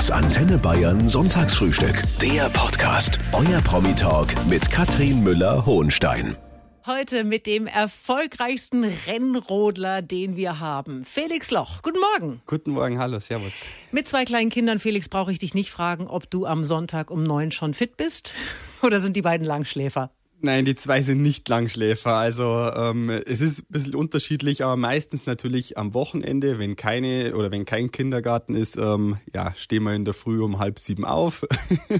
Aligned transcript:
Das 0.00 0.10
Antenne 0.10 0.56
Bayern 0.56 1.06
Sonntagsfrühstück. 1.06 2.04
Der 2.22 2.48
Podcast. 2.48 3.20
Euer 3.34 3.60
Promi-Talk 3.60 4.28
mit 4.48 4.70
Katrin 4.70 5.22
Müller-Hohenstein. 5.22 6.38
Heute 6.86 7.22
mit 7.22 7.46
dem 7.46 7.66
erfolgreichsten 7.66 8.84
Rennrodler, 9.06 10.00
den 10.00 10.36
wir 10.36 10.58
haben. 10.58 11.04
Felix 11.04 11.50
Loch. 11.50 11.82
Guten 11.82 11.98
Morgen. 12.00 12.40
Guten 12.46 12.70
Morgen, 12.70 12.98
hallo, 12.98 13.20
servus. 13.20 13.66
Mit 13.92 14.08
zwei 14.08 14.24
kleinen 14.24 14.48
Kindern, 14.48 14.78
Felix, 14.78 15.10
brauche 15.10 15.32
ich 15.32 15.38
dich 15.38 15.52
nicht 15.52 15.70
fragen, 15.70 16.06
ob 16.06 16.30
du 16.30 16.46
am 16.46 16.64
Sonntag 16.64 17.10
um 17.10 17.22
neun 17.22 17.52
schon 17.52 17.74
fit 17.74 17.98
bist. 17.98 18.32
Oder 18.82 19.00
sind 19.00 19.16
die 19.16 19.22
beiden 19.22 19.46
Langschläfer? 19.46 20.10
Nein, 20.42 20.64
die 20.64 20.74
zwei 20.74 21.02
sind 21.02 21.20
nicht 21.20 21.46
Langschläfer. 21.50 22.14
Also 22.14 22.70
ähm, 22.74 23.10
es 23.10 23.42
ist 23.42 23.60
ein 23.60 23.66
bisschen 23.68 23.94
unterschiedlich, 23.94 24.64
aber 24.64 24.76
meistens 24.76 25.26
natürlich 25.26 25.76
am 25.76 25.92
Wochenende, 25.92 26.58
wenn 26.58 26.76
keine 26.76 27.36
oder 27.36 27.50
wenn 27.50 27.66
kein 27.66 27.90
Kindergarten 27.90 28.54
ist, 28.54 28.76
ähm, 28.76 29.18
ja, 29.34 29.54
stehen 29.56 29.82
wir 29.82 29.94
in 29.94 30.06
der 30.06 30.14
Früh 30.14 30.42
um 30.42 30.58
halb 30.58 30.78
sieben 30.78 31.04
auf 31.04 31.46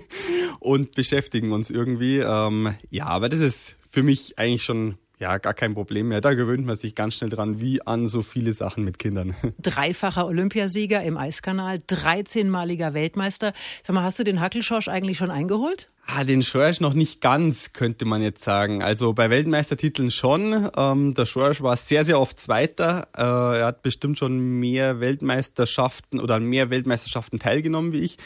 und 0.61 0.95
beschäftigen 0.95 1.53
uns 1.53 1.69
irgendwie. 1.69 2.19
Ähm, 2.19 2.75
ja, 2.89 3.07
aber 3.07 3.29
das 3.29 3.41
ist 3.41 3.77
für 3.91 4.03
mich 4.03 4.39
eigentlich 4.39 4.65
schon 4.65 4.97
ja, 5.20 5.37
gar 5.37 5.52
kein 5.52 5.74
Problem 5.74 6.09
mehr. 6.09 6.23
Da 6.23 6.33
gewöhnt 6.33 6.65
man 6.65 6.77
sich 6.77 6.95
ganz 6.95 7.15
schnell 7.15 7.30
dran, 7.30 7.61
wie 7.61 7.87
an 7.87 8.09
so 8.09 8.23
viele 8.23 8.55
Sachen 8.55 8.84
mit 8.84 8.98
Kindern. 8.98 9.34
Dreifacher 9.59 10.27
Olympiasieger 10.27 11.02
im 11.02 11.19
Eiskanal, 11.19 11.77
13-maliger 11.77 12.95
Weltmeister. 12.95 13.52
Sag 13.84 13.95
mal, 13.95 14.02
hast 14.02 14.19
du 14.19 14.25
den 14.25 14.41
Hackelschorsch 14.41 14.88
eigentlich 14.88 15.19
schon 15.19 15.30
eingeholt? 15.30 15.88
Ah, 16.06 16.25
den 16.25 16.42
Schorsch 16.42 16.80
noch 16.80 16.95
nicht 16.95 17.20
ganz, 17.20 17.73
könnte 17.73 18.05
man 18.05 18.20
jetzt 18.23 18.42
sagen. 18.42 18.83
Also 18.83 19.12
bei 19.12 19.30
Weltmeistertiteln 19.30 20.11
schon. 20.11 20.69
Ähm, 20.77 21.14
der 21.14 21.27
Schorsch 21.27 21.62
war 21.62 21.77
sehr, 21.77 22.05
sehr 22.05 22.19
oft 22.19 22.39
Zweiter. 22.39 23.09
Äh, 23.16 23.61
er 23.61 23.66
hat 23.66 23.83
bestimmt 23.83 24.19
schon 24.19 24.59
mehr 24.59 24.98
Weltmeisterschaften 24.98 26.19
oder 26.19 26.37
an 26.37 26.45
mehr 26.45 26.70
Weltmeisterschaften 26.70 27.39
teilgenommen 27.39 27.92
wie 27.92 28.00
ich. 28.00 28.16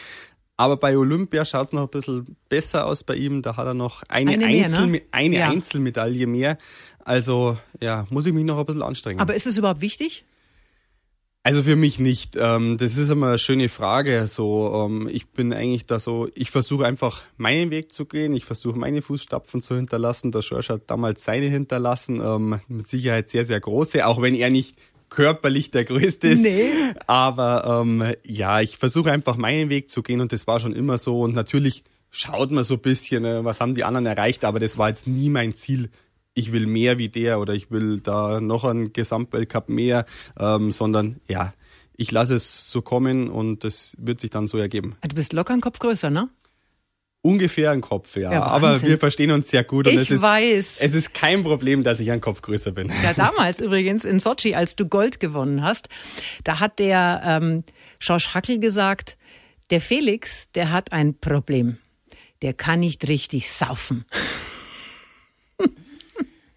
Aber 0.57 0.77
bei 0.77 0.97
Olympia 0.97 1.45
schaut 1.45 1.69
es 1.69 1.73
noch 1.73 1.83
ein 1.83 1.89
bisschen 1.89 2.37
besser 2.49 2.87
aus 2.87 3.03
bei 3.03 3.17
ihm. 3.17 3.43
Da 3.43 3.57
hat 3.57 3.67
er 3.67 3.75
noch 3.75 4.03
eine, 4.09 4.33
eine, 4.33 4.47
mehr, 4.47 4.65
Einzel 4.67 4.87
ne? 4.87 5.03
eine 5.11 5.37
ja. 5.37 5.49
Einzelmedaille 5.49 6.27
mehr. 6.27 6.59
Also 7.05 7.59
ja, 7.81 8.07
muss 8.11 8.27
ich 8.27 8.33
mich 8.33 8.45
noch 8.45 8.59
ein 8.59 8.67
bisschen 8.67 8.83
anstrengen. 8.83 9.21
Aber 9.21 9.35
ist 9.35 9.47
es 9.47 9.59
überhaupt 9.59 9.81
wichtig? 9.81 10.25
Also 11.47 11.63
für 11.63 11.77
mich 11.77 11.99
nicht. 11.99 12.37
Ähm, 12.39 12.79
das 12.79 12.97
ist 12.97 13.11
immer 13.11 13.29
eine 13.29 13.39
schöne 13.39 13.69
Frage. 13.69 14.27
So, 14.27 14.87
ähm, 14.87 15.09
ich 15.13 15.29
bin 15.29 15.53
eigentlich 15.53 15.85
da 15.85 16.01
so, 16.01 16.29
ich 16.35 16.51
versuche 16.51 16.87
einfach 16.87 17.21
meinen 17.37 17.71
Weg 17.71 17.93
zu 17.93 18.07
gehen. 18.07 18.35
Ich 18.35 18.47
versuche 18.47 18.79
meine 18.79 19.03
Fußstapfen 19.03 19.61
zu 19.61 19.77
hinterlassen. 19.77 20.33
Der 20.33 20.41
Schorsch 20.41 20.71
hat 20.71 20.83
damals 20.87 21.25
seine 21.25 21.47
hinterlassen. 21.47 22.23
Ähm, 22.25 22.61
mit 22.69 22.87
Sicherheit 22.87 23.29
sehr, 23.29 23.45
sehr 23.45 23.61
große, 23.61 24.07
auch 24.07 24.23
wenn 24.23 24.35
er 24.35 24.49
nicht 24.49 24.79
körperlich 25.15 25.71
der 25.71 25.85
Größte 25.85 26.29
ist. 26.29 26.43
Nee. 26.43 26.71
Aber 27.07 27.83
ähm, 27.83 28.15
ja, 28.27 28.61
ich 28.61 28.77
versuche 28.77 29.13
einfach 29.13 29.37
meinen 29.37 29.71
Weg 29.71 29.91
zu 29.91 30.03
gehen 30.03 30.21
und 30.21 30.33
das 30.33 30.47
war 30.47 30.61
schon 30.61 30.75
immer 30.75 30.99
so. 30.99 31.21
Und 31.21 31.35
natürlich 31.35 31.85
schaut 32.11 32.51
man 32.51 32.65
so 32.65 32.75
ein 32.75 32.81
bisschen, 32.81 33.25
äh, 33.25 33.45
was 33.45 33.61
haben 33.61 33.75
die 33.75 33.85
anderen 33.85 34.07
erreicht, 34.07 34.45
aber 34.45 34.59
das 34.59 34.77
war 34.77 34.89
jetzt 34.89 35.07
nie 35.07 35.31
mein 35.31 35.55
Ziel, 35.55 35.91
ich 36.35 36.53
will 36.53 36.67
mehr 36.67 36.99
wie 36.99 37.09
der 37.09 37.41
oder 37.41 37.55
ich 37.55 37.71
will 37.71 38.01
da 38.01 38.41
noch 38.41 38.65
einen 38.65 38.93
Gesamtweltcup 38.93 39.69
mehr, 39.69 40.05
ähm, 40.39 40.73
sondern 40.73 41.21
ja, 41.29 41.55
ich 41.97 42.11
lasse 42.11 42.35
es 42.35 42.71
so 42.71 42.83
kommen 42.83 43.29
und 43.29 43.63
das 43.63 43.97
wird 43.99 44.21
sich 44.21 44.31
dann 44.31 44.49
so 44.49 44.59
ergeben. 44.59 44.97
Du 45.03 45.15
bist 45.15 45.33
locker 45.33 45.53
einen 45.53 45.63
Kopf 45.63 45.79
größer, 45.79 46.11
ne? 46.11 46.29
Ungefähr 47.25 47.71
ein 47.71 47.81
Kopf, 47.81 48.17
ja. 48.17 48.31
ja 48.31 48.43
aber 48.43 48.83
wir 48.83 48.99
verstehen 48.99 49.31
uns 49.31 49.49
sehr 49.49 49.65
gut. 49.65 49.87
Und 49.87 49.95
ich 49.95 50.11
es 50.11 50.21
weiß. 50.21 50.81
es 50.81 50.95
ist 50.95 51.15
kein 51.15 51.43
Problem, 51.43 51.83
dass 51.83 51.99
ich 51.99 52.11
ein 52.11 52.21
Kopf 52.21 52.43
größer 52.43 52.71
bin. 52.71 52.93
Ja, 53.03 53.13
damals 53.17 53.61
übrigens 53.61 54.05
in 54.05 54.21
Sochi, 54.21 54.55
als 54.55 54.77
du 54.77 54.87
Gold 54.87 55.21
gewonnen 55.21 55.63
hast, 55.63 55.89
da 56.45 56.61
hat 56.61 56.79
der 56.79 57.23
ähm, 57.25 57.65
Schorsch 57.99 58.35
Hackel 58.35 58.59
gesagt, 58.59 59.17
der 59.71 59.81
Felix, 59.81 60.51
der 60.53 60.71
hat 60.71 60.93
ein 60.93 61.19
Problem. 61.19 61.79
Der 62.43 62.53
kann 62.53 62.81
nicht 62.81 63.09
richtig 63.09 63.51
saufen. 63.51 64.05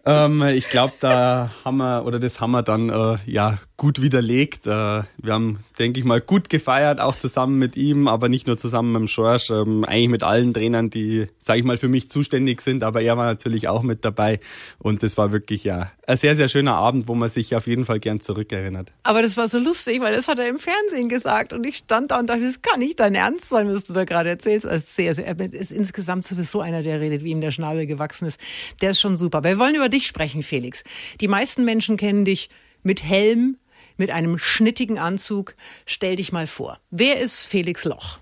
Ähm, 0.08 0.42
ich 0.42 0.70
glaube, 0.70 0.94
da 1.02 1.52
haben 1.66 1.78
wir, 1.78 2.06
oder 2.06 2.18
das 2.20 2.40
haben 2.40 2.52
wir 2.52 2.64
dann 2.64 2.90
äh, 2.90 3.18
ja 3.26 3.60
gut 3.78 4.02
widerlegt. 4.02 4.66
Äh, 4.66 4.70
wir 4.70 5.34
haben, 5.34 5.60
denke 5.78 6.00
ich 6.00 6.06
mal, 6.06 6.20
gut 6.20 6.50
gefeiert, 6.50 7.00
auch 7.00 7.16
zusammen 7.16 7.60
mit 7.60 7.78
ihm, 7.78 8.08
aber 8.08 8.28
nicht 8.28 8.48
nur 8.48 8.58
zusammen 8.58 8.92
mit 8.92 9.02
dem 9.02 9.08
Schorsch, 9.08 9.52
ähm, 9.52 9.86
eigentlich 9.86 10.10
mit 10.10 10.24
allen 10.24 10.54
Trainern, 10.54 10.90
die, 10.90 11.28
sage 11.38 11.60
ich 11.60 11.66
mal, 11.66 11.78
für 11.78 11.88
mich 11.88 12.10
zuständig 12.10 12.62
sind, 12.62 12.84
aber 12.84 13.02
er 13.02 13.18
war 13.18 13.26
natürlich 13.26 13.68
auch 13.68 13.84
mit 13.84 14.04
dabei 14.04 14.40
und 14.80 15.04
das 15.04 15.16
war 15.16 15.32
wirklich 15.32 15.64
ja 15.64 15.92
ein 16.08 16.18
sehr, 16.18 16.36
sehr 16.36 16.50
schöner 16.50 16.76
Abend, 16.76 17.08
wo 17.08 17.14
man 17.14 17.30
sich 17.30 17.56
auf 17.56 17.68
jeden 17.68 17.86
Fall 17.86 18.00
gern 18.00 18.20
zurückerinnert. 18.20 18.92
Aber 19.04 19.22
das 19.22 19.38
war 19.38 19.48
so 19.48 19.60
lustig, 19.60 20.02
weil 20.02 20.16
das 20.16 20.28
hat 20.28 20.40
er 20.40 20.50
im 20.50 20.58
Fernsehen 20.58 21.08
gesagt 21.08 21.54
und 21.54 21.64
ich 21.66 21.78
stand 21.78 22.10
da 22.10 22.20
und 22.20 22.28
dachte, 22.28 22.42
das 22.42 22.64
kann 22.64 22.80
nicht 22.80 23.00
dein 23.00 23.14
Ernst 23.14 23.50
sein, 23.50 23.72
was 23.72 23.84
du 23.84 23.94
da 23.94 24.06
gerade 24.06 24.30
erzählst. 24.30 24.66
Also 24.66 24.86
sehr, 24.90 25.14
sehr, 25.14 25.28
er 25.28 25.54
ist 25.54 25.72
insgesamt 25.72 26.26
sowieso 26.26 26.62
einer, 26.62 26.82
der 26.82 27.00
redet, 27.00 27.24
wie 27.24 27.30
ihm 27.30 27.42
der 27.42 27.52
Schnabel 27.52 27.86
gewachsen 27.86 28.28
ist. 28.28 28.40
Der 28.82 28.92
ist 28.92 29.00
schon 29.00 29.18
super. 29.18 29.44
Wir 29.44 29.60
wollen 29.60 29.76
über 29.76 29.90
dich 29.90 30.08
sprechen, 30.08 30.42
Felix. 30.42 30.84
Die 31.22 31.28
meisten 31.28 31.64
Menschen 31.64 31.96
kennen 31.98 32.26
dich 32.26 32.50
mit 32.84 33.04
Helm, 33.04 33.58
mit 33.98 34.12
einem 34.12 34.38
schnittigen 34.38 35.00
Anzug. 35.00 35.56
Stell 35.86 36.16
dich 36.16 36.32
mal 36.32 36.48
vor. 36.48 36.80
Wer 36.90 37.20
ist 37.20 37.46
Felix 37.46 37.86
Loch? 37.86 38.20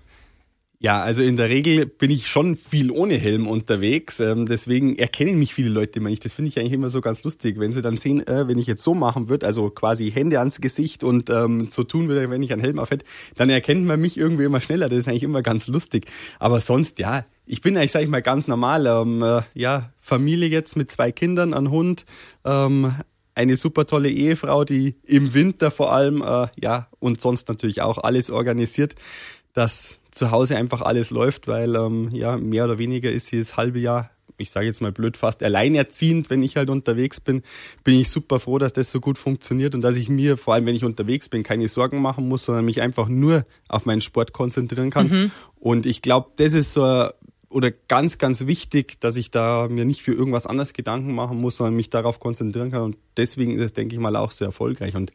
Ja, 0.78 1.02
also 1.02 1.22
in 1.22 1.38
der 1.38 1.48
Regel 1.48 1.86
bin 1.86 2.10
ich 2.10 2.28
schon 2.28 2.54
viel 2.54 2.90
ohne 2.90 3.16
Helm 3.16 3.46
unterwegs. 3.46 4.20
Ähm, 4.20 4.44
deswegen 4.44 4.98
erkennen 4.98 5.38
mich 5.38 5.54
viele 5.54 5.70
Leute 5.70 6.00
immer 6.00 6.10
nicht. 6.10 6.22
Das 6.24 6.34
finde 6.34 6.50
ich 6.50 6.58
eigentlich 6.58 6.74
immer 6.74 6.90
so 6.90 7.00
ganz 7.00 7.24
lustig, 7.24 7.58
wenn 7.58 7.72
sie 7.72 7.80
dann 7.80 7.96
sehen, 7.96 8.26
äh, 8.26 8.46
wenn 8.46 8.58
ich 8.58 8.66
jetzt 8.66 8.82
so 8.82 8.92
machen 8.92 9.30
würde, 9.30 9.46
also 9.46 9.70
quasi 9.70 10.10
Hände 10.10 10.38
ans 10.38 10.60
Gesicht 10.60 11.02
und 11.02 11.30
ähm, 11.30 11.68
so 11.70 11.82
tun 11.82 12.08
würde, 12.08 12.28
wenn 12.28 12.42
ich 12.42 12.52
einen 12.52 12.60
Helm 12.60 12.78
auf 12.78 12.90
hätte, 12.90 13.06
dann 13.36 13.48
erkennt 13.48 13.86
man 13.86 13.98
mich 13.98 14.18
irgendwie 14.18 14.44
immer 14.44 14.60
schneller. 14.60 14.90
Das 14.90 14.98
ist 14.98 15.08
eigentlich 15.08 15.22
immer 15.22 15.40
ganz 15.40 15.66
lustig. 15.66 16.06
Aber 16.38 16.60
sonst, 16.60 16.98
ja, 16.98 17.24
ich 17.46 17.62
bin 17.62 17.76
eigentlich, 17.78 17.92
sag 17.92 18.02
ich 18.02 18.08
mal, 18.08 18.20
ganz 18.20 18.46
normal. 18.46 18.86
Ähm, 18.86 19.22
äh, 19.22 19.40
ja, 19.54 19.92
Familie 20.02 20.50
jetzt 20.50 20.76
mit 20.76 20.90
zwei 20.90 21.10
Kindern, 21.10 21.54
ein 21.54 21.70
Hund, 21.70 22.04
eine 23.36 23.56
super 23.56 23.86
tolle 23.86 24.10
Ehefrau, 24.10 24.64
die 24.64 24.96
im 25.04 25.34
Winter 25.34 25.70
vor 25.70 25.92
allem, 25.92 26.22
äh, 26.22 26.48
ja, 26.60 26.88
und 26.98 27.20
sonst 27.20 27.48
natürlich 27.48 27.82
auch 27.82 27.98
alles 27.98 28.30
organisiert, 28.30 28.94
dass 29.52 30.00
zu 30.10 30.30
Hause 30.30 30.56
einfach 30.56 30.80
alles 30.80 31.10
läuft, 31.10 31.46
weil, 31.46 31.76
ähm, 31.76 32.10
ja, 32.12 32.36
mehr 32.38 32.64
oder 32.64 32.78
weniger 32.78 33.10
ist 33.10 33.26
sie 33.26 33.38
das 33.38 33.56
halbe 33.56 33.78
Jahr, 33.78 34.10
ich 34.38 34.50
sage 34.50 34.66
jetzt 34.66 34.80
mal 34.80 34.92
blöd, 34.92 35.16
fast 35.16 35.42
alleinerziehend, 35.42 36.30
wenn 36.30 36.42
ich 36.42 36.56
halt 36.56 36.70
unterwegs 36.70 37.20
bin, 37.20 37.42
bin 37.84 38.00
ich 38.00 38.10
super 38.10 38.40
froh, 38.40 38.58
dass 38.58 38.72
das 38.72 38.90
so 38.90 39.00
gut 39.00 39.18
funktioniert 39.18 39.74
und 39.74 39.82
dass 39.82 39.96
ich 39.96 40.08
mir, 40.08 40.38
vor 40.38 40.54
allem 40.54 40.66
wenn 40.66 40.74
ich 40.74 40.84
unterwegs 40.84 41.28
bin, 41.28 41.42
keine 41.42 41.68
Sorgen 41.68 42.00
machen 42.00 42.28
muss, 42.28 42.44
sondern 42.44 42.64
mich 42.64 42.80
einfach 42.80 43.08
nur 43.08 43.44
auf 43.68 43.86
meinen 43.86 44.00
Sport 44.00 44.32
konzentrieren 44.32 44.90
kann. 44.90 45.08
Mhm. 45.08 45.30
Und 45.56 45.86
ich 45.86 46.02
glaube, 46.02 46.30
das 46.36 46.54
ist 46.54 46.72
so 46.72 47.08
oder 47.56 47.70
ganz, 47.70 48.18
ganz 48.18 48.46
wichtig, 48.46 49.00
dass 49.00 49.16
ich 49.16 49.30
da 49.30 49.66
mir 49.70 49.86
nicht 49.86 50.02
für 50.02 50.12
irgendwas 50.12 50.46
anderes 50.46 50.74
Gedanken 50.74 51.14
machen 51.14 51.40
muss, 51.40 51.56
sondern 51.56 51.74
mich 51.74 51.88
darauf 51.88 52.20
konzentrieren 52.20 52.70
kann. 52.70 52.82
Und 52.82 52.98
deswegen 53.16 53.54
ist 53.54 53.62
es, 53.62 53.72
denke 53.72 53.94
ich 53.94 54.00
mal, 54.00 54.14
auch 54.14 54.30
so 54.30 54.44
erfolgreich. 54.44 54.94
Und 54.94 55.12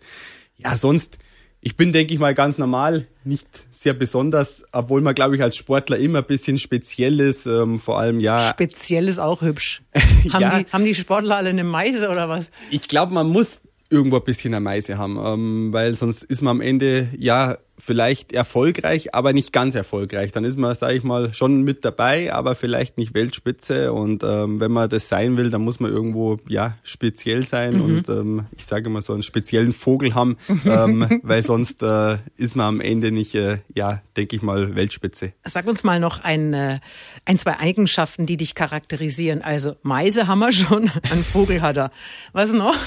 ja, 0.58 0.76
sonst, 0.76 1.20
ich 1.60 1.78
bin, 1.78 1.94
denke 1.94 2.16
ich 2.16 2.20
mal, 2.20 2.34
ganz 2.34 2.58
normal, 2.58 3.06
nicht 3.24 3.48
sehr 3.70 3.94
besonders, 3.94 4.64
obwohl 4.72 5.02
man, 5.02 5.14
glaube 5.14 5.36
ich, 5.36 5.44
als 5.44 5.56
Sportler 5.56 6.00
immer 6.00 6.18
ein 6.20 6.26
bisschen 6.26 6.58
speziell 6.58 7.20
ist, 7.20 7.46
ähm, 7.46 7.80
vor 7.80 8.00
allem, 8.00 8.20
ja. 8.20 8.50
Speziell 8.50 9.08
ist 9.08 9.20
auch 9.20 9.44
hübsch. 9.44 9.84
haben, 10.32 10.42
ja. 10.42 10.60
die, 10.60 10.66
haben 10.72 10.84
die 10.84 10.96
Sportler 10.96 11.38
alle 11.38 11.50
eine 11.50 11.64
Meise 11.64 12.10
oder 12.10 12.28
was? 12.28 12.50
Ich 12.72 12.88
glaube, 12.88 13.14
man 13.14 13.28
muss 13.28 13.62
irgendwo 13.92 14.16
ein 14.16 14.24
bisschen 14.24 14.56
eine 14.56 14.62
Meise 14.62 14.98
haben, 14.98 15.20
ähm, 15.24 15.74
weil 15.74 15.94
sonst 15.94 16.24
ist 16.24 16.42
man 16.42 16.58
am 16.58 16.62
Ende, 16.62 17.10
ja, 17.16 17.60
vielleicht 17.82 18.32
erfolgreich, 18.32 19.16
aber 19.16 19.34
nicht 19.34 19.52
ganz 19.52 19.76
erfolgreich. 19.76 20.32
Dann 20.32 20.44
ist 20.44 20.58
man, 20.58 20.74
sage 20.76 20.94
ich 20.94 21.04
mal, 21.04 21.34
schon 21.34 21.64
mit 21.64 21.84
dabei, 21.84 22.32
aber 22.32 22.56
vielleicht 22.56 22.98
nicht 22.98 23.14
Weltspitze. 23.14 23.92
Und 23.92 24.24
ähm, 24.24 24.60
wenn 24.60 24.72
man 24.72 24.88
das 24.88 25.10
sein 25.10 25.36
will, 25.36 25.50
dann 25.50 25.62
muss 25.62 25.80
man 25.80 25.92
irgendwo 25.92 26.40
ja 26.48 26.78
speziell 26.84 27.46
sein 27.46 27.76
mhm. 27.76 27.82
und 27.82 28.10
ähm, 28.10 28.46
ich 28.56 28.66
sage 28.66 28.90
mal 28.90 29.02
so 29.02 29.14
einen 29.14 29.24
speziellen 29.24 29.74
Vogel 29.74 30.14
haben, 30.14 30.38
ähm, 30.66 31.20
weil 31.24 31.42
sonst 31.42 31.82
äh, 31.82 32.18
ist 32.38 32.56
man 32.56 32.68
am 32.68 32.82
Ende 32.82 33.12
nicht, 33.12 33.36
äh, 33.36 33.58
ja, 33.76 34.02
denke 34.16 34.36
ich 34.36 34.42
mal, 34.42 34.76
Weltspitze. 34.76 35.34
Sag 35.44 35.66
uns 35.68 35.84
mal 35.84 36.00
noch 36.00 36.24
ein, 36.24 36.54
äh, 36.54 36.80
ein, 37.26 37.38
zwei 37.38 37.60
Eigenschaften, 37.60 38.26
die 38.26 38.38
dich 38.38 38.56
charakterisieren. 38.56 39.42
Also 39.42 39.76
Meise 39.82 40.28
haben 40.28 40.40
wir 40.40 40.52
schon, 40.52 40.92
ein 41.12 41.24
Vogel 41.24 41.62
hat 41.62 41.78
er. 41.78 41.92
Was 42.32 42.54
noch? 42.54 42.78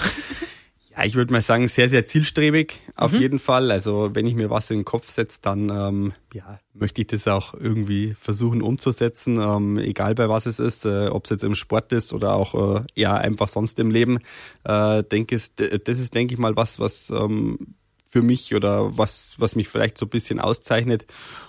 Ja, 0.96 1.05
ich 1.05 1.17
würde 1.17 1.32
mal 1.32 1.41
sagen, 1.41 1.67
sehr, 1.67 1.88
sehr 1.88 2.05
zielstrebig 2.05 2.81
auf 2.94 3.12
mhm. 3.12 3.20
jeden 3.20 3.38
Fall. 3.41 3.73
Also 3.73 4.11
wenn 4.12 4.26
ich 4.26 4.35
mir 4.35 4.49
was 4.49 4.70
in 4.70 4.81
den 4.81 4.85
Kopf 4.85 5.11
setze, 5.11 5.41
dann 5.43 5.69
ähm, 5.69 6.12
ja, 6.32 6.61
möchte 6.73 7.00
ich 7.00 7.08
das 7.08 7.26
auch 7.26 7.55
irgendwie 7.55 8.14
versuchen 8.14 8.62
umzusetzen, 8.62 9.41
ähm, 9.41 9.79
egal 9.79 10.14
bei 10.14 10.29
was 10.29 10.46
es 10.46 10.61
ist, 10.61 10.85
äh, 10.85 11.08
ob 11.08 11.25
es 11.25 11.31
jetzt 11.31 11.44
im 11.44 11.56
Sport 11.56 11.93
ist 11.93 12.12
oder 12.12 12.35
auch 12.35 12.76
äh, 12.76 12.85
ja 12.94 13.14
einfach 13.14 13.49
sonst 13.49 13.79
im 13.81 13.91
Leben. 13.91 14.20
Äh, 14.62 15.02
denke 15.02 15.35
ist, 15.35 15.55
das 15.58 15.99
ist, 15.99 16.14
denke 16.14 16.35
ich 16.35 16.38
mal, 16.38 16.56
was, 16.56 16.79
was 16.79 17.11
ähm, 17.11 17.75
für 18.08 18.23
mich 18.23 18.55
oder 18.55 18.97
was, 18.97 19.35
was 19.38 19.56
mich 19.56 19.69
vielleicht 19.69 19.99
so 19.99 20.06
ein 20.06 20.11
bisschen 20.11 20.38
auszeichnet. 20.38 21.06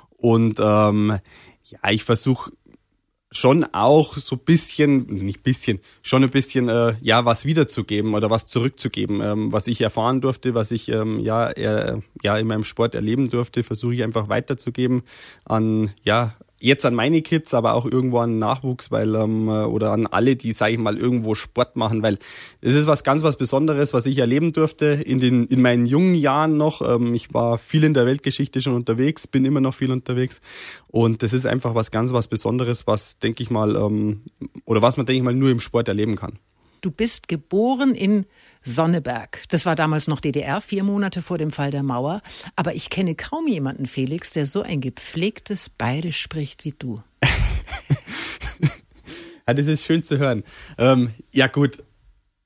Und 0.09 0.59
ähm, 0.59 1.19
ja, 1.65 1.91
ich 1.91 2.03
versuche 2.03 2.51
schon 3.37 3.65
auch 3.73 4.17
so 4.17 4.37
bisschen, 4.37 5.05
nicht 5.07 5.43
bisschen, 5.43 5.79
schon 6.01 6.23
ein 6.23 6.29
bisschen, 6.29 6.69
äh, 6.69 6.95
ja, 7.01 7.25
was 7.25 7.45
wiederzugeben 7.45 8.13
oder 8.13 8.29
was 8.29 8.47
zurückzugeben. 8.47 9.21
Ähm, 9.21 9.51
was 9.51 9.67
ich 9.67 9.81
erfahren 9.81 10.21
durfte, 10.21 10.53
was 10.53 10.71
ich 10.71 10.89
ähm, 10.89 11.19
ja, 11.19 11.49
äh, 11.49 11.99
ja 12.21 12.37
in 12.37 12.47
meinem 12.47 12.63
Sport 12.63 12.95
erleben 12.95 13.29
durfte, 13.29 13.63
versuche 13.63 13.93
ich 13.95 14.03
einfach 14.03 14.29
weiterzugeben 14.29 15.03
an, 15.45 15.91
ja, 16.03 16.35
jetzt 16.59 16.85
an 16.85 16.95
meine 16.95 17.21
Kids, 17.21 17.53
aber 17.53 17.73
auch 17.73 17.85
irgendwo 17.85 18.19
an 18.19 18.39
Nachwuchs, 18.39 18.91
weil 18.91 19.15
ähm, 19.15 19.47
oder 19.47 19.91
an 19.91 20.07
alle, 20.07 20.35
die, 20.35 20.53
sage 20.53 20.73
ich 20.73 20.79
mal, 20.79 20.97
irgendwo 20.97 21.35
Sport 21.35 21.75
machen, 21.75 22.01
weil 22.01 22.17
es 22.61 22.73
ist 22.73 22.87
was 22.87 23.03
ganz 23.03 23.23
was 23.23 23.37
Besonderes, 23.37 23.93
was 23.93 24.05
ich 24.05 24.17
erleben 24.17 24.53
durfte 24.53 24.85
in 24.85 25.19
den 25.19 25.45
in 25.47 25.61
meinen 25.61 25.85
jungen 25.85 26.15
Jahren 26.15 26.57
noch. 26.57 26.81
Ähm, 26.81 27.13
ich 27.13 27.33
war 27.33 27.57
viel 27.57 27.83
in 27.83 27.93
der 27.93 28.05
Weltgeschichte 28.05 28.61
schon 28.61 28.73
unterwegs, 28.73 29.27
bin 29.27 29.45
immer 29.45 29.61
noch 29.61 29.73
viel 29.73 29.91
unterwegs 29.91 30.41
und 30.87 31.23
das 31.23 31.33
ist 31.33 31.45
einfach 31.45 31.75
was 31.75 31.91
ganz 31.91 32.13
was 32.13 32.27
Besonderes, 32.27 32.87
was 32.87 33.19
denke 33.19 33.43
ich 33.43 33.49
mal 33.49 33.75
ähm, 33.75 34.21
oder 34.65 34.81
was 34.81 34.97
man 34.97 35.05
denke 35.05 35.17
ich 35.17 35.23
mal 35.23 35.35
nur 35.35 35.49
im 35.49 35.59
Sport 35.59 35.87
erleben 35.87 36.15
kann. 36.15 36.39
Du 36.81 36.91
bist 36.91 37.27
geboren 37.27 37.95
in 37.95 38.25
Sonneberg. 38.65 39.43
Das 39.49 39.65
war 39.65 39.75
damals 39.75 40.07
noch 40.07 40.19
DDR, 40.19 40.59
vier 40.59 40.83
Monate 40.83 41.21
vor 41.21 41.37
dem 41.37 41.51
Fall 41.51 41.71
der 41.71 41.83
Mauer. 41.83 42.21
Aber 42.55 42.73
ich 42.73 42.89
kenne 42.89 43.15
kaum 43.15 43.47
jemanden, 43.47 43.85
Felix, 43.85 44.31
der 44.31 44.45
so 44.45 44.63
ein 44.63 44.81
gepflegtes 44.81 45.69
Bayerisch 45.69 46.19
spricht 46.19 46.65
wie 46.65 46.73
du. 46.77 47.01
ja, 49.47 49.53
das 49.53 49.67
ist 49.67 49.83
schön 49.85 50.03
zu 50.03 50.17
hören. 50.17 50.43
Ähm, 50.77 51.11
ja 51.31 51.47
gut, 51.47 51.83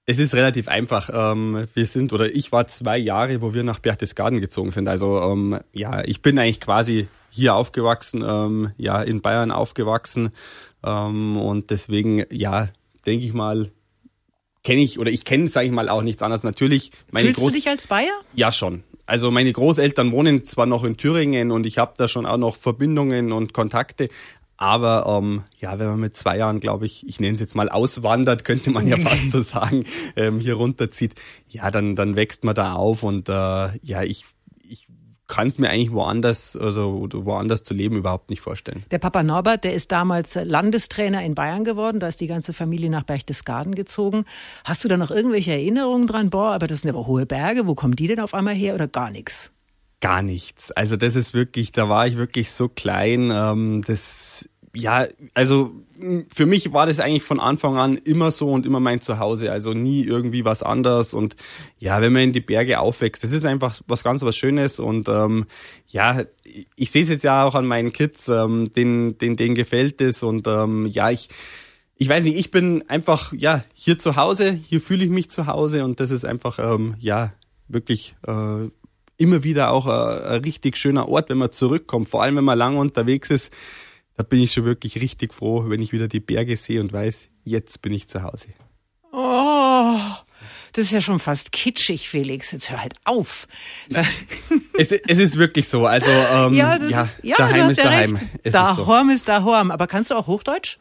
es 0.05 0.19
ist 0.19 0.33
relativ 0.33 0.67
einfach. 0.67 1.09
Ähm, 1.13 1.67
wir 1.73 1.85
sind 1.85 2.11
oder 2.11 2.35
ich 2.35 2.51
war 2.51 2.67
zwei 2.67 2.97
Jahre, 2.97 3.41
wo 3.41 3.53
wir 3.53 3.63
nach 3.63 3.79
Berchtesgaden 3.79 4.41
gezogen 4.41 4.71
sind. 4.71 4.89
Also 4.89 5.21
ähm, 5.21 5.59
ja, 5.71 6.03
ich 6.03 6.21
bin 6.21 6.37
eigentlich 6.37 6.59
quasi 6.59 7.07
hier 7.29 7.55
aufgewachsen, 7.55 8.23
ähm, 8.27 8.71
ja 8.77 9.01
in 9.01 9.21
Bayern 9.21 9.51
aufgewachsen 9.51 10.31
und 10.81 11.71
deswegen 11.71 12.23
ja 12.31 12.69
denke 13.05 13.25
ich 13.25 13.33
mal 13.33 13.69
kenne 14.63 14.81
ich 14.81 14.99
oder 14.99 15.11
ich 15.11 15.25
kenne, 15.25 15.47
sage 15.47 15.67
ich 15.67 15.71
mal, 15.71 15.89
auch 15.89 16.01
nichts 16.01 16.21
anderes. 16.21 16.43
Natürlich. 16.43 16.91
Meine 17.11 17.27
Fühlst 17.27 17.39
Groß 17.39 17.49
du 17.51 17.55
dich 17.55 17.67
als 17.67 17.87
Bayer? 17.87 18.13
Ja, 18.33 18.51
schon. 18.51 18.83
Also 19.05 19.31
meine 19.31 19.51
Großeltern 19.51 20.11
wohnen 20.11 20.45
zwar 20.45 20.67
noch 20.67 20.83
in 20.83 20.95
Thüringen 20.95 21.51
und 21.51 21.65
ich 21.65 21.79
habe 21.79 21.93
da 21.97 22.07
schon 22.07 22.27
auch 22.27 22.37
noch 22.37 22.55
Verbindungen 22.55 23.31
und 23.31 23.53
Kontakte, 23.53 24.09
aber 24.55 25.05
ähm, 25.07 25.43
ja, 25.57 25.79
wenn 25.79 25.87
man 25.87 25.99
mit 26.01 26.17
zwei 26.17 26.37
Jahren, 26.37 26.59
glaube 26.59 26.85
ich, 26.85 27.07
ich 27.07 27.21
nenne 27.21 27.33
es 27.33 27.39
jetzt 27.39 27.55
mal 27.55 27.69
auswandert, 27.69 28.43
könnte 28.43 28.71
man 28.71 28.87
ja 28.87 28.97
fast 28.99 29.31
so 29.31 29.41
sagen, 29.41 29.85
ähm, 30.17 30.39
hier 30.39 30.55
runterzieht, 30.55 31.15
ja, 31.47 31.71
dann 31.71 31.95
dann 31.95 32.17
wächst 32.17 32.43
man 32.43 32.55
da 32.55 32.73
auf 32.73 33.01
und 33.01 33.29
äh, 33.29 33.31
ja, 33.81 34.03
ich 34.03 34.25
kann 35.29 35.47
es 35.47 35.57
mir 35.57 35.69
eigentlich 35.69 35.91
woanders, 35.91 36.57
also 36.57 37.07
woanders 37.13 37.63
zu 37.63 37.73
leben 37.73 37.95
überhaupt 37.95 38.29
nicht 38.29 38.41
vorstellen. 38.41 38.83
Der 38.91 38.97
Papa 38.97 39.23
Norbert, 39.23 39.63
der 39.63 39.73
ist 39.73 39.91
damals 39.93 40.35
Landestrainer 40.35 41.23
in 41.23 41.35
Bayern 41.35 41.63
geworden, 41.63 42.01
da 42.01 42.07
ist 42.07 42.19
die 42.19 42.27
ganze 42.27 42.51
Familie 42.51 42.89
nach 42.89 43.03
Berchtesgaden 43.03 43.75
gezogen. 43.75 44.25
Hast 44.65 44.83
du 44.83 44.89
da 44.89 44.97
noch 44.97 45.11
irgendwelche 45.11 45.51
Erinnerungen 45.51 46.07
dran? 46.07 46.29
Boah, 46.29 46.51
aber 46.51 46.67
das 46.67 46.81
sind 46.81 46.89
aber 46.89 47.07
hohe 47.07 47.25
Berge, 47.25 47.67
wo 47.67 47.75
kommen 47.75 47.95
die 47.95 48.07
denn 48.07 48.19
auf 48.19 48.33
einmal 48.33 48.55
her 48.55 48.75
oder 48.75 48.87
gar 48.87 49.11
nichts? 49.11 49.51
Gar 50.01 50.21
nichts. 50.21 50.71
Also 50.71 50.95
das 50.95 51.15
ist 51.15 51.33
wirklich, 51.33 51.71
da 51.71 51.89
war 51.89 52.07
ich 52.07 52.17
wirklich 52.17 52.51
so 52.51 52.67
klein. 52.67 53.31
Ähm, 53.33 53.83
das 53.85 54.49
ja, 54.75 55.07
also 55.33 55.71
für 56.33 56.45
mich 56.45 56.71
war 56.73 56.85
das 56.85 56.99
eigentlich 56.99 57.23
von 57.23 57.39
Anfang 57.39 57.77
an 57.77 57.97
immer 57.97 58.31
so 58.31 58.49
und 58.49 58.65
immer 58.65 58.79
mein 58.79 59.01
Zuhause. 59.01 59.51
Also 59.51 59.73
nie 59.73 60.03
irgendwie 60.03 60.45
was 60.45 60.63
anderes. 60.63 61.13
Und 61.13 61.35
ja, 61.79 62.01
wenn 62.01 62.13
man 62.13 62.23
in 62.23 62.33
die 62.33 62.39
Berge 62.39 62.79
aufwächst, 62.79 63.23
das 63.23 63.31
ist 63.31 63.45
einfach 63.45 63.79
was 63.87 64.03
ganz 64.03 64.21
was 64.21 64.37
Schönes. 64.37 64.79
Und 64.79 65.09
ähm, 65.09 65.45
ja, 65.87 66.23
ich 66.75 66.91
sehe 66.91 67.03
es 67.03 67.09
jetzt 67.09 67.23
ja 67.23 67.43
auch 67.43 67.55
an 67.55 67.65
meinen 67.65 67.91
Kids, 67.91 68.27
ähm, 68.27 68.71
denen, 68.71 69.17
denen, 69.17 69.35
denen 69.35 69.55
gefällt 69.55 70.01
es. 70.01 70.23
Und 70.23 70.47
ähm, 70.47 70.85
ja, 70.85 71.09
ich, 71.09 71.29
ich 71.97 72.07
weiß 72.07 72.23
nicht, 72.23 72.37
ich 72.37 72.51
bin 72.51 72.87
einfach 72.87 73.33
ja 73.33 73.63
hier 73.73 73.97
zu 73.97 74.15
Hause, 74.15 74.51
hier 74.51 74.81
fühle 74.81 75.03
ich 75.03 75.09
mich 75.09 75.29
zu 75.29 75.47
Hause 75.47 75.83
und 75.83 75.99
das 75.99 76.11
ist 76.11 76.25
einfach 76.25 76.59
ähm, 76.59 76.95
ja 76.99 77.33
wirklich 77.67 78.15
äh, 78.25 78.69
immer 79.17 79.43
wieder 79.43 79.71
auch 79.71 79.85
ein, 79.85 80.23
ein 80.23 80.41
richtig 80.43 80.77
schöner 80.77 81.09
Ort, 81.09 81.29
wenn 81.29 81.37
man 81.37 81.51
zurückkommt. 81.51 82.07
Vor 82.07 82.23
allem, 82.23 82.37
wenn 82.37 82.45
man 82.45 82.57
lange 82.57 82.79
unterwegs 82.79 83.29
ist 83.29 83.51
da 84.19 84.23
bin 84.23 84.41
ich 84.41 84.51
schon 84.51 84.65
wirklich 84.65 84.99
richtig 84.99 85.33
froh, 85.33 85.63
wenn 85.69 85.81
ich 85.81 85.93
wieder 85.93 86.09
die 86.09 86.19
Berge 86.19 86.57
sehe 86.57 86.81
und 86.81 86.91
weiß, 86.91 87.29
jetzt 87.45 87.81
bin 87.81 87.93
ich 87.93 88.09
zu 88.09 88.21
Hause. 88.21 88.49
Oh, 89.13 89.97
das 90.73 90.83
ist 90.83 90.91
ja 90.91 90.99
schon 90.99 91.19
fast 91.19 91.53
kitschig, 91.53 92.09
Felix. 92.09 92.51
Jetzt 92.51 92.69
hör 92.69 92.81
halt 92.81 92.95
auf. 93.05 93.47
es, 94.77 94.91
es 94.91 95.19
ist 95.19 95.37
wirklich 95.37 95.69
so. 95.69 95.85
Also 95.85 96.11
ähm, 96.11 96.53
ja, 96.53 96.75
ja, 96.89 97.03
ist, 97.03 97.19
ja, 97.23 97.37
daheim 97.37 97.69
ist 97.69 97.77
ja 97.77 97.85
daheim. 97.85 98.19
Daheim 98.43 99.09
ist 99.09 99.29
daheim. 99.29 99.71
Aber 99.71 99.87
kannst 99.87 100.11
du 100.11 100.15
auch 100.15 100.27
Hochdeutsch? 100.27 100.79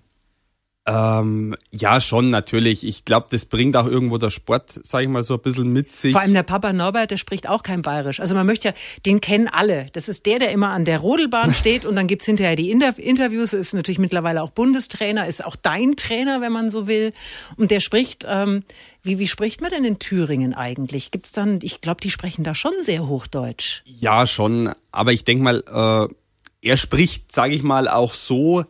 Ähm, 0.89 1.55
ja, 1.71 2.01
schon 2.01 2.31
natürlich. 2.31 2.87
Ich 2.87 3.05
glaube, 3.05 3.27
das 3.31 3.45
bringt 3.45 3.77
auch 3.77 3.87
irgendwo 3.87 4.17
der 4.17 4.31
Sport, 4.31 4.81
sage 4.83 5.05
ich 5.05 5.11
mal, 5.11 5.23
so 5.23 5.35
ein 5.35 5.41
bisschen 5.41 5.71
mit 5.71 5.95
sich. 5.95 6.13
Vor 6.13 6.23
allem 6.23 6.33
der 6.33 6.45
Papa 6.45 6.73
Norbert, 6.73 7.11
der 7.11 7.19
spricht 7.19 7.47
auch 7.47 7.63
kein 7.63 7.83
Bayerisch. 7.83 8.21
Also 8.21 8.35
man 8.35 8.47
möchte 8.47 8.69
ja, 8.69 8.75
den 9.05 9.21
kennen 9.21 9.49
alle. 9.49 9.89
Das 9.93 10.09
ist 10.09 10.25
der, 10.25 10.39
der 10.39 10.51
immer 10.51 10.71
an 10.71 10.87
der 10.87 11.01
Rodelbahn 11.01 11.53
steht 11.55 11.85
und 11.85 11.95
dann 11.95 12.07
gibt's 12.07 12.25
hinterher 12.25 12.57
die 12.57 12.71
Inter 12.71 12.99
Interviews. 12.99 13.53
Ist 13.53 13.75
natürlich 13.75 13.99
mittlerweile 13.99 14.43
auch 14.43 14.49
Bundestrainer, 14.49 15.27
ist 15.27 15.45
auch 15.45 15.57
dein 15.57 15.95
Trainer, 15.97 16.41
wenn 16.41 16.53
man 16.53 16.71
so 16.71 16.87
will. 16.87 17.13
Und 17.59 17.71
der 17.71 17.81
spricht, 17.81 18.25
ähm, 18.27 18.63
wie, 19.03 19.19
wie 19.19 19.29
spricht 19.29 19.61
man 19.61 19.71
denn 19.71 19.85
in 19.85 19.99
Thüringen 19.99 20.55
eigentlich? 20.55 21.11
Gibt's 21.11 21.33
dann, 21.33 21.59
ich 21.63 21.83
glaube, 21.83 22.01
die 22.01 22.11
sprechen 22.11 22.45
da 22.45 22.55
schon 22.55 22.73
sehr 22.81 23.07
Hochdeutsch. 23.07 23.83
Ja, 23.85 24.27
schon. 24.27 24.73
Aber 24.91 25.13
ich 25.13 25.25
denk 25.25 25.43
mal, 25.43 25.63
äh, 25.67 26.15
er 26.63 26.77
spricht, 26.79 27.31
sage 27.31 27.55
ich 27.55 27.63
mal, 27.63 27.89
auch 27.89 28.15
so, 28.15 28.65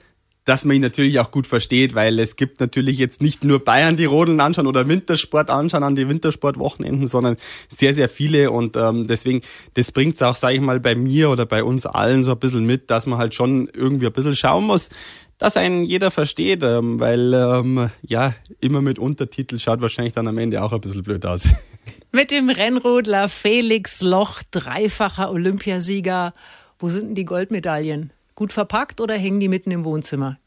dass 0.49 0.65
man 0.65 0.77
ihn 0.77 0.83
natürlich 0.83 1.21
auch 1.21 1.31
gut 1.31 1.47
versteht, 1.47 1.95
weil 1.95 2.19
es 2.19 2.35
gibt 2.35 2.59
natürlich 2.59 2.97
jetzt 2.97 3.21
nicht 3.21 3.45
nur 3.45 3.63
Bayern, 3.63 3.99
die 3.99 4.07
Rodeln 4.07 4.41
anschauen 4.41 4.67
oder 4.67 4.89
Wintersport 4.89 5.51
anschauen 5.51 5.83
an 5.83 5.95
die 5.95 6.09
Wintersportwochenenden, 6.09 7.07
sondern 7.07 7.37
sehr, 7.69 7.93
sehr 7.93 8.09
viele 8.09 8.51
und 8.51 8.75
ähm, 8.75 9.07
deswegen, 9.07 9.43
das 9.75 9.93
bringt 9.93 10.15
es 10.15 10.23
auch, 10.23 10.37
sage 10.37 10.55
ich 10.55 10.63
mal, 10.63 10.81
bei 10.81 10.95
mir 10.95 11.29
oder 11.29 11.45
bei 11.45 11.63
uns 11.63 11.85
allen 11.85 12.25
so 12.25 12.31
ein 12.31 12.39
bisschen 12.39 12.65
mit, 12.65 12.91
dass 12.91 13.05
man 13.05 13.19
halt 13.19 13.35
schon 13.35 13.69
irgendwie 13.75 14.07
ein 14.07 14.13
bisschen 14.13 14.35
schauen 14.35 14.65
muss, 14.65 14.89
dass 15.37 15.59
einen 15.59 15.85
jeder 15.85 16.11
versteht, 16.11 16.63
ähm, 16.63 16.99
weil 16.99 17.35
ähm, 17.35 17.91
ja, 18.01 18.35
immer 18.63 18.81
mit 18.81 18.99
Untertitel 18.99 19.59
schaut 19.59 19.83
wahrscheinlich 19.83 20.15
dann 20.15 20.29
am 20.29 20.39
Ende 20.39 20.63
auch 20.63 20.73
ein 20.73 20.81
bisschen 20.81 21.03
blöd 21.03 21.27
aus. 21.27 21.47
Mit 22.11 22.31
dem 22.31 22.49
Rennrodler 22.49 23.29
Felix 23.29 24.01
Loch, 24.01 24.41
dreifacher 24.51 25.31
Olympiasieger. 25.31 26.33
Wo 26.79 26.89
sind 26.89 27.09
denn 27.09 27.15
die 27.15 27.27
Goldmedaillen? 27.27 28.15
Gut 28.39 28.53
verpackt 28.53 29.01
oder 29.01 29.17
hängen 29.17 29.41
die 29.41 29.49
mitten 29.49 29.73
im 29.73 29.85
Wohnzimmer? 29.85 30.39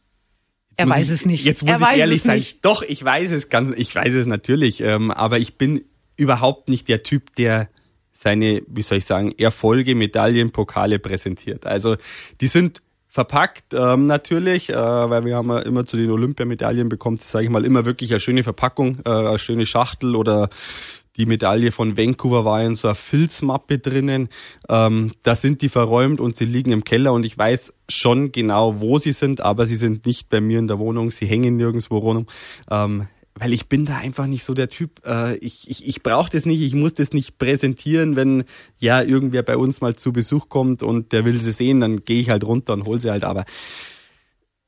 er 0.77 0.87
weiß 0.87 1.07
ich, 1.07 1.11
es 1.11 1.25
nicht. 1.25 1.43
Jetzt 1.43 1.61
muss 1.61 1.81
er 1.81 1.91
ich 1.91 1.97
ehrlich 1.97 2.21
sein. 2.21 2.37
Nicht. 2.37 2.63
Doch, 2.63 2.83
ich 2.83 3.03
weiß 3.03 3.31
es 3.31 3.49
ganz, 3.49 3.73
ich 3.75 3.93
weiß 3.93 4.13
es 4.13 4.27
natürlich, 4.27 4.79
ähm, 4.79 5.11
aber 5.11 5.39
ich 5.39 5.57
bin 5.57 5.83
überhaupt 6.15 6.69
nicht 6.69 6.87
der 6.87 7.03
Typ, 7.03 7.35
der 7.35 7.67
seine, 8.13 8.61
wie 8.65 8.81
soll 8.81 8.99
ich 8.99 9.05
sagen, 9.05 9.33
Erfolge, 9.37 9.93
Medaillen, 9.93 10.51
Pokale 10.51 10.99
präsentiert. 10.99 11.65
Also 11.65 11.97
die 12.39 12.47
sind 12.47 12.81
verpackt 13.09 13.73
ähm, 13.73 14.07
natürlich, 14.07 14.69
äh, 14.69 14.73
weil 14.73 15.25
wir 15.25 15.35
haben 15.35 15.49
ja 15.49 15.59
immer 15.59 15.85
zu 15.85 15.97
den 15.97 16.11
Olympiamedaillen 16.11 16.87
bekommt, 16.87 17.21
sage 17.21 17.43
ich 17.43 17.51
mal, 17.51 17.65
immer 17.65 17.83
wirklich 17.83 18.11
eine 18.11 18.21
schöne 18.21 18.43
Verpackung, 18.43 18.99
äh, 19.03 19.09
eine 19.09 19.37
schöne 19.37 19.65
Schachtel 19.65 20.15
oder 20.15 20.49
die 21.17 21.25
Medaille 21.25 21.71
von 21.71 21.97
Vancouver 21.97 22.45
war 22.45 22.63
in 22.63 22.75
so 22.75 22.87
einer 22.87 22.95
Filzmappe 22.95 23.79
drinnen. 23.79 24.29
Ähm, 24.69 25.11
da 25.23 25.35
sind 25.35 25.61
die 25.61 25.69
verräumt 25.69 26.19
und 26.19 26.35
sie 26.35 26.45
liegen 26.45 26.71
im 26.71 26.83
Keller 26.83 27.13
und 27.13 27.25
ich 27.25 27.37
weiß 27.37 27.73
schon 27.89 28.31
genau, 28.31 28.79
wo 28.79 28.97
sie 28.97 29.11
sind, 29.11 29.41
aber 29.41 29.65
sie 29.65 29.75
sind 29.75 30.05
nicht 30.05 30.29
bei 30.29 30.41
mir 30.41 30.59
in 30.59 30.67
der 30.67 30.79
Wohnung, 30.79 31.11
sie 31.11 31.25
hängen 31.25 31.57
nirgendwo 31.57 31.97
rum. 31.97 32.25
Ähm, 32.69 33.07
weil 33.35 33.53
ich 33.53 33.67
bin 33.67 33.85
da 33.85 33.97
einfach 33.97 34.27
nicht 34.27 34.43
so 34.43 34.53
der 34.53 34.69
Typ. 34.69 35.05
Äh, 35.05 35.35
ich 35.37 35.69
ich, 35.69 35.87
ich 35.87 36.03
brauche 36.03 36.29
das 36.29 36.45
nicht, 36.45 36.61
ich 36.61 36.73
muss 36.73 36.93
das 36.93 37.13
nicht 37.13 37.37
präsentieren, 37.37 38.15
wenn 38.15 38.43
ja 38.77 39.01
irgendwer 39.01 39.43
bei 39.43 39.57
uns 39.57 39.81
mal 39.81 39.95
zu 39.95 40.11
Besuch 40.11 40.49
kommt 40.49 40.83
und 40.83 41.11
der 41.11 41.25
will 41.25 41.39
sie 41.39 41.51
sehen, 41.51 41.79
dann 41.79 42.03
gehe 42.03 42.19
ich 42.19 42.29
halt 42.29 42.43
runter 42.43 42.73
und 42.73 42.85
hol 42.85 42.99
sie 42.99 43.09
halt. 43.09 43.23
Aber 43.23 43.45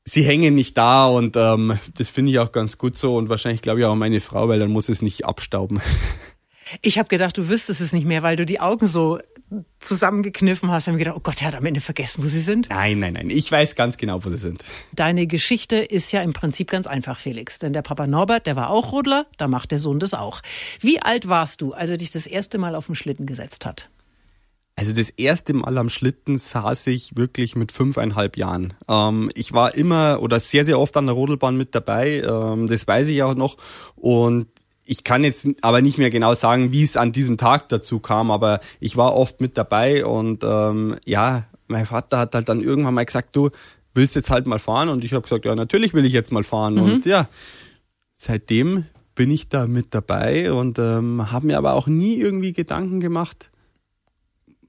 sie 0.04 0.22
hängen 0.22 0.54
nicht 0.54 0.76
da 0.76 1.06
und 1.06 1.36
ähm, 1.36 1.78
das 1.94 2.08
finde 2.08 2.32
ich 2.32 2.38
auch 2.38 2.52
ganz 2.52 2.78
gut 2.78 2.96
so 2.96 3.16
und 3.16 3.28
wahrscheinlich 3.28 3.62
glaube 3.62 3.80
ich 3.80 3.86
auch 3.86 3.94
meine 3.94 4.20
Frau, 4.20 4.48
weil 4.48 4.60
dann 4.60 4.70
muss 4.70 4.88
es 4.88 5.02
nicht 5.02 5.24
abstauben. 5.24 5.80
Ich 6.82 6.98
habe 6.98 7.08
gedacht, 7.08 7.36
du 7.36 7.48
wüsstest 7.48 7.80
es 7.80 7.92
nicht 7.92 8.06
mehr, 8.06 8.22
weil 8.22 8.36
du 8.36 8.46
die 8.46 8.60
Augen 8.60 8.86
so 8.86 9.18
zusammengekniffen 9.80 10.70
hast. 10.70 10.86
Haben 10.86 10.98
gedacht, 10.98 11.16
oh 11.16 11.20
Gott, 11.22 11.42
er 11.42 11.48
hat 11.48 11.54
am 11.54 11.64
Ende 11.64 11.80
vergessen, 11.80 12.22
wo 12.22 12.26
sie 12.26 12.40
sind. 12.40 12.68
Nein, 12.70 12.98
nein, 12.98 13.14
nein. 13.14 13.30
Ich 13.30 13.50
weiß 13.50 13.74
ganz 13.76 13.96
genau, 13.96 14.24
wo 14.24 14.30
sie 14.30 14.38
sind. 14.38 14.64
Deine 14.92 15.26
Geschichte 15.26 15.76
ist 15.76 16.12
ja 16.12 16.22
im 16.22 16.32
Prinzip 16.32 16.70
ganz 16.70 16.86
einfach, 16.86 17.18
Felix. 17.18 17.58
Denn 17.58 17.72
der 17.72 17.82
Papa 17.82 18.06
Norbert, 18.06 18.46
der 18.46 18.56
war 18.56 18.70
auch 18.70 18.92
Rodler, 18.92 19.26
da 19.36 19.48
macht 19.48 19.70
der 19.70 19.78
Sohn 19.78 19.98
das 19.98 20.14
auch. 20.14 20.40
Wie 20.80 21.00
alt 21.00 21.28
warst 21.28 21.60
du, 21.60 21.72
als 21.72 21.90
er 21.90 21.96
dich 21.96 22.12
das 22.12 22.26
erste 22.26 22.58
Mal 22.58 22.74
auf 22.74 22.86
den 22.86 22.94
Schlitten 22.94 23.26
gesetzt 23.26 23.66
hat? 23.66 23.90
Also 24.76 24.92
das 24.92 25.10
erste 25.10 25.54
Mal 25.54 25.78
am 25.78 25.88
Schlitten 25.88 26.36
saß 26.36 26.88
ich 26.88 27.16
wirklich 27.16 27.54
mit 27.54 27.70
fünfeinhalb 27.70 28.36
Jahren. 28.36 28.74
Ähm, 28.88 29.30
ich 29.34 29.52
war 29.52 29.74
immer 29.74 30.18
oder 30.20 30.40
sehr, 30.40 30.64
sehr 30.64 30.80
oft 30.80 30.96
an 30.96 31.06
der 31.06 31.14
Rodelbahn 31.14 31.56
mit 31.56 31.76
dabei. 31.76 32.22
Ähm, 32.22 32.66
das 32.66 32.86
weiß 32.86 33.06
ich 33.08 33.22
auch 33.22 33.36
noch. 33.36 33.56
Und 33.94 34.48
ich 34.86 35.04
kann 35.04 35.24
jetzt 35.24 35.48
aber 35.62 35.80
nicht 35.82 35.98
mehr 35.98 36.10
genau 36.10 36.34
sagen, 36.34 36.72
wie 36.72 36.82
es 36.82 36.96
an 36.96 37.12
diesem 37.12 37.38
Tag 37.38 37.68
dazu 37.68 38.00
kam, 38.00 38.30
aber 38.30 38.60
ich 38.80 38.96
war 38.96 39.14
oft 39.14 39.40
mit 39.40 39.56
dabei 39.56 40.04
und 40.04 40.44
ähm, 40.44 40.96
ja, 41.04 41.44
mein 41.68 41.86
Vater 41.86 42.18
hat 42.18 42.34
halt 42.34 42.48
dann 42.48 42.60
irgendwann 42.60 42.94
mal 42.94 43.04
gesagt, 43.04 43.34
du, 43.34 43.50
willst 43.94 44.16
jetzt 44.16 44.30
halt 44.30 44.46
mal 44.46 44.58
fahren? 44.58 44.88
Und 44.88 45.04
ich 45.04 45.12
habe 45.12 45.22
gesagt, 45.22 45.44
ja, 45.44 45.54
natürlich 45.54 45.94
will 45.94 46.04
ich 46.04 46.12
jetzt 46.12 46.32
mal 46.32 46.44
fahren. 46.44 46.74
Mhm. 46.74 46.82
Und 46.82 47.06
ja, 47.06 47.26
seitdem 48.12 48.84
bin 49.14 49.30
ich 49.30 49.48
da 49.48 49.66
mit 49.66 49.94
dabei 49.94 50.52
und 50.52 50.78
ähm, 50.78 51.30
habe 51.30 51.46
mir 51.46 51.58
aber 51.58 51.74
auch 51.74 51.86
nie 51.86 52.16
irgendwie 52.16 52.52
Gedanken 52.52 53.00
gemacht, 53.00 53.50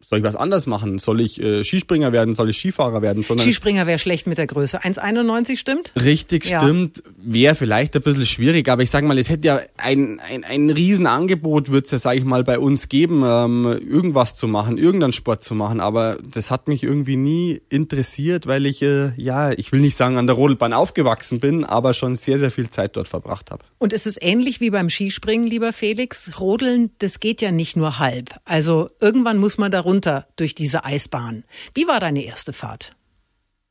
soll 0.08 0.20
ich 0.20 0.24
was 0.24 0.36
anders 0.36 0.68
machen? 0.68 1.00
Soll 1.00 1.20
ich 1.20 1.42
äh, 1.42 1.64
Skispringer 1.64 2.12
werden? 2.12 2.36
Soll 2.36 2.52
ich 2.52 2.58
Skifahrer 2.60 3.02
werden? 3.02 3.24
Sondern 3.24 3.44
Skispringer 3.44 3.88
wäre 3.88 3.98
schlecht 3.98 4.28
mit 4.28 4.38
der 4.38 4.46
Größe. 4.46 4.84
1,91 4.84 5.58
stimmt? 5.58 5.94
Richtig, 5.96 6.46
ja. 6.46 6.62
stimmt. 6.62 7.02
Wäre 7.18 7.56
vielleicht 7.56 7.96
ein 7.96 8.04
bisschen 8.04 8.28
schwierig, 8.28 8.70
aber 8.70 8.84
ich 8.84 8.92
sage 8.92 9.08
mal, 9.08 9.18
es 9.18 9.30
hätte 9.30 9.48
ja 9.48 9.62
ein, 9.78 10.20
ein, 10.20 10.44
ein 10.44 10.70
Riesenangebot, 10.70 11.72
wird 11.72 11.86
es 11.86 11.92
ja, 11.92 11.98
sage 11.98 12.20
ich 12.20 12.24
mal, 12.24 12.44
bei 12.44 12.60
uns 12.60 12.88
geben, 12.88 13.24
ähm, 13.26 13.66
irgendwas 13.66 14.36
zu 14.36 14.48
machen, 14.48 14.78
irgendeinen 14.78 15.12
Sport 15.12 15.44
zu 15.44 15.56
machen. 15.56 15.80
Aber 15.80 16.20
das 16.32 16.52
hat 16.52 16.68
mich 16.68 16.84
irgendwie 16.84 17.18
nie 17.18 17.62
interessiert, 17.70 18.46
weil 18.46 18.68
ich, 18.68 18.84
äh, 18.84 19.12
ja, 19.18 19.54
ich 19.54 19.72
will 19.72 19.80
nicht 19.80 19.98
sagen, 19.98 20.18
an 20.18 20.28
der 20.28 20.36
Rodelbahn 20.36 20.74
aufgewachsen 20.74 21.40
bin, 21.40 21.64
aber 21.64 21.96
schon 21.96 22.16
sehr, 22.16 22.38
sehr 22.38 22.52
viel 22.52 22.70
Zeit 22.70 22.96
dort 22.96 23.08
verbracht 23.08 23.50
habe. 23.50 23.64
Und 23.80 23.92
es 23.92 24.06
ist 24.06 24.20
ähnlich 24.22 24.62
wie 24.62 24.70
beim 24.70 24.92
Skispringen, 24.92 25.48
lieber 25.48 25.74
Felix. 25.74 26.40
Rodeln, 26.40 26.92
das 27.00 27.20
geht 27.20 27.42
ja 27.42 27.52
nicht 27.52 27.76
nur 27.76 27.98
halb. 27.98 28.36
Also 28.46 28.92
irgendwann 29.02 29.38
muss 29.38 29.58
man 29.58 29.72
da 29.72 29.80
runter 29.96 30.28
durch 30.36 30.56
diese 30.56 30.84
Eisbahn. 30.84 31.44
Wie 31.74 31.88
war 31.88 32.00
deine 32.00 32.24
erste 32.24 32.54
Fahrt? 32.54 32.96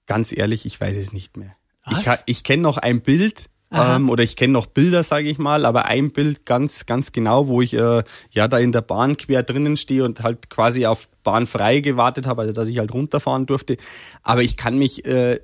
Ganz 0.06 0.32
ehrlich, 0.32 0.64
ich 0.66 0.80
weiß 0.80 0.96
es 0.96 1.12
nicht 1.12 1.36
mehr. 1.36 1.54
Was? 1.84 2.00
Ich, 2.00 2.36
ich 2.36 2.44
kenne 2.44 2.62
noch 2.62 2.78
ein 2.78 3.02
Bild, 3.02 3.50
ähm, 3.70 4.08
oder 4.08 4.22
ich 4.22 4.36
kenne 4.36 4.52
noch 4.52 4.66
Bilder, 4.66 5.02
sage 5.02 5.28
ich 5.28 5.38
mal, 5.38 5.66
aber 5.66 5.86
ein 5.86 6.12
Bild 6.12 6.46
ganz, 6.46 6.86
ganz 6.86 7.12
genau, 7.12 7.48
wo 7.48 7.60
ich 7.60 7.74
äh, 7.74 8.04
ja 8.30 8.48
da 8.48 8.58
in 8.58 8.72
der 8.72 8.82
Bahn 8.82 9.16
quer 9.16 9.42
drinnen 9.42 9.76
stehe 9.76 10.04
und 10.04 10.22
halt 10.22 10.48
quasi 10.48 10.86
auf 10.86 11.08
Bahn 11.22 11.46
frei 11.46 11.80
gewartet 11.80 12.26
habe, 12.26 12.42
also 12.42 12.52
dass 12.52 12.68
ich 12.68 12.78
halt 12.78 12.94
runterfahren 12.94 13.46
durfte. 13.46 13.76
Aber 14.22 14.42
ich 14.42 14.56
kann 14.56 14.78
mich 14.78 15.04
äh, 15.04 15.40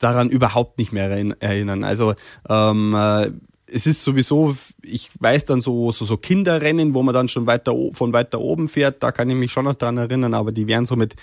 daran 0.00 0.30
überhaupt 0.30 0.78
nicht 0.78 0.92
mehr 0.92 1.10
erinnern. 1.40 1.84
Also 1.84 2.14
ähm, 2.48 2.94
äh, 2.94 3.30
es 3.66 3.86
ist 3.86 4.02
sowieso, 4.04 4.56
ich 4.82 5.10
weiß 5.18 5.44
dann 5.44 5.60
so, 5.60 5.90
so, 5.92 6.04
so 6.04 6.16
Kinderrennen, 6.16 6.94
wo 6.94 7.02
man 7.02 7.14
dann 7.14 7.28
schon 7.28 7.46
weiter 7.46 7.74
von 7.92 8.12
weiter 8.12 8.40
oben 8.40 8.68
fährt, 8.68 9.02
da 9.02 9.12
kann 9.12 9.28
ich 9.28 9.36
mich 9.36 9.52
schon 9.52 9.64
noch 9.64 9.74
dran 9.74 9.98
erinnern, 9.98 10.34
aber 10.34 10.52
die 10.52 10.66
wären 10.66 10.86
so 10.86 10.96
mit, 10.96 11.16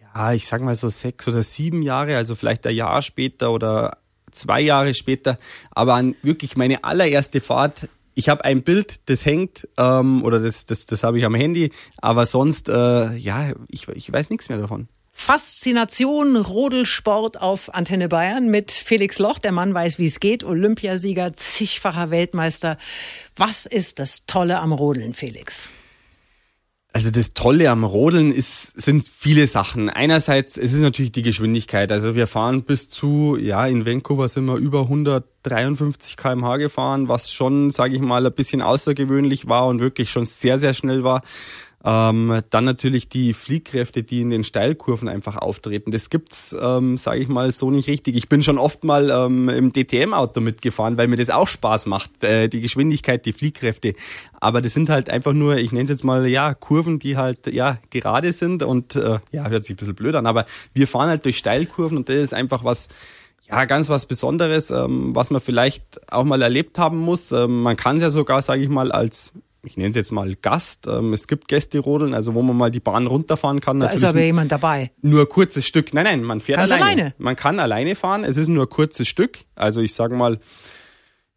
ja, 0.00 0.32
ich 0.32 0.46
sag 0.46 0.62
mal 0.62 0.76
so 0.76 0.88
sechs 0.88 1.26
oder 1.26 1.42
sieben 1.42 1.82
Jahre, 1.82 2.16
also 2.16 2.34
vielleicht 2.34 2.66
ein 2.66 2.74
Jahr 2.74 3.02
später 3.02 3.52
oder 3.52 3.98
zwei 4.30 4.60
Jahre 4.60 4.94
später, 4.94 5.38
aber 5.70 5.94
an 5.94 6.14
wirklich 6.22 6.56
meine 6.56 6.84
allererste 6.84 7.40
Fahrt, 7.40 7.88
ich 8.14 8.28
habe 8.28 8.44
ein 8.44 8.62
Bild, 8.62 9.08
das 9.08 9.24
hängt, 9.24 9.68
ähm, 9.76 10.24
oder 10.24 10.40
das, 10.40 10.66
das, 10.66 10.86
das 10.86 11.02
habe 11.02 11.18
ich 11.18 11.24
am 11.24 11.34
Handy, 11.34 11.72
aber 11.98 12.26
sonst, 12.26 12.68
äh, 12.68 13.14
ja, 13.16 13.52
ich, 13.68 13.88
ich 13.88 14.12
weiß 14.12 14.30
nichts 14.30 14.48
mehr 14.48 14.58
davon. 14.58 14.86
Faszination 15.22 16.34
Rodelsport 16.34 17.42
auf 17.42 17.74
Antenne 17.74 18.08
Bayern 18.08 18.48
mit 18.48 18.70
Felix 18.70 19.18
Loch. 19.18 19.38
Der 19.38 19.52
Mann 19.52 19.74
weiß, 19.74 19.98
wie 19.98 20.06
es 20.06 20.18
geht. 20.18 20.44
Olympiasieger, 20.44 21.34
zigfacher 21.34 22.10
Weltmeister. 22.10 22.78
Was 23.36 23.66
ist 23.66 23.98
das 23.98 24.24
Tolle 24.24 24.58
am 24.60 24.72
Rodeln, 24.72 25.12
Felix? 25.12 25.68
Also 26.94 27.10
das 27.10 27.34
Tolle 27.34 27.70
am 27.70 27.84
Rodeln 27.84 28.32
ist, 28.32 28.80
sind 28.80 29.06
viele 29.14 29.46
Sachen. 29.46 29.90
Einerseits, 29.90 30.56
es 30.56 30.72
ist 30.72 30.80
natürlich 30.80 31.12
die 31.12 31.22
Geschwindigkeit. 31.22 31.92
Also 31.92 32.16
wir 32.16 32.26
fahren 32.26 32.62
bis 32.62 32.88
zu, 32.88 33.36
ja, 33.38 33.66
in 33.66 33.84
Vancouver 33.84 34.26
sind 34.26 34.46
wir 34.46 34.56
über 34.56 34.80
153 34.80 36.16
kmh 36.16 36.56
gefahren, 36.56 37.08
was 37.08 37.30
schon, 37.30 37.70
sage 37.70 37.94
ich 37.94 38.00
mal, 38.00 38.26
ein 38.26 38.32
bisschen 38.32 38.62
außergewöhnlich 38.62 39.48
war 39.48 39.66
und 39.66 39.80
wirklich 39.80 40.10
schon 40.10 40.24
sehr, 40.24 40.58
sehr 40.58 40.72
schnell 40.72 41.04
war. 41.04 41.20
Ähm, 41.82 42.42
dann 42.50 42.64
natürlich 42.64 43.08
die 43.08 43.32
Fliehkräfte, 43.32 44.02
die 44.02 44.20
in 44.20 44.28
den 44.28 44.44
Steilkurven 44.44 45.08
einfach 45.08 45.36
auftreten. 45.36 45.90
Das 45.90 46.10
gibt's, 46.10 46.54
ähm, 46.60 46.98
sage 46.98 47.20
ich 47.20 47.28
mal, 47.28 47.52
so 47.52 47.70
nicht 47.70 47.88
richtig. 47.88 48.16
Ich 48.16 48.28
bin 48.28 48.42
schon 48.42 48.58
oft 48.58 48.84
mal 48.84 49.08
ähm, 49.08 49.48
im 49.48 49.72
DTM-Auto 49.72 50.40
mitgefahren, 50.40 50.98
weil 50.98 51.08
mir 51.08 51.16
das 51.16 51.30
auch 51.30 51.48
Spaß 51.48 51.86
macht. 51.86 52.22
Äh, 52.22 52.48
die 52.48 52.60
Geschwindigkeit, 52.60 53.24
die 53.24 53.32
Fliehkräfte. 53.32 53.94
Aber 54.40 54.60
das 54.60 54.74
sind 54.74 54.90
halt 54.90 55.08
einfach 55.08 55.32
nur, 55.32 55.56
ich 55.56 55.72
nenne 55.72 55.84
es 55.84 55.90
jetzt 55.90 56.04
mal, 56.04 56.26
ja, 56.26 56.52
Kurven, 56.52 56.98
die 56.98 57.16
halt 57.16 57.46
ja 57.46 57.78
gerade 57.88 58.34
sind 58.34 58.62
und 58.62 58.96
äh, 58.96 59.18
ja, 59.32 59.48
hört 59.48 59.64
sich 59.64 59.74
ein 59.74 59.78
bisschen 59.78 59.94
blöd 59.94 60.14
an, 60.14 60.26
aber 60.26 60.44
wir 60.74 60.86
fahren 60.86 61.08
halt 61.08 61.24
durch 61.24 61.38
Steilkurven 61.38 61.96
und 61.96 62.08
das 62.10 62.16
ist 62.16 62.34
einfach 62.34 62.62
was, 62.62 62.88
ja, 63.48 63.64
ganz 63.64 63.88
was 63.88 64.04
Besonderes, 64.04 64.70
ähm, 64.70 65.14
was 65.14 65.30
man 65.30 65.40
vielleicht 65.40 66.12
auch 66.12 66.24
mal 66.24 66.42
erlebt 66.42 66.78
haben 66.78 66.98
muss. 66.98 67.32
Ähm, 67.32 67.62
man 67.62 67.76
kann 67.76 67.96
es 67.96 68.02
ja 68.02 68.10
sogar, 68.10 68.42
sage 68.42 68.62
ich 68.62 68.68
mal, 68.68 68.92
als 68.92 69.32
ich 69.62 69.76
nenne 69.76 69.90
es 69.90 69.96
jetzt 69.96 70.12
mal 70.12 70.34
Gast. 70.36 70.86
Ähm, 70.86 71.12
es 71.12 71.28
gibt 71.28 71.48
Gästerodeln, 71.48 72.14
also 72.14 72.34
wo 72.34 72.42
man 72.42 72.56
mal 72.56 72.70
die 72.70 72.80
Bahn 72.80 73.06
runterfahren 73.06 73.60
kann. 73.60 73.80
Da 73.80 73.88
ist 73.88 74.04
aber 74.04 74.22
jemand 74.22 74.52
dabei. 74.52 74.90
Nur 75.02 75.22
ein 75.22 75.28
kurzes 75.28 75.66
Stück. 75.66 75.92
Nein, 75.92 76.04
nein, 76.04 76.22
man 76.22 76.40
fährt 76.40 76.58
alleine. 76.58 76.84
alleine. 76.84 77.14
Man 77.18 77.36
kann 77.36 77.60
alleine 77.60 77.94
fahren. 77.94 78.24
Es 78.24 78.36
ist 78.36 78.48
nur 78.48 78.64
ein 78.64 78.70
kurzes 78.70 79.08
Stück. 79.08 79.38
Also 79.54 79.80
ich 79.80 79.94
sage 79.94 80.14
mal, 80.14 80.38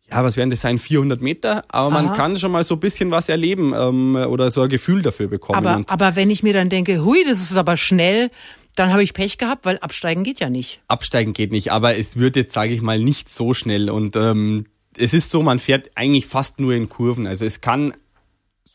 ja, 0.10 0.24
was 0.24 0.38
werden 0.38 0.50
das 0.50 0.62
sein? 0.62 0.78
400 0.78 1.22
Meter. 1.22 1.66
Aber 1.70 1.96
Aha. 1.96 2.04
man 2.04 2.14
kann 2.14 2.38
schon 2.38 2.52
mal 2.52 2.64
so 2.64 2.76
ein 2.76 2.80
bisschen 2.80 3.12
was 3.12 3.30
erleben 3.30 3.74
ähm, 3.76 4.16
oder 4.16 4.52
so 4.52 4.62
ein 4.62 4.70
Gefühl 4.70 5.02
dafür 5.02 5.28
bekommen. 5.28 5.66
Aber, 5.66 5.84
aber 5.88 6.16
wenn 6.16 6.30
ich 6.30 6.44
mir 6.44 6.54
dann 6.54 6.70
denke, 6.70 7.04
hui, 7.04 7.24
das 7.26 7.42
ist 7.42 7.58
aber 7.58 7.78
schnell, 7.78 8.30
dann 8.76 8.92
habe 8.92 9.04
ich 9.04 9.14
Pech 9.14 9.38
gehabt, 9.38 9.66
weil 9.66 9.78
absteigen 9.80 10.24
geht 10.24 10.40
ja 10.40 10.50
nicht. 10.50 10.82
Absteigen 10.88 11.34
geht 11.34 11.52
nicht, 11.52 11.72
aber 11.72 11.98
es 11.98 12.18
wird 12.18 12.36
jetzt, 12.36 12.54
sage 12.54 12.74
ich 12.74 12.82
mal, 12.82 13.00
nicht 13.00 13.30
so 13.30 13.54
schnell. 13.54 13.90
Und 13.90 14.16
ähm, 14.16 14.66
es 14.98 15.14
ist 15.14 15.30
so, 15.30 15.42
man 15.42 15.60
fährt 15.60 15.92
eigentlich 15.96 16.26
fast 16.26 16.60
nur 16.60 16.74
in 16.74 16.90
Kurven. 16.90 17.28
Also 17.28 17.46
es 17.46 17.62
kann 17.62 17.94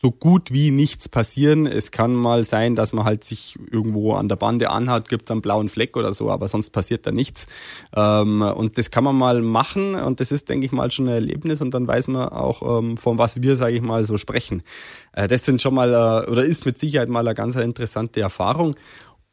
so 0.01 0.11
gut 0.11 0.53
wie 0.53 0.71
nichts 0.71 1.09
passieren. 1.09 1.65
Es 1.65 1.91
kann 1.91 2.13
mal 2.13 2.45
sein, 2.45 2.75
dass 2.75 2.93
man 2.93 3.03
halt 3.03 3.25
sich 3.25 3.59
irgendwo 3.69 4.13
an 4.13 4.29
der 4.29 4.37
Bande 4.37 4.69
anhat, 4.69 5.09
gibt 5.09 5.23
es 5.25 5.31
einen 5.31 5.41
blauen 5.41 5.67
Fleck 5.67 5.97
oder 5.97 6.13
so, 6.13 6.31
aber 6.31 6.47
sonst 6.47 6.69
passiert 6.69 7.05
da 7.05 7.11
nichts. 7.11 7.47
Ähm, 7.93 8.41
und 8.41 8.77
das 8.77 8.91
kann 8.91 9.03
man 9.03 9.17
mal 9.17 9.41
machen 9.41 9.95
und 9.95 10.21
das 10.21 10.31
ist, 10.31 10.47
denke 10.47 10.65
ich 10.65 10.71
mal, 10.71 10.89
schon 10.91 11.07
ein 11.07 11.15
Erlebnis 11.15 11.59
und 11.59 11.73
dann 11.73 11.85
weiß 11.85 12.07
man 12.07 12.29
auch, 12.29 12.79
ähm, 12.79 12.95
von 12.95 13.17
was 13.17 13.41
wir, 13.41 13.57
sage 13.57 13.75
ich 13.75 13.81
mal, 13.81 14.05
so 14.05 14.15
sprechen. 14.15 14.63
Äh, 15.11 15.27
das 15.27 15.43
sind 15.43 15.61
schon 15.61 15.73
mal, 15.73 15.89
äh, 15.89 16.31
oder 16.31 16.45
ist 16.45 16.65
mit 16.65 16.77
Sicherheit 16.77 17.09
mal 17.09 17.27
eine 17.27 17.35
ganz 17.35 17.55
interessante 17.55 18.21
Erfahrung. 18.21 18.75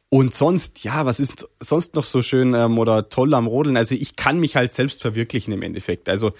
Und 0.09 0.33
sonst, 0.35 0.83
ja, 0.83 1.05
was 1.05 1.19
ist 1.21 1.47
sonst 1.61 1.95
noch 1.95 2.05
so 2.05 2.21
schön 2.21 2.53
ähm, 2.53 2.77
oder 2.77 3.09
toll 3.09 3.33
am 3.33 3.47
Rodeln? 3.47 3.77
Also 3.77 3.95
ich 3.95 4.17
kann 4.17 4.39
mich 4.39 4.57
halt 4.57 4.73
selbst 4.73 5.01
verwirklichen 5.01 5.53
im 5.53 5.61
Endeffekt. 5.61 6.09
Also 6.09 6.31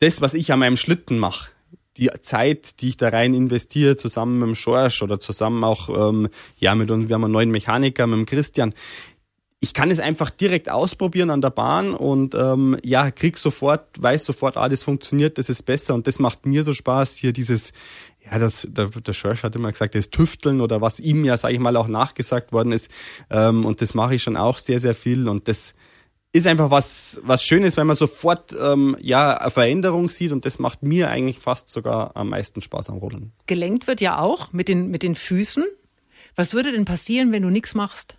das, 0.00 0.20
was 0.20 0.34
ich 0.34 0.52
an 0.52 0.60
meinem 0.60 0.76
Schlitten 0.76 1.18
mache, 1.18 1.50
die 1.98 2.10
Zeit, 2.20 2.80
die 2.80 2.90
ich 2.90 2.96
da 2.96 3.08
rein 3.08 3.34
investiere, 3.34 3.96
zusammen 3.96 4.38
mit 4.38 4.48
dem 4.48 4.54
Schorsch 4.54 5.02
oder 5.02 5.20
zusammen 5.20 5.64
auch 5.64 5.88
ähm, 6.10 6.28
ja 6.58 6.74
mit 6.74 6.90
uns, 6.90 7.08
wir 7.08 7.14
haben 7.14 7.24
einen 7.24 7.32
neuen 7.32 7.50
Mechaniker, 7.50 8.06
mit 8.06 8.18
dem 8.18 8.26
Christian. 8.26 8.72
Ich 9.60 9.74
kann 9.74 9.90
es 9.90 9.98
einfach 9.98 10.30
direkt 10.30 10.70
ausprobieren 10.70 11.30
an 11.30 11.40
der 11.40 11.50
Bahn 11.50 11.92
und 11.92 12.36
ähm, 12.36 12.76
ja, 12.84 13.10
krieg 13.10 13.36
sofort, 13.36 13.88
weiß 14.00 14.24
sofort, 14.24 14.56
ah, 14.56 14.68
das 14.68 14.84
funktioniert, 14.84 15.36
das 15.36 15.48
ist 15.48 15.64
besser 15.64 15.94
und 15.94 16.06
das 16.06 16.20
macht 16.20 16.46
mir 16.46 16.62
so 16.62 16.72
Spaß, 16.72 17.16
hier 17.16 17.32
dieses, 17.32 17.72
ja, 18.24 18.38
das, 18.38 18.68
der, 18.70 18.86
der 18.86 19.12
Schorsch 19.12 19.42
hat 19.42 19.56
immer 19.56 19.72
gesagt, 19.72 19.96
das 19.96 20.10
Tüfteln 20.10 20.60
oder 20.60 20.80
was 20.80 21.00
ihm 21.00 21.24
ja, 21.24 21.36
sage 21.36 21.54
ich 21.54 21.60
mal, 21.60 21.76
auch 21.76 21.88
nachgesagt 21.88 22.52
worden 22.52 22.70
ist. 22.70 22.88
Ähm, 23.30 23.66
und 23.66 23.82
das 23.82 23.94
mache 23.94 24.14
ich 24.14 24.22
schon 24.22 24.36
auch 24.36 24.58
sehr, 24.58 24.78
sehr 24.78 24.94
viel 24.94 25.28
und 25.28 25.48
das 25.48 25.74
ist 26.38 26.46
einfach 26.46 26.70
was, 26.70 27.20
was 27.22 27.42
Schönes, 27.42 27.76
wenn 27.76 27.86
man 27.86 27.96
sofort 27.96 28.54
ähm, 28.58 28.96
ja, 29.00 29.36
eine 29.36 29.50
Veränderung 29.50 30.08
sieht 30.08 30.32
und 30.32 30.44
das 30.44 30.58
macht 30.58 30.82
mir 30.82 31.10
eigentlich 31.10 31.38
fast 31.38 31.68
sogar 31.68 32.16
am 32.16 32.30
meisten 32.30 32.60
Spaß 32.60 32.90
am 32.90 32.98
Rodeln. 32.98 33.32
Gelenkt 33.46 33.86
wird 33.86 34.00
ja 34.00 34.18
auch 34.18 34.52
mit 34.52 34.68
den, 34.68 34.90
mit 34.90 35.02
den 35.02 35.14
Füßen. 35.14 35.64
Was 36.36 36.54
würde 36.54 36.72
denn 36.72 36.84
passieren, 36.84 37.32
wenn 37.32 37.42
du 37.42 37.50
nichts 37.50 37.74
machst? 37.74 38.16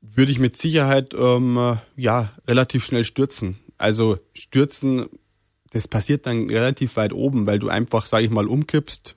Würde 0.00 0.32
ich 0.32 0.38
mit 0.38 0.56
Sicherheit 0.56 1.14
ähm, 1.14 1.78
ja, 1.96 2.32
relativ 2.46 2.84
schnell 2.84 3.04
stürzen. 3.04 3.58
Also 3.78 4.18
stürzen, 4.34 5.06
das 5.70 5.88
passiert 5.88 6.26
dann 6.26 6.48
relativ 6.48 6.96
weit 6.96 7.12
oben, 7.12 7.46
weil 7.46 7.58
du 7.58 7.68
einfach, 7.68 8.06
sage 8.06 8.24
ich 8.24 8.30
mal, 8.30 8.48
umkippst, 8.48 9.16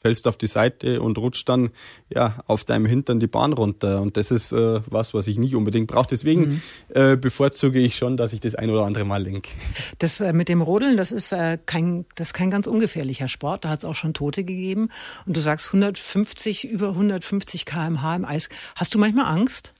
fällst 0.00 0.28
auf 0.28 0.36
die 0.36 0.46
Seite 0.46 1.02
und 1.02 1.18
rutscht 1.18 1.48
dann 1.48 1.70
ja 2.12 2.38
auf 2.46 2.64
deinem 2.64 2.86
Hintern 2.86 3.18
die 3.20 3.26
Bahn 3.26 3.52
runter. 3.52 4.00
Und 4.00 4.16
das 4.16 4.30
ist 4.30 4.52
äh, 4.52 4.80
was, 4.86 5.14
was 5.14 5.26
ich 5.26 5.38
nicht 5.38 5.54
unbedingt 5.54 5.88
brauche. 5.88 6.06
Deswegen 6.10 6.40
mhm. 6.40 6.62
äh, 6.88 7.16
bevorzuge 7.16 7.80
ich 7.80 7.96
schon, 7.96 8.16
dass 8.16 8.32
ich 8.32 8.40
das 8.40 8.54
ein 8.54 8.70
oder 8.70 8.84
andere 8.84 9.04
Mal 9.04 9.22
lenke. 9.22 9.50
Das 9.98 10.20
äh, 10.20 10.32
mit 10.32 10.48
dem 10.48 10.62
Rodeln, 10.62 10.96
das 10.96 11.10
ist 11.10 11.32
äh, 11.32 11.58
kein, 11.66 12.06
das 12.14 12.28
ist 12.28 12.34
kein 12.34 12.50
ganz 12.50 12.66
ungefährlicher 12.66 13.28
Sport. 13.28 13.64
Da 13.64 13.70
hat 13.70 13.80
es 13.80 13.84
auch 13.84 13.96
schon 13.96 14.14
Tote 14.14 14.44
gegeben. 14.44 14.90
Und 15.26 15.36
du 15.36 15.40
sagst 15.40 15.68
150, 15.68 16.68
über 16.68 16.90
150 16.90 17.64
kmh 17.64 18.16
im 18.16 18.24
Eis. 18.24 18.48
Hast 18.76 18.94
du 18.94 18.98
manchmal 18.98 19.26
Angst? 19.26 19.72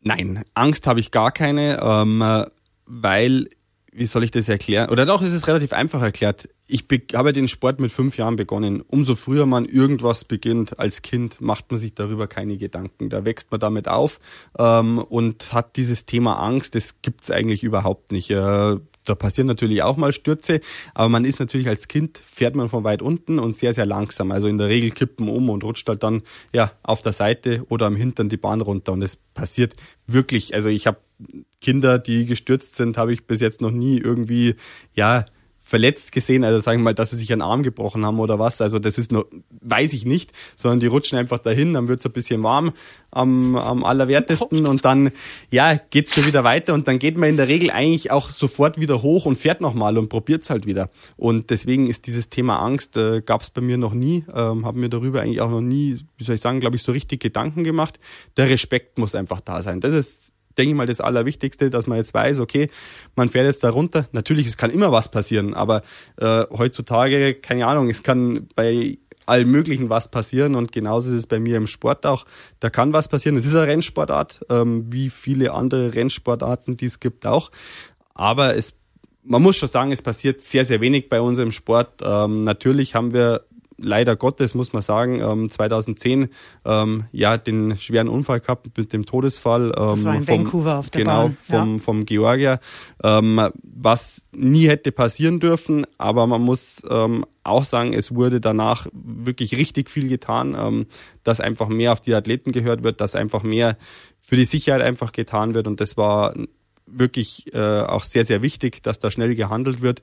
Nein, 0.00 0.44
Angst 0.54 0.88
habe 0.88 0.98
ich 0.98 1.12
gar 1.12 1.30
keine, 1.30 1.80
ähm, 1.80 2.46
weil 2.86 3.48
wie 3.94 4.06
soll 4.06 4.24
ich 4.24 4.30
das 4.30 4.48
erklären? 4.48 4.88
Oder 4.88 5.04
doch, 5.04 5.20
es 5.20 5.32
ist 5.32 5.46
relativ 5.46 5.72
einfach 5.74 6.00
erklärt. 6.00 6.48
Ich 6.66 6.86
habe 7.14 7.32
den 7.34 7.46
Sport 7.46 7.78
mit 7.78 7.92
fünf 7.92 8.16
Jahren 8.16 8.36
begonnen. 8.36 8.80
Umso 8.80 9.14
früher 9.14 9.44
man 9.44 9.66
irgendwas 9.66 10.24
beginnt 10.24 10.78
als 10.78 11.02
Kind, 11.02 11.42
macht 11.42 11.70
man 11.70 11.78
sich 11.78 11.94
darüber 11.94 12.26
keine 12.26 12.56
Gedanken. 12.56 13.10
Da 13.10 13.26
wächst 13.26 13.50
man 13.50 13.60
damit 13.60 13.88
auf 13.88 14.18
ähm, 14.58 14.98
und 14.98 15.52
hat 15.52 15.76
dieses 15.76 16.06
Thema 16.06 16.40
Angst. 16.40 16.74
Das 16.74 17.02
gibt's 17.02 17.30
eigentlich 17.30 17.62
überhaupt 17.62 18.12
nicht. 18.12 18.30
Äh, 18.30 18.76
da 19.04 19.14
passieren 19.14 19.46
natürlich 19.46 19.82
auch 19.82 19.96
mal 19.96 20.12
Stürze, 20.12 20.60
aber 20.94 21.08
man 21.08 21.24
ist 21.24 21.40
natürlich 21.40 21.68
als 21.68 21.88
Kind, 21.88 22.20
fährt 22.24 22.54
man 22.54 22.68
von 22.68 22.84
weit 22.84 23.02
unten 23.02 23.38
und 23.38 23.56
sehr, 23.56 23.72
sehr 23.72 23.86
langsam. 23.86 24.32
Also 24.32 24.48
in 24.48 24.58
der 24.58 24.68
Regel 24.68 24.90
kippt 24.90 25.20
man 25.20 25.28
um 25.28 25.50
und 25.50 25.64
rutscht 25.64 25.88
halt 25.88 26.02
dann 26.02 26.22
ja 26.52 26.72
auf 26.82 27.02
der 27.02 27.12
Seite 27.12 27.64
oder 27.68 27.86
am 27.86 27.96
Hintern 27.96 28.28
die 28.28 28.36
Bahn 28.36 28.60
runter. 28.60 28.92
Und 28.92 29.00
das 29.00 29.16
passiert 29.16 29.74
wirklich. 30.06 30.54
Also 30.54 30.68
ich 30.68 30.86
habe 30.86 30.98
Kinder, 31.60 31.98
die 31.98 32.26
gestürzt 32.26 32.76
sind, 32.76 32.96
habe 32.96 33.12
ich 33.12 33.26
bis 33.26 33.40
jetzt 33.40 33.60
noch 33.60 33.70
nie 33.70 33.98
irgendwie, 33.98 34.56
ja, 34.94 35.24
verletzt 35.72 36.12
gesehen, 36.12 36.44
also 36.44 36.58
sagen 36.58 36.80
wir 36.80 36.84
mal, 36.84 36.94
dass 36.94 37.12
sie 37.12 37.16
sich 37.16 37.32
einen 37.32 37.40
Arm 37.40 37.62
gebrochen 37.62 38.04
haben 38.04 38.20
oder 38.20 38.38
was. 38.38 38.60
Also 38.60 38.78
das 38.78 38.98
ist 38.98 39.10
nur, 39.10 39.26
weiß 39.62 39.94
ich 39.94 40.04
nicht, 40.04 40.30
sondern 40.54 40.80
die 40.80 40.86
rutschen 40.86 41.16
einfach 41.18 41.38
dahin, 41.38 41.72
dann 41.72 41.88
wird 41.88 42.00
es 42.00 42.04
ein 42.04 42.12
bisschen 42.12 42.42
warm 42.42 42.72
am, 43.10 43.56
am 43.56 43.82
allerwertesten 43.82 44.66
und 44.66 44.84
dann 44.84 45.12
ja 45.50 45.80
geht's 45.88 46.14
schon 46.14 46.26
wieder 46.26 46.44
weiter 46.44 46.74
und 46.74 46.88
dann 46.88 46.98
geht 46.98 47.16
man 47.16 47.30
in 47.30 47.38
der 47.38 47.48
Regel 47.48 47.70
eigentlich 47.70 48.10
auch 48.10 48.28
sofort 48.28 48.78
wieder 48.78 49.00
hoch 49.00 49.24
und 49.24 49.38
fährt 49.38 49.62
nochmal 49.62 49.96
und 49.96 50.10
probiert's 50.10 50.50
halt 50.50 50.66
wieder. 50.66 50.90
Und 51.16 51.48
deswegen 51.48 51.86
ist 51.86 52.06
dieses 52.06 52.28
Thema 52.28 52.58
Angst, 52.58 52.98
äh, 52.98 53.22
gab 53.22 53.40
es 53.40 53.48
bei 53.48 53.62
mir 53.62 53.78
noch 53.78 53.94
nie, 53.94 54.26
ähm, 54.34 54.66
habe 54.66 54.78
mir 54.78 54.90
darüber 54.90 55.22
eigentlich 55.22 55.40
auch 55.40 55.50
noch 55.50 55.62
nie, 55.62 56.00
wie 56.18 56.24
soll 56.24 56.34
ich 56.34 56.42
sagen, 56.42 56.60
glaube 56.60 56.76
ich, 56.76 56.82
so 56.82 56.92
richtig 56.92 57.20
Gedanken 57.22 57.64
gemacht. 57.64 57.98
Der 58.36 58.50
Respekt 58.50 58.98
muss 58.98 59.14
einfach 59.14 59.40
da 59.40 59.62
sein. 59.62 59.80
Das 59.80 59.94
ist 59.94 60.31
denke 60.58 60.70
ich 60.70 60.76
mal, 60.76 60.86
das 60.86 61.00
Allerwichtigste, 61.00 61.70
dass 61.70 61.86
man 61.86 61.98
jetzt 61.98 62.14
weiß, 62.14 62.38
okay, 62.38 62.68
man 63.16 63.28
fährt 63.28 63.46
jetzt 63.46 63.64
da 63.64 63.70
runter. 63.70 64.08
Natürlich, 64.12 64.46
es 64.46 64.56
kann 64.56 64.70
immer 64.70 64.92
was 64.92 65.10
passieren, 65.10 65.54
aber 65.54 65.82
äh, 66.16 66.44
heutzutage, 66.50 67.34
keine 67.34 67.66
Ahnung, 67.66 67.88
es 67.88 68.02
kann 68.02 68.48
bei 68.54 68.98
allem 69.26 69.50
Möglichen 69.50 69.88
was 69.88 70.10
passieren 70.10 70.54
und 70.54 70.72
genauso 70.72 71.10
ist 71.10 71.16
es 71.16 71.26
bei 71.26 71.38
mir 71.38 71.56
im 71.56 71.66
Sport 71.66 72.06
auch. 72.06 72.24
Da 72.60 72.70
kann 72.70 72.92
was 72.92 73.08
passieren. 73.08 73.36
Es 73.36 73.46
ist 73.46 73.54
eine 73.54 73.66
Rennsportart, 73.66 74.44
ähm, 74.50 74.92
wie 74.92 75.10
viele 75.10 75.52
andere 75.52 75.94
Rennsportarten, 75.94 76.76
die 76.76 76.86
es 76.86 77.00
gibt 77.00 77.26
auch. 77.26 77.50
Aber 78.14 78.56
es 78.56 78.74
man 79.24 79.40
muss 79.40 79.56
schon 79.56 79.68
sagen, 79.68 79.92
es 79.92 80.02
passiert 80.02 80.42
sehr, 80.42 80.64
sehr 80.64 80.80
wenig 80.80 81.08
bei 81.08 81.20
uns 81.20 81.38
im 81.38 81.52
Sport. 81.52 82.02
Ähm, 82.02 82.44
natürlich 82.44 82.94
haben 82.94 83.12
wir 83.12 83.42
leider 83.82 84.16
Gottes, 84.16 84.54
muss 84.54 84.72
man 84.72 84.82
sagen, 84.82 85.20
ähm, 85.20 85.50
2010 85.50 86.28
ähm, 86.64 87.04
ja 87.12 87.36
den 87.36 87.76
schweren 87.76 88.08
Unfall 88.08 88.40
gehabt 88.40 88.66
mit 88.76 88.92
dem 88.92 89.04
Todesfall. 89.04 89.66
Ähm, 89.66 89.72
das 89.72 90.04
war 90.04 90.14
in 90.14 90.22
vom, 90.22 90.38
Vancouver 90.38 90.78
auf 90.78 90.90
der 90.90 91.00
genau, 91.02 91.28
Bahn. 91.28 91.36
Vom, 91.42 91.74
ja. 91.74 91.78
vom 91.80 92.06
Georgier, 92.06 92.60
ähm, 93.02 93.40
was 93.62 94.26
nie 94.32 94.68
hätte 94.68 94.92
passieren 94.92 95.40
dürfen, 95.40 95.86
aber 95.98 96.26
man 96.26 96.42
muss 96.42 96.82
ähm, 96.88 97.26
auch 97.44 97.64
sagen, 97.64 97.92
es 97.92 98.14
wurde 98.14 98.40
danach 98.40 98.86
wirklich 98.92 99.56
richtig 99.56 99.90
viel 99.90 100.08
getan, 100.08 100.56
ähm, 100.58 100.86
dass 101.24 101.40
einfach 101.40 101.68
mehr 101.68 101.92
auf 101.92 102.00
die 102.00 102.14
Athleten 102.14 102.52
gehört 102.52 102.84
wird, 102.84 103.00
dass 103.00 103.14
einfach 103.14 103.42
mehr 103.42 103.76
für 104.20 104.36
die 104.36 104.44
Sicherheit 104.44 104.82
einfach 104.82 105.12
getan 105.12 105.54
wird 105.54 105.66
und 105.66 105.80
das 105.80 105.96
war 105.96 106.34
wirklich 106.86 107.52
äh, 107.54 107.80
auch 107.82 108.04
sehr, 108.04 108.24
sehr 108.24 108.42
wichtig, 108.42 108.82
dass 108.82 108.98
da 108.98 109.10
schnell 109.10 109.34
gehandelt 109.34 109.82
wird. 109.82 110.02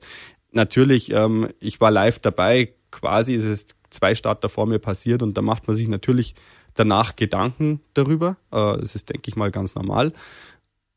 Natürlich, 0.52 1.12
ähm, 1.12 1.48
ich 1.60 1.80
war 1.80 1.90
live 1.90 2.18
dabei, 2.18 2.72
quasi 2.90 3.34
ist 3.34 3.44
es 3.44 3.66
zwei 3.90 4.14
Starter 4.14 4.48
vor 4.48 4.66
mir 4.66 4.78
passiert 4.78 5.22
und 5.22 5.36
da 5.36 5.42
macht 5.42 5.66
man 5.66 5.76
sich 5.76 5.88
natürlich 5.88 6.34
danach 6.74 7.16
Gedanken 7.16 7.80
darüber. 7.94 8.36
Äh, 8.50 8.78
das 8.78 8.94
ist, 8.94 9.08
denke 9.10 9.28
ich 9.28 9.36
mal, 9.36 9.50
ganz 9.50 9.74
normal. 9.74 10.12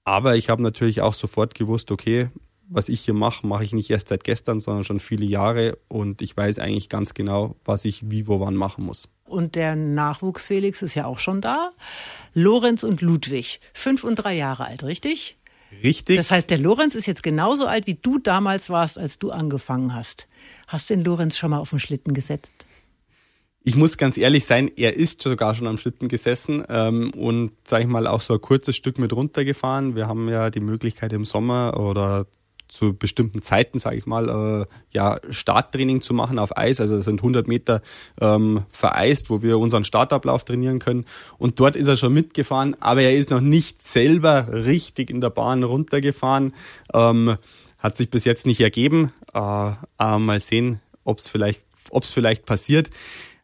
Aber 0.04 0.36
ich 0.36 0.50
habe 0.50 0.62
natürlich 0.62 1.02
auch 1.02 1.14
sofort 1.14 1.56
gewusst, 1.56 1.92
okay, 1.92 2.30
was 2.68 2.90
ich 2.90 3.02
hier 3.02 3.14
mache, 3.14 3.46
mache 3.46 3.64
ich 3.64 3.74
nicht 3.74 3.90
erst 3.90 4.08
seit 4.10 4.24
gestern, 4.24 4.60
sondern 4.60 4.84
schon 4.84 5.00
viele 5.00 5.26
Jahre 5.26 5.78
und 5.88 6.22
ich 6.22 6.36
weiß 6.36 6.60
eigentlich 6.60 6.90
ganz 6.90 7.14
genau, 7.14 7.56
was 7.66 7.86
ich 7.86 8.10
wie, 8.10 8.28
wo, 8.28 8.40
wann 8.40 8.56
machen 8.56 8.86
muss. 8.86 9.10
Und 9.26 9.56
der 9.56 9.76
Nachwuchs 9.76 10.46
Felix 10.46 10.82
ist 10.82 10.96
ja 10.96 11.06
auch 11.06 11.20
schon 11.20 11.42
da. 11.42 11.72
Lorenz 12.34 12.84
und 12.84 13.02
Ludwig, 13.02 13.60
fünf 13.74 14.04
und 14.04 14.16
drei 14.16 14.36
Jahre 14.36 14.66
alt, 14.66 14.84
richtig? 14.84 15.38
Richtig. 15.84 16.18
Das 16.18 16.32
heißt, 16.32 16.50
der 16.50 16.58
Lorenz 16.58 16.96
ist 16.96 17.06
jetzt 17.06 17.24
genauso 17.24 17.66
alt, 17.66 17.88
wie 17.88 17.96
du 17.96 18.20
damals 18.20 18.70
warst, 18.70 18.98
als 18.98 19.20
du 19.20 19.32
angefangen 19.32 19.96
hast. 19.96 20.28
Hast 20.68 20.90
du 20.90 20.96
den 20.96 21.04
Lorenz 21.04 21.38
schon 21.38 21.52
mal 21.52 21.60
auf 21.60 21.70
den 21.70 21.80
Schlitten 21.80 22.14
gesetzt? 22.14 22.66
Ich 23.66 23.78
muss 23.78 23.98
ganz 23.98 24.18
ehrlich 24.18 24.46
sein, 24.46 24.70
er 24.76 24.96
ist 24.98 25.22
sogar 25.22 25.56
schon 25.56 25.68
am 25.68 25.78
Schlitten 25.78 26.10
gesessen 26.10 26.66
ähm, 26.68 27.12
und, 27.12 27.52
sag 27.64 27.80
ich 27.82 27.88
mal, 27.88 28.08
auch 28.08 28.20
so 28.20 28.34
ein 28.34 28.42
kurzes 28.42 28.76
Stück 28.76 29.00
mit 29.00 29.14
runtergefahren. 29.14 29.96
Wir 29.96 30.08
haben 30.08 30.28
ja 30.28 30.50
die 30.50 30.60
Möglichkeit 30.60 31.14
im 31.14 31.24
Sommer 31.24 31.80
oder 31.80 32.28
zu 32.74 32.94
bestimmten 32.94 33.42
Zeiten, 33.44 33.78
sage 33.80 33.98
ich 33.98 34.06
mal, 34.06 34.30
äh, 34.30 34.66
ja 34.92 35.20
Starttraining 35.30 36.02
zu 36.02 36.14
machen 36.14 36.40
auf 36.40 36.58
Eis. 36.58 36.82
Also 36.82 36.96
das 36.96 37.06
sind 37.06 37.20
100 37.20 37.48
Meter 37.48 37.82
ähm, 38.20 38.64
vereist, 38.72 39.30
wo 39.30 39.42
wir 39.42 39.60
unseren 39.60 39.84
Startablauf 39.84 40.44
trainieren 40.44 40.80
können. 40.80 41.06
Und 41.38 41.60
dort 41.60 41.76
ist 41.76 41.88
er 41.88 41.98
schon 41.98 42.14
mitgefahren, 42.14 42.76
aber 42.80 43.04
er 43.04 43.14
ist 43.14 43.30
noch 43.30 43.42
nicht 43.42 43.84
selber 43.84 44.48
richtig 44.52 45.12
in 45.12 45.22
der 45.22 45.30
Bahn 45.30 45.64
runtergefahren. 45.64 46.54
Ähm, 46.94 47.38
hat 47.78 47.98
sich 47.98 48.10
bis 48.10 48.26
jetzt 48.26 48.46
nicht 48.46 48.62
ergeben. 48.62 49.14
Äh, 49.34 49.72
äh, 50.00 50.18
mal 50.18 50.40
sehen, 50.40 50.80
ob 51.04 51.20
es 51.20 51.28
vielleicht, 51.28 51.62
ob's 51.92 52.12
vielleicht 52.12 52.46
passiert. 52.46 52.90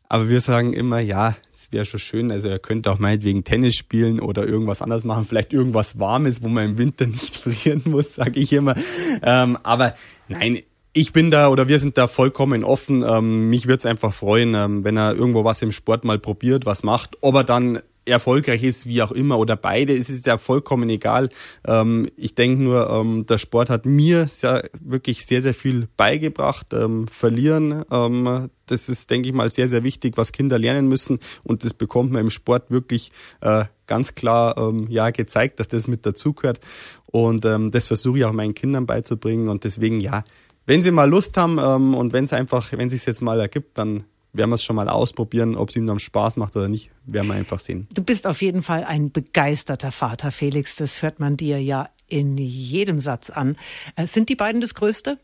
Aber 0.08 0.28
wir 0.28 0.42
sagen 0.42 0.74
immer, 0.74 1.00
ja, 1.00 1.36
wäre 1.72 1.86
schon 1.86 2.00
schön. 2.00 2.32
Also 2.32 2.48
er 2.48 2.60
könnte 2.60 2.92
auch 2.92 3.00
meinetwegen 3.00 3.44
Tennis 3.44 3.76
spielen 3.76 4.20
oder 4.20 4.48
irgendwas 4.48 4.82
anderes 4.82 5.04
machen. 5.04 5.26
Vielleicht 5.26 5.54
irgendwas 5.54 6.00
Warmes, 6.00 6.42
wo 6.42 6.48
man 6.48 6.66
im 6.66 6.78
Winter 6.78 7.08
nicht 7.08 7.38
frieren 7.38 7.84
muss, 7.86 8.16
sage 8.16 8.40
ich 8.40 8.54
immer. 8.54 8.76
Ähm, 9.22 9.58
aber 9.64 9.94
nein, 10.28 10.60
ich 10.94 11.14
bin 11.14 11.32
da 11.32 11.50
oder 11.50 11.68
wir 11.68 11.80
sind 11.80 11.98
da 11.98 12.08
vollkommen 12.08 12.64
offen. 12.64 13.04
Ähm, 13.08 13.50
mich 13.50 13.66
würde 13.66 13.80
es 13.80 13.86
einfach 13.86 14.14
freuen, 14.14 14.56
ähm, 14.56 14.84
wenn 14.84 14.98
er 14.98 15.16
irgendwo 15.16 15.44
was 15.44 15.62
im 15.62 15.72
Sport 15.72 16.04
mal 16.04 16.20
probiert, 16.20 16.66
was 16.66 16.84
macht. 16.84 17.18
Ob 17.22 17.36
er 17.36 17.44
dann 17.44 17.80
erfolgreich 18.10 18.64
ist, 18.64 18.86
wie 18.86 19.02
auch 19.02 19.12
immer, 19.12 19.40
oder 19.40 19.56
beide, 19.56 19.94
ist 19.94 20.10
es 20.10 20.26
ja 20.26 20.38
vollkommen 20.38 20.90
egal. 20.90 21.30
Ähm, 21.66 22.10
ich 22.18 22.36
denke 22.36 22.62
nur, 22.62 22.90
ähm, 22.90 23.26
der 23.26 23.38
Sport 23.38 23.70
hat 23.70 23.86
mir 23.86 24.28
sehr, 24.28 24.70
wirklich 24.80 25.26
sehr, 25.26 25.42
sehr 25.42 25.54
viel 25.54 25.88
beigebracht. 25.98 26.74
Ähm, 26.74 27.08
verlieren, 27.08 27.84
ähm, 27.92 28.50
das 28.66 28.90
ist, 28.90 29.10
denke 29.10 29.30
ich 29.30 29.34
mal, 29.34 29.50
sehr, 29.50 29.68
sehr 29.68 29.84
wichtig, 29.84 30.18
was 30.18 30.32
Kinder 30.32 30.60
lernen 30.60 30.88
müssen. 30.88 31.20
Und 31.44 31.64
das 31.64 31.74
bekommt 31.74 32.12
man 32.12 32.22
im 32.22 32.30
Sport 32.30 32.70
wirklich 32.70 33.12
äh, 33.42 33.66
ganz 33.88 34.16
klar 34.16 34.58
ähm, 34.58 34.88
ja, 34.90 35.10
gezeigt, 35.10 35.60
dass 35.60 35.68
das 35.68 35.88
mit 35.88 36.06
dazugehört. 36.06 36.60
Und 37.06 37.46
ähm, 37.46 37.72
das 37.72 37.88
versuche 37.88 38.20
ich 38.20 38.26
auch 38.26 38.34
meinen 38.34 38.54
Kindern 38.54 38.86
beizubringen. 38.86 39.50
Und 39.50 39.64
deswegen, 39.64 40.00
ja, 40.00 40.24
wenn 40.66 40.84
sie 40.84 40.92
mal 40.92 41.10
Lust 41.10 41.36
haben 41.36 41.96
und 41.96 42.14
wenn 42.14 42.26
es 42.26 42.34
einfach, 42.34 42.72
wenn 42.74 42.88
es 42.88 42.92
sich 42.92 43.06
jetzt 43.08 43.24
mal 43.24 43.40
ergibt, 43.40 43.78
dann 43.80 44.04
werden 44.34 44.52
wir 44.52 44.56
es 44.56 44.64
schon 44.64 44.76
mal 44.76 44.90
ausprobieren, 44.90 45.56
ob 45.56 45.70
es 45.70 45.76
ihm 45.76 45.88
dann 45.88 46.00
Spaß 46.00 46.38
macht 46.38 46.56
oder 46.56 46.68
nicht, 46.68 46.92
werden 47.06 47.28
wir 47.28 47.36
einfach 47.36 47.60
sehen. 47.60 47.88
Du 47.94 48.04
bist 48.04 48.28
auf 48.28 48.42
jeden 48.42 48.64
Fall 48.64 48.84
ein 48.84 49.12
begeisterter 49.12 49.92
Vater, 49.92 50.32
Felix. 50.32 50.76
Das 50.76 51.02
hört 51.02 51.20
man 51.20 51.38
dir 51.38 51.62
ja 51.62 51.90
in 52.08 52.38
jedem 52.38 53.00
Satz 53.00 53.30
an. 53.30 53.58
Äh, 53.96 54.08
sind 54.08 54.30
die 54.30 54.36
beiden 54.36 54.62
das 54.62 54.74
Größte? 54.74 55.18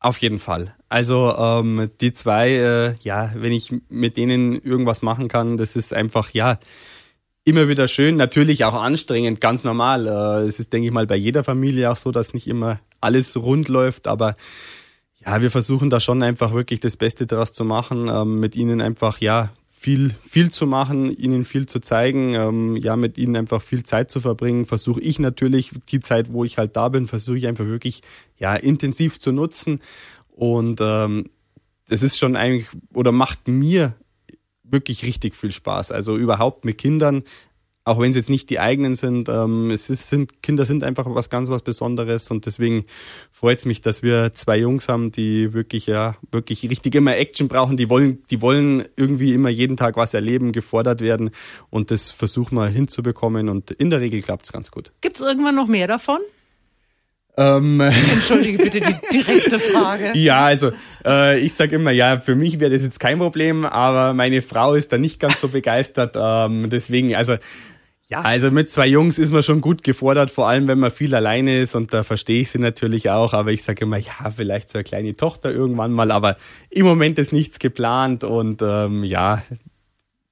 Auf 0.00 0.18
jeden 0.18 0.38
Fall. 0.38 0.74
Also 0.88 1.34
ähm, 1.36 1.90
die 2.00 2.12
zwei, 2.12 2.50
äh, 2.50 2.94
ja, 3.00 3.32
wenn 3.34 3.52
ich 3.52 3.74
mit 3.88 4.16
denen 4.16 4.54
irgendwas 4.54 5.02
machen 5.02 5.26
kann, 5.26 5.56
das 5.56 5.74
ist 5.74 5.92
einfach, 5.92 6.30
ja, 6.30 6.58
immer 7.44 7.66
wieder 7.66 7.88
schön, 7.88 8.16
natürlich 8.16 8.64
auch 8.64 8.74
anstrengend, 8.74 9.40
ganz 9.40 9.64
normal. 9.64 10.06
Äh, 10.06 10.46
es 10.46 10.60
ist, 10.60 10.72
denke 10.72 10.86
ich 10.86 10.92
mal, 10.92 11.06
bei 11.06 11.16
jeder 11.16 11.42
Familie 11.42 11.90
auch 11.90 11.96
so, 11.96 12.12
dass 12.12 12.34
nicht 12.34 12.46
immer 12.46 12.78
alles 13.00 13.36
rund 13.36 13.68
läuft, 13.68 14.06
aber 14.06 14.36
ja, 15.28 15.42
wir 15.42 15.50
versuchen 15.50 15.90
da 15.90 16.00
schon 16.00 16.22
einfach 16.22 16.54
wirklich 16.54 16.80
das 16.80 16.96
Beste 16.96 17.26
daraus 17.26 17.52
zu 17.52 17.62
machen, 17.62 18.08
ähm, 18.08 18.40
mit 18.40 18.56
ihnen 18.56 18.80
einfach, 18.80 19.20
ja, 19.20 19.50
viel, 19.70 20.14
viel 20.26 20.50
zu 20.50 20.66
machen, 20.66 21.14
ihnen 21.14 21.44
viel 21.44 21.66
zu 21.66 21.80
zeigen, 21.80 22.34
ähm, 22.34 22.76
ja, 22.76 22.96
mit 22.96 23.18
ihnen 23.18 23.36
einfach 23.36 23.60
viel 23.60 23.82
Zeit 23.82 24.10
zu 24.10 24.20
verbringen, 24.20 24.64
versuche 24.64 25.02
ich 25.02 25.18
natürlich 25.18 25.70
die 25.90 26.00
Zeit, 26.00 26.32
wo 26.32 26.44
ich 26.44 26.56
halt 26.56 26.76
da 26.76 26.88
bin, 26.88 27.08
versuche 27.08 27.36
ich 27.36 27.46
einfach 27.46 27.66
wirklich, 27.66 28.00
ja, 28.38 28.54
intensiv 28.54 29.20
zu 29.20 29.30
nutzen 29.30 29.80
und 30.30 30.80
ähm, 30.80 31.26
das 31.88 32.02
ist 32.02 32.16
schon 32.16 32.34
eigentlich, 32.34 32.66
oder 32.94 33.12
macht 33.12 33.48
mir 33.48 33.94
wirklich 34.62 35.04
richtig 35.04 35.36
viel 35.36 35.52
Spaß. 35.52 35.92
Also 35.92 36.16
überhaupt 36.16 36.64
mit 36.64 36.78
Kindern 36.78 37.22
auch 37.88 37.98
wenn 37.98 38.10
es 38.10 38.16
jetzt 38.16 38.28
nicht 38.28 38.50
die 38.50 38.60
eigenen 38.60 38.96
sind, 38.96 39.28
ähm, 39.28 39.70
es 39.70 39.88
ist, 39.88 40.08
sind, 40.08 40.42
Kinder 40.42 40.66
sind 40.66 40.84
einfach 40.84 41.06
was 41.08 41.30
ganz 41.30 41.48
was 41.48 41.62
Besonderes 41.62 42.30
und 42.30 42.44
deswegen 42.44 42.84
freut 43.32 43.58
es 43.58 43.64
mich, 43.64 43.80
dass 43.80 44.02
wir 44.02 44.34
zwei 44.34 44.58
Jungs 44.58 44.88
haben, 44.88 45.10
die 45.10 45.54
wirklich, 45.54 45.86
ja, 45.86 46.14
wirklich 46.30 46.68
richtig 46.68 46.94
immer 46.94 47.16
Action 47.16 47.48
brauchen, 47.48 47.78
die 47.78 47.88
wollen, 47.88 48.22
die 48.30 48.42
wollen 48.42 48.84
irgendwie 48.96 49.32
immer 49.32 49.48
jeden 49.48 49.78
Tag 49.78 49.96
was 49.96 50.12
erleben, 50.12 50.52
gefordert 50.52 51.00
werden 51.00 51.30
und 51.70 51.90
das 51.90 52.10
versuchen 52.10 52.56
wir 52.56 52.66
hinzubekommen 52.66 53.48
und 53.48 53.70
in 53.70 53.88
der 53.88 54.00
Regel 54.00 54.20
klappt 54.20 54.44
es 54.44 54.52
ganz 54.52 54.70
gut. 54.70 54.92
Gibt 55.00 55.16
es 55.16 55.22
irgendwann 55.22 55.54
noch 55.54 55.66
mehr 55.66 55.86
davon? 55.86 56.20
Ähm, 57.38 57.80
Entschuldige 57.80 58.58
bitte 58.58 58.80
die 58.80 58.96
direkte 59.12 59.60
Frage. 59.60 60.10
ja, 60.14 60.44
also 60.46 60.72
äh, 61.06 61.38
ich 61.38 61.54
sage 61.54 61.76
immer, 61.76 61.92
ja, 61.92 62.18
für 62.18 62.34
mich 62.34 62.58
wäre 62.58 62.72
das 62.72 62.82
jetzt 62.82 62.98
kein 62.98 63.18
Problem, 63.18 63.64
aber 63.64 64.12
meine 64.12 64.42
Frau 64.42 64.74
ist 64.74 64.92
da 64.92 64.98
nicht 64.98 65.20
ganz 65.20 65.40
so 65.40 65.46
begeistert. 65.46 66.16
Ähm, 66.18 66.68
deswegen, 66.68 67.14
also 67.14 67.36
ja, 68.10 68.22
also 68.22 68.50
mit 68.50 68.70
zwei 68.70 68.86
Jungs 68.86 69.18
ist 69.18 69.30
man 69.32 69.42
schon 69.42 69.60
gut 69.60 69.84
gefordert, 69.84 70.30
vor 70.30 70.48
allem 70.48 70.66
wenn 70.66 70.78
man 70.78 70.90
viel 70.90 71.14
alleine 71.14 71.60
ist 71.60 71.74
und 71.74 71.92
da 71.92 72.04
verstehe 72.04 72.40
ich 72.40 72.50
sie 72.50 72.58
natürlich 72.58 73.10
auch, 73.10 73.34
aber 73.34 73.52
ich 73.52 73.62
sage 73.62 73.84
immer, 73.84 73.98
ja, 73.98 74.30
vielleicht 74.34 74.70
so 74.70 74.78
eine 74.78 74.84
kleine 74.84 75.14
Tochter 75.14 75.52
irgendwann 75.52 75.92
mal, 75.92 76.10
aber 76.10 76.36
im 76.70 76.86
Moment 76.86 77.18
ist 77.18 77.32
nichts 77.32 77.58
geplant 77.58 78.24
und 78.24 78.62
ähm, 78.62 79.04
ja, 79.04 79.42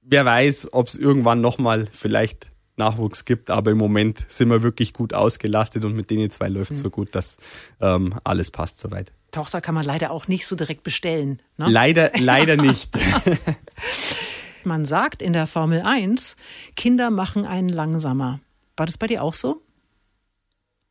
wer 0.01 0.25
weiß, 0.25 0.73
ob 0.73 0.87
es 0.87 0.97
irgendwann 0.97 1.39
nochmal 1.41 1.87
vielleicht 1.91 2.47
Nachwuchs 2.77 3.25
gibt, 3.25 3.49
aber 3.51 3.71
im 3.71 3.77
Moment 3.77 4.25
sind 4.27 4.49
wir 4.49 4.63
wirklich 4.63 4.93
gut 4.93 5.13
ausgelastet 5.13 5.85
und 5.85 5.95
mit 5.95 6.09
denen 6.09 6.29
zwei 6.29 6.47
läuft 6.47 6.71
es 6.71 6.79
mhm. 6.79 6.83
so 6.83 6.89
gut, 6.89 7.13
dass 7.15 7.37
ähm, 7.81 8.15
alles 8.23 8.49
passt 8.51 8.79
soweit. 8.79 9.11
Tochter 9.31 9.61
kann 9.61 9.75
man 9.75 9.85
leider 9.85 10.11
auch 10.11 10.27
nicht 10.27 10.47
so 10.47 10.55
direkt 10.55 10.83
bestellen. 10.83 11.41
Ne? 11.57 11.67
Leider, 11.69 12.11
leider 12.17 12.57
nicht. 12.61 12.89
man 14.67 14.85
sagt 14.85 15.21
in 15.21 15.33
der 15.33 15.47
Formel 15.47 15.81
1, 15.81 16.35
Kinder 16.75 17.09
machen 17.09 17.45
einen 17.45 17.69
langsamer. 17.69 18.39
War 18.75 18.85
das 18.85 18.97
bei 18.97 19.07
dir 19.07 19.23
auch 19.23 19.33
so? 19.33 19.61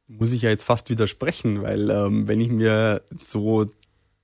Muss 0.09 0.33
ich 0.33 0.43
ja 0.43 0.51
jetzt 0.51 0.65
fast 0.65 0.91
widersprechen, 0.91 1.63
weil 1.63 1.91
ähm, 1.91 2.29
wenn 2.29 2.41
ich 2.41 2.49
mir 2.49 3.03
so 3.17 3.67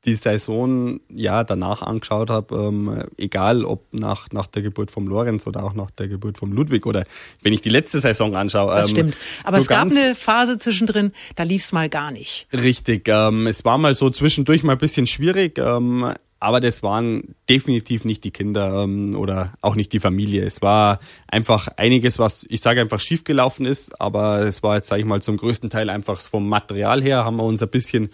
die 0.05 0.15
Saison 0.15 1.01
ja 1.09 1.45
danach 1.45 1.83
angeschaut 1.83 2.29
habe, 2.29 2.57
ähm, 2.57 3.05
egal 3.17 3.65
ob 3.65 3.87
nach, 3.93 4.31
nach 4.33 4.49
der 4.49 4.63
Geburt 4.63 4.91
vom 4.91 5.07
Lorenz 5.07 5.47
oder 5.47 5.63
auch 5.63 5.75
nach 5.75 5.91
der 5.93 6.09
Geburt 6.09 6.39
vom 6.39 6.53
Ludwig 6.53 6.87
oder 6.87 7.05
wenn 7.43 7.53
ich 7.53 7.63
die 7.63 7.69
letzte 7.69 8.01
Saison 8.01 8.35
anschaue. 8.35 8.75
Das 8.75 8.89
ähm, 8.89 8.91
stimmt. 8.91 9.17
Aber 9.45 9.59
so 9.59 9.63
es 9.63 9.69
gab 9.69 9.91
eine 9.91 10.15
Phase 10.15 10.59
zwischendrin, 10.59 11.13
da 11.37 11.45
lief 11.45 11.63
es 11.63 11.73
mal 11.73 11.89
gar 11.89 12.11
nicht. 12.11 12.49
Richtig. 12.53 13.09
Ähm, 13.09 13.47
es 13.47 13.65
war 13.65 13.79
mal 13.79 13.95
so 13.95 14.11
zwischendurch 14.11 14.65
mal 14.65 14.73
ein 14.73 14.79
bisschen 14.79 15.07
schwierig. 15.07 15.59
Ähm, 15.59 16.13
aber 16.43 16.59
das 16.59 16.83
waren 16.83 17.37
definitiv 17.49 18.05
nicht 18.05 18.25
die 18.25 18.33
Kinder 18.33 18.83
ähm, 18.83 19.15
oder 19.17 19.53
auch 19.61 19.77
nicht 19.77 19.93
die 19.93 20.01
Familie. 20.01 20.45
Es 20.45 20.61
war 20.61 20.99
einfach 21.29 21.69
einiges, 21.77 22.19
was 22.19 22.45
ich 22.49 22.61
sage 22.61 22.81
einfach 22.81 22.99
schiefgelaufen 22.99 23.65
ist, 23.65 24.01
aber 24.01 24.41
es 24.41 24.61
war 24.65 24.75
jetzt, 24.75 24.89
sage 24.89 25.03
ich 25.03 25.07
mal, 25.07 25.23
zum 25.23 25.37
größten 25.37 25.71
Teil 25.71 25.89
einfach 25.89 26.21
vom 26.21 26.49
Material 26.49 27.01
her 27.01 27.25
haben 27.25 27.37
wir 27.37 27.45
uns 27.45 27.63
ein 27.63 27.69
bisschen 27.69 28.11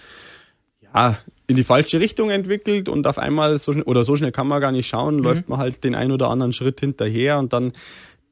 ja, 0.83 1.17
in 1.47 1.57
die 1.57 1.65
falsche 1.65 2.01
Richtung 2.01 2.29
entwickelt 2.29 2.91
und 2.91 3.07
auf 3.07 3.17
einmal 3.17 3.59
so 3.59 3.73
oder 3.73 4.05
so 4.05 4.15
schnell 4.15 4.31
kann 4.31 4.47
man 4.47 4.61
gar 4.61 4.73
nicht 4.73 4.89
schauen, 4.89 5.17
mhm. 5.17 5.23
läuft 5.23 5.49
man 5.49 5.59
halt 5.59 5.83
den 5.83 5.95
ein 5.95 6.13
oder 6.13 6.29
anderen 6.29 6.53
Schritt 6.53 6.81
hinterher 6.81 7.39
und 7.39 7.55
dann 7.55 7.73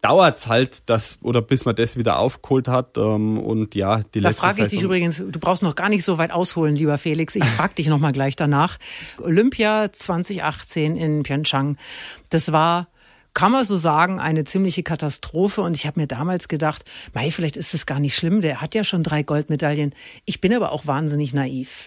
dauert's 0.00 0.46
halt, 0.46 0.88
dass, 0.88 1.18
oder 1.22 1.42
bis 1.42 1.64
man 1.64 1.74
das 1.74 1.96
wieder 1.96 2.18
aufgeholt 2.18 2.68
hat. 2.68 2.96
Ähm, 2.96 3.38
und 3.38 3.74
ja, 3.74 4.02
die 4.14 4.20
Da 4.20 4.32
frage 4.32 4.62
ich 4.62 4.68
dich 4.68 4.82
übrigens, 4.82 5.16
du 5.16 5.38
brauchst 5.38 5.62
noch 5.62 5.74
gar 5.74 5.88
nicht 5.88 6.04
so 6.04 6.18
weit 6.18 6.32
ausholen, 6.32 6.76
lieber 6.76 6.98
Felix. 6.98 7.35
Ich 7.35 7.44
frage 7.44 7.74
dich 7.74 7.88
nochmal 7.88 8.12
gleich 8.12 8.37
danach. 8.37 8.78
Olympia 9.20 9.90
2018 9.92 10.96
in 10.96 11.22
Pyeongchang, 11.22 11.76
das 12.30 12.52
war 12.52 12.88
kann 13.35 13.52
man 13.52 13.66
so 13.66 13.76
sagen, 13.76 14.18
eine 14.18 14.44
ziemliche 14.44 14.82
Katastrophe. 14.82 15.61
Und 15.61 15.76
ich 15.76 15.87
habe 15.87 16.00
mir 16.00 16.06
damals 16.06 16.48
gedacht, 16.48 16.85
mei, 17.12 17.30
vielleicht 17.30 17.59
ist 17.59 17.74
es 17.74 17.85
gar 17.85 18.00
nicht 18.00 18.16
schlimm, 18.16 18.40
der 18.40 18.62
hat 18.62 18.74
ja 18.74 18.82
schon 18.82 19.02
drei 19.02 19.22
Goldmedaillen. 19.22 19.94
Ich 20.24 20.40
bin 20.40 20.54
aber 20.54 20.72
auch 20.72 20.87
wahnsinnig 20.87 21.35
naiv. 21.35 21.85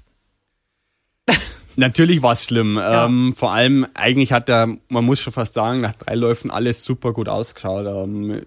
Natürlich 1.80 2.22
war 2.22 2.34
es 2.34 2.44
schlimm. 2.44 2.76
Ja. 2.76 3.06
Ähm, 3.06 3.34
vor 3.34 3.54
allem, 3.54 3.88
eigentlich 3.94 4.34
hat 4.34 4.50
er, 4.50 4.68
man 4.90 5.06
muss 5.06 5.22
schon 5.22 5.32
fast 5.32 5.54
sagen, 5.54 5.80
nach 5.80 5.94
drei 5.94 6.16
Läufen 6.16 6.52
alles 6.52 6.84
super 6.84 7.14
gut 7.14 7.30
ausgeschaut. 7.30 7.86
Ähm, 7.86 8.42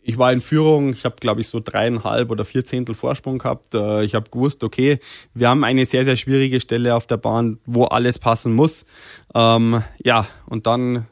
ich 0.00 0.16
war 0.16 0.32
in 0.32 0.40
Führung, 0.40 0.94
ich 0.94 1.04
habe, 1.04 1.16
glaube 1.20 1.42
ich, 1.42 1.48
so 1.48 1.60
dreieinhalb 1.62 2.30
oder 2.30 2.46
vier 2.46 2.64
Zehntel 2.64 2.94
Vorsprung 2.94 3.36
gehabt. 3.36 3.74
Äh, 3.74 4.04
ich 4.04 4.14
habe 4.14 4.30
gewusst, 4.30 4.64
okay, 4.64 4.98
wir 5.34 5.50
haben 5.50 5.62
eine 5.62 5.84
sehr, 5.84 6.04
sehr 6.04 6.16
schwierige 6.16 6.58
Stelle 6.58 6.94
auf 6.94 7.06
der 7.06 7.18
Bahn, 7.18 7.58
wo 7.66 7.84
alles 7.84 8.18
passen 8.18 8.54
muss. 8.54 8.86
Ähm, 9.34 9.82
ja, 10.02 10.26
und 10.46 10.66
dann 10.66 11.04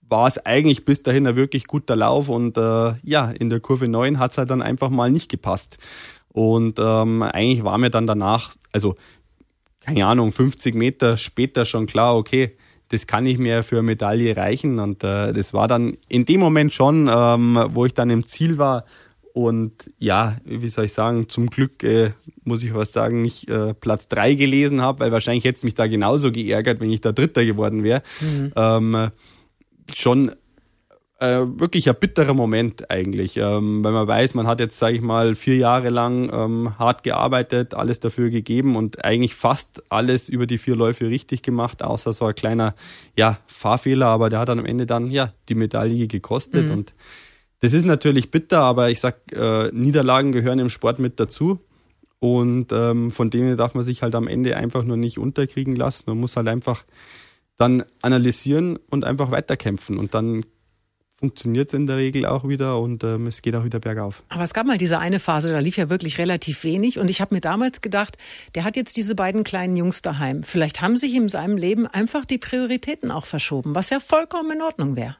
war 0.00 0.28
es 0.28 0.38
eigentlich 0.46 0.84
bis 0.84 1.02
dahin 1.02 1.26
ein 1.26 1.34
wirklich 1.34 1.66
guter 1.66 1.96
Lauf 1.96 2.28
und 2.28 2.56
äh, 2.56 2.94
ja, 3.02 3.32
in 3.32 3.50
der 3.50 3.58
Kurve 3.58 3.88
9 3.88 4.20
hat 4.20 4.30
es 4.30 4.38
halt 4.38 4.50
dann 4.50 4.62
einfach 4.62 4.90
mal 4.90 5.10
nicht 5.10 5.28
gepasst. 5.28 5.78
Und 6.28 6.78
ähm, 6.78 7.22
eigentlich 7.22 7.64
war 7.64 7.78
mir 7.78 7.90
dann 7.90 8.06
danach, 8.06 8.52
also 8.72 8.94
keine 9.84 10.06
Ahnung, 10.06 10.32
50 10.32 10.74
Meter 10.74 11.16
später 11.16 11.64
schon 11.64 11.86
klar, 11.86 12.16
okay, 12.16 12.56
das 12.88 13.06
kann 13.06 13.24
nicht 13.24 13.38
mehr 13.38 13.62
für 13.62 13.76
eine 13.76 13.84
Medaille 13.84 14.36
reichen. 14.36 14.78
Und 14.78 15.04
äh, 15.04 15.32
das 15.32 15.52
war 15.52 15.68
dann 15.68 15.96
in 16.08 16.24
dem 16.24 16.40
Moment 16.40 16.72
schon, 16.72 17.10
ähm, 17.12 17.58
wo 17.70 17.86
ich 17.86 17.94
dann 17.94 18.10
im 18.10 18.24
Ziel 18.24 18.58
war. 18.58 18.84
Und 19.32 19.90
ja, 19.98 20.36
wie 20.44 20.68
soll 20.68 20.84
ich 20.84 20.92
sagen, 20.92 21.28
zum 21.28 21.48
Glück 21.50 21.82
äh, 21.82 22.12
muss 22.44 22.62
ich 22.62 22.72
was 22.72 22.92
sagen, 22.92 23.20
nicht 23.20 23.48
äh, 23.50 23.74
Platz 23.74 24.06
drei 24.06 24.34
gelesen 24.34 24.80
habe, 24.80 25.00
weil 25.00 25.12
wahrscheinlich 25.12 25.44
hätte 25.44 25.56
es 25.56 25.64
mich 25.64 25.74
da 25.74 25.86
genauso 25.86 26.30
geärgert, 26.30 26.80
wenn 26.80 26.90
ich 26.90 27.00
da 27.00 27.10
Dritter 27.12 27.44
geworden 27.44 27.82
wäre. 27.82 28.02
Mhm. 28.20 28.52
Ähm, 28.54 29.10
schon 29.96 30.30
äh, 31.20 31.46
wirklich 31.46 31.88
ein 31.88 31.96
bitterer 31.98 32.34
Moment 32.34 32.90
eigentlich, 32.90 33.36
ähm, 33.36 33.84
weil 33.84 33.92
man 33.92 34.06
weiß, 34.06 34.34
man 34.34 34.46
hat 34.46 34.60
jetzt, 34.60 34.78
sage 34.78 34.96
ich 34.96 35.02
mal, 35.02 35.34
vier 35.34 35.56
Jahre 35.56 35.88
lang 35.88 36.30
ähm, 36.32 36.78
hart 36.78 37.02
gearbeitet, 37.02 37.74
alles 37.74 38.00
dafür 38.00 38.30
gegeben 38.30 38.76
und 38.76 39.04
eigentlich 39.04 39.34
fast 39.34 39.82
alles 39.90 40.28
über 40.28 40.46
die 40.46 40.58
vier 40.58 40.76
Läufe 40.76 41.08
richtig 41.08 41.42
gemacht, 41.42 41.82
außer 41.82 42.12
so 42.12 42.26
ein 42.26 42.34
kleiner 42.34 42.74
ja, 43.16 43.38
Fahrfehler, 43.46 44.06
aber 44.06 44.28
der 44.28 44.40
hat 44.40 44.48
dann 44.48 44.58
am 44.58 44.66
Ende 44.66 44.86
dann 44.86 45.10
ja 45.10 45.32
die 45.48 45.54
Medaille 45.54 46.08
gekostet 46.08 46.68
mhm. 46.68 46.74
und 46.74 46.94
das 47.60 47.72
ist 47.72 47.86
natürlich 47.86 48.30
bitter, 48.30 48.60
aber 48.60 48.90
ich 48.90 49.00
sag, 49.00 49.32
äh, 49.32 49.70
Niederlagen 49.72 50.32
gehören 50.32 50.58
im 50.58 50.68
Sport 50.68 50.98
mit 50.98 51.18
dazu. 51.18 51.60
Und 52.18 52.72
ähm, 52.72 53.10
von 53.10 53.30
denen 53.30 53.56
darf 53.56 53.74
man 53.74 53.82
sich 53.82 54.02
halt 54.02 54.14
am 54.14 54.28
Ende 54.28 54.56
einfach 54.56 54.82
nur 54.84 54.98
nicht 54.98 55.18
unterkriegen 55.18 55.74
lassen. 55.74 56.04
Man 56.08 56.20
muss 56.20 56.36
halt 56.36 56.48
einfach 56.48 56.84
dann 57.56 57.84
analysieren 58.02 58.78
und 58.90 59.06
einfach 59.06 59.30
weiterkämpfen. 59.30 59.96
Und 59.96 60.12
dann 60.12 60.44
funktioniert 61.24 61.68
es 61.68 61.74
in 61.74 61.86
der 61.86 61.96
Regel 61.96 62.26
auch 62.26 62.46
wieder 62.46 62.78
und 62.78 63.02
ähm, 63.02 63.26
es 63.26 63.40
geht 63.40 63.56
auch 63.56 63.64
wieder 63.64 63.80
bergauf. 63.80 64.22
Aber 64.28 64.42
es 64.42 64.52
gab 64.52 64.66
mal 64.66 64.76
diese 64.76 64.98
eine 64.98 65.20
Phase, 65.20 65.52
da 65.52 65.58
lief 65.58 65.78
ja 65.78 65.88
wirklich 65.88 66.18
relativ 66.18 66.64
wenig 66.64 66.98
und 66.98 67.08
ich 67.08 67.22
habe 67.22 67.34
mir 67.34 67.40
damals 67.40 67.80
gedacht, 67.80 68.18
der 68.54 68.64
hat 68.64 68.76
jetzt 68.76 68.98
diese 68.98 69.14
beiden 69.14 69.42
kleinen 69.42 69.74
Jungs 69.74 70.02
daheim. 70.02 70.42
Vielleicht 70.42 70.82
haben 70.82 70.98
sich 70.98 71.14
in 71.14 71.30
seinem 71.30 71.56
Leben 71.56 71.86
einfach 71.86 72.26
die 72.26 72.36
Prioritäten 72.36 73.10
auch 73.10 73.24
verschoben, 73.24 73.74
was 73.74 73.88
ja 73.88 74.00
vollkommen 74.00 74.50
in 74.50 74.60
Ordnung 74.60 74.96
wäre. 74.96 75.16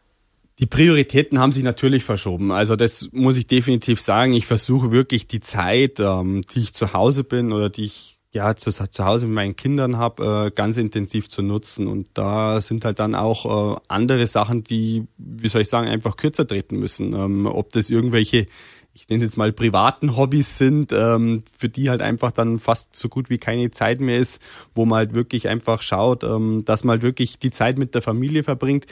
Die 0.58 0.66
Prioritäten 0.66 1.38
haben 1.38 1.52
sich 1.52 1.64
natürlich 1.64 2.04
verschoben. 2.04 2.52
Also 2.52 2.76
das 2.76 3.08
muss 3.12 3.38
ich 3.38 3.46
definitiv 3.46 3.98
sagen. 3.98 4.34
Ich 4.34 4.44
versuche 4.44 4.92
wirklich 4.92 5.26
die 5.26 5.40
Zeit, 5.40 6.00
ähm, 6.00 6.42
die 6.54 6.60
ich 6.60 6.74
zu 6.74 6.92
Hause 6.92 7.24
bin 7.24 7.50
oder 7.50 7.70
die 7.70 7.86
ich 7.86 8.13
ja, 8.34 8.56
zu, 8.56 8.72
zu 8.72 9.04
Hause 9.04 9.26
mit 9.26 9.36
meinen 9.36 9.56
Kindern 9.56 9.96
habe, 9.96 10.46
äh, 10.46 10.50
ganz 10.50 10.76
intensiv 10.76 11.28
zu 11.28 11.40
nutzen. 11.40 11.86
Und 11.86 12.08
da 12.14 12.60
sind 12.60 12.84
halt 12.84 12.98
dann 12.98 13.14
auch 13.14 13.76
äh, 13.76 13.80
andere 13.86 14.26
Sachen, 14.26 14.64
die, 14.64 15.06
wie 15.16 15.48
soll 15.48 15.62
ich 15.62 15.68
sagen, 15.68 15.88
einfach 15.88 16.16
kürzer 16.16 16.44
treten 16.44 16.80
müssen. 16.80 17.14
Ähm, 17.14 17.46
ob 17.46 17.72
das 17.72 17.90
irgendwelche, 17.90 18.46
ich 18.92 19.08
nenne 19.08 19.22
jetzt 19.22 19.36
mal 19.36 19.52
privaten 19.52 20.16
Hobbys 20.16 20.58
sind, 20.58 20.90
ähm, 20.90 21.44
für 21.56 21.68
die 21.68 21.90
halt 21.90 22.02
einfach 22.02 22.32
dann 22.32 22.58
fast 22.58 22.96
so 22.96 23.08
gut 23.08 23.30
wie 23.30 23.38
keine 23.38 23.70
Zeit 23.70 24.00
mehr 24.00 24.18
ist, 24.18 24.42
wo 24.74 24.84
man 24.84 24.98
halt 24.98 25.14
wirklich 25.14 25.46
einfach 25.46 25.80
schaut, 25.80 26.24
ähm, 26.24 26.64
dass 26.64 26.82
man 26.82 26.94
halt 26.94 27.02
wirklich 27.04 27.38
die 27.38 27.52
Zeit 27.52 27.78
mit 27.78 27.94
der 27.94 28.02
Familie 28.02 28.42
verbringt. 28.42 28.86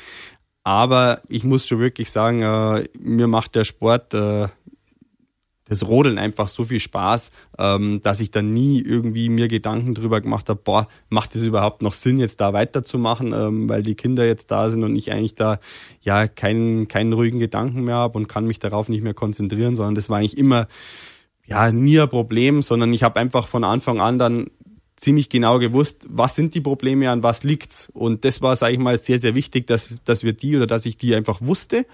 Aber 0.62 1.20
ich 1.28 1.42
muss 1.42 1.66
schon 1.66 1.80
wirklich 1.80 2.12
sagen, 2.12 2.42
äh, 2.42 2.88
mir 2.96 3.26
macht 3.26 3.56
der 3.56 3.64
Sport 3.64 4.14
äh, 4.14 4.46
das 5.72 5.86
Rodeln 5.86 6.18
einfach 6.18 6.48
so 6.48 6.64
viel 6.64 6.80
Spaß, 6.80 7.30
ähm, 7.58 8.00
dass 8.02 8.20
ich 8.20 8.30
dann 8.30 8.52
nie 8.52 8.80
irgendwie 8.80 9.28
mir 9.28 9.48
Gedanken 9.48 9.94
drüber 9.94 10.20
gemacht 10.20 10.48
habe, 10.48 10.60
boah, 10.62 10.86
macht 11.08 11.34
es 11.34 11.42
überhaupt 11.42 11.82
noch 11.82 11.94
Sinn, 11.94 12.18
jetzt 12.18 12.40
da 12.40 12.52
weiterzumachen, 12.52 13.32
ähm, 13.32 13.68
weil 13.68 13.82
die 13.82 13.94
Kinder 13.94 14.26
jetzt 14.26 14.50
da 14.50 14.70
sind 14.70 14.84
und 14.84 14.94
ich 14.94 15.12
eigentlich 15.12 15.34
da 15.34 15.58
ja 16.02 16.28
keinen, 16.28 16.88
keinen 16.88 17.12
ruhigen 17.12 17.38
Gedanken 17.38 17.84
mehr 17.84 17.96
habe 17.96 18.18
und 18.18 18.28
kann 18.28 18.46
mich 18.46 18.58
darauf 18.58 18.88
nicht 18.88 19.02
mehr 19.02 19.14
konzentrieren, 19.14 19.76
sondern 19.76 19.94
das 19.94 20.10
war 20.10 20.18
eigentlich 20.18 20.38
immer 20.38 20.66
ja 21.46 21.72
nie 21.72 21.98
ein 21.98 22.08
Problem, 22.08 22.62
sondern 22.62 22.92
ich 22.92 23.02
habe 23.02 23.18
einfach 23.18 23.48
von 23.48 23.64
Anfang 23.64 24.00
an 24.00 24.18
dann 24.18 24.46
ziemlich 24.96 25.28
genau 25.28 25.58
gewusst, 25.58 26.06
was 26.08 26.36
sind 26.36 26.54
die 26.54 26.60
Probleme, 26.60 27.10
an 27.10 27.22
was 27.22 27.42
liegt's. 27.42 27.90
Und 27.92 28.24
das 28.24 28.40
war, 28.40 28.54
sage 28.54 28.74
ich 28.74 28.78
mal, 28.78 28.98
sehr, 28.98 29.18
sehr 29.18 29.34
wichtig, 29.34 29.66
dass, 29.66 29.88
dass 30.04 30.22
wir 30.22 30.32
die 30.32 30.56
oder 30.56 30.66
dass 30.66 30.86
ich 30.86 30.96
die 30.96 31.14
einfach 31.14 31.40
wusste 31.40 31.86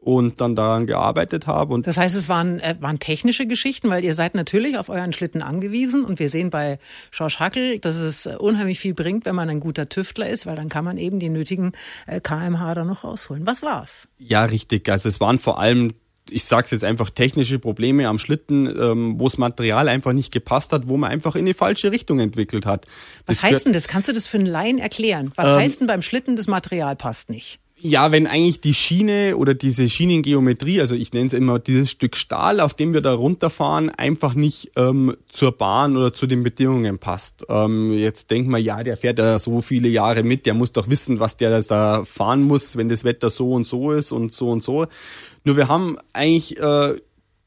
und 0.00 0.40
dann 0.40 0.56
daran 0.56 0.86
gearbeitet 0.86 1.46
habe. 1.46 1.74
Und 1.74 1.86
das 1.86 1.98
heißt, 1.98 2.16
es 2.16 2.28
waren, 2.28 2.58
äh, 2.60 2.74
waren 2.80 2.98
technische 2.98 3.46
Geschichten, 3.46 3.90
weil 3.90 4.02
ihr 4.02 4.14
seid 4.14 4.34
natürlich 4.34 4.78
auf 4.78 4.88
euren 4.88 5.12
Schlitten 5.12 5.42
angewiesen 5.42 6.04
und 6.04 6.18
wir 6.18 6.30
sehen 6.30 6.48
bei 6.50 6.78
Schorsch 7.10 7.38
Hackel, 7.38 7.78
dass 7.78 7.96
es 7.96 8.26
äh, 8.26 8.36
unheimlich 8.38 8.80
viel 8.80 8.94
bringt, 8.94 9.26
wenn 9.26 9.34
man 9.34 9.50
ein 9.50 9.60
guter 9.60 9.88
Tüftler 9.88 10.28
ist, 10.28 10.46
weil 10.46 10.56
dann 10.56 10.70
kann 10.70 10.84
man 10.84 10.96
eben 10.96 11.18
die 11.18 11.28
nötigen 11.28 11.72
äh, 12.06 12.20
kmh 12.20 12.74
da 12.74 12.84
noch 12.84 13.04
rausholen. 13.04 13.46
Was 13.46 13.62
war's? 13.62 14.08
Ja, 14.18 14.44
richtig. 14.44 14.88
Also 14.88 15.08
es 15.08 15.20
waren 15.20 15.38
vor 15.38 15.60
allem 15.60 15.92
ich 16.32 16.44
sage 16.44 16.66
es 16.66 16.70
jetzt 16.70 16.84
einfach, 16.84 17.10
technische 17.10 17.58
Probleme 17.58 18.06
am 18.06 18.20
Schlitten, 18.20 18.66
ähm, 18.66 19.18
wo 19.18 19.28
das 19.28 19.36
Material 19.36 19.88
einfach 19.88 20.12
nicht 20.12 20.32
gepasst 20.32 20.72
hat, 20.72 20.88
wo 20.88 20.96
man 20.96 21.10
einfach 21.10 21.34
in 21.34 21.44
die 21.44 21.54
falsche 21.54 21.90
Richtung 21.90 22.20
entwickelt 22.20 22.66
hat. 22.66 22.86
Das 23.26 23.38
Was 23.38 23.42
heißt 23.42 23.66
denn 23.66 23.72
das? 23.72 23.88
Kannst 23.88 24.08
du 24.08 24.12
das 24.12 24.28
für 24.28 24.36
einen 24.38 24.46
Laien 24.46 24.78
erklären? 24.78 25.32
Was 25.34 25.48
ähm, 25.48 25.56
heißt 25.56 25.80
denn 25.80 25.86
beim 25.88 26.02
Schlitten, 26.02 26.36
das 26.36 26.46
Material 26.46 26.94
passt 26.94 27.30
nicht? 27.30 27.58
Ja, 27.82 28.12
wenn 28.12 28.26
eigentlich 28.26 28.60
die 28.60 28.74
Schiene 28.74 29.36
oder 29.38 29.54
diese 29.54 29.88
Schienengeometrie, 29.88 30.80
also 30.80 30.94
ich 30.94 31.14
nenne 31.14 31.26
es 31.26 31.32
immer 31.32 31.58
dieses 31.58 31.90
Stück 31.90 32.14
Stahl, 32.14 32.60
auf 32.60 32.74
dem 32.74 32.92
wir 32.92 33.00
da 33.00 33.14
runterfahren, 33.14 33.88
einfach 33.88 34.34
nicht 34.34 34.72
ähm, 34.76 35.16
zur 35.28 35.52
Bahn 35.52 35.96
oder 35.96 36.12
zu 36.12 36.26
den 36.26 36.42
Bedingungen 36.42 36.98
passt. 36.98 37.46
Ähm, 37.48 37.92
jetzt 37.94 38.30
denkt 38.30 38.50
man, 38.50 38.62
ja, 38.62 38.82
der 38.82 38.98
fährt 38.98 39.18
ja 39.18 39.38
so 39.38 39.62
viele 39.62 39.88
Jahre 39.88 40.22
mit, 40.22 40.44
der 40.44 40.52
muss 40.52 40.72
doch 40.72 40.90
wissen, 40.90 41.20
was 41.20 41.38
der 41.38 41.62
da 41.62 42.04
fahren 42.04 42.42
muss, 42.42 42.76
wenn 42.76 42.90
das 42.90 43.04
Wetter 43.04 43.30
so 43.30 43.52
und 43.52 43.66
so 43.66 43.92
ist 43.92 44.12
und 44.12 44.34
so 44.34 44.50
und 44.50 44.62
so. 44.62 44.86
Nur 45.44 45.56
wir 45.56 45.68
haben 45.68 45.96
eigentlich 46.12 46.60
äh, 46.60 46.96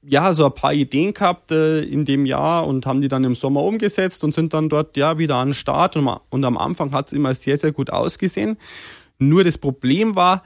ja 0.02 0.34
so 0.34 0.46
ein 0.46 0.54
paar 0.54 0.74
Ideen 0.74 1.14
gehabt 1.14 1.52
äh, 1.52 1.82
in 1.82 2.06
dem 2.06 2.26
Jahr 2.26 2.66
und 2.66 2.88
haben 2.88 3.02
die 3.02 3.08
dann 3.08 3.24
im 3.24 3.36
Sommer 3.36 3.62
umgesetzt 3.62 4.24
und 4.24 4.34
sind 4.34 4.56
dann 4.56 4.68
dort 4.68 4.98
ja 4.98 5.20
wieder 5.20 5.36
an 5.36 5.50
den 5.50 5.54
Start 5.54 5.96
und, 5.96 6.10
und 6.30 6.44
am 6.44 6.58
Anfang 6.58 6.92
hat 6.92 7.08
es 7.08 7.14
immer 7.14 7.36
sehr, 7.36 7.58
sehr 7.58 7.72
gut 7.72 7.92
ausgesehen. 7.92 8.58
Nur 9.20 9.44
das 9.44 9.58
Problem 9.58 10.16
war, 10.16 10.44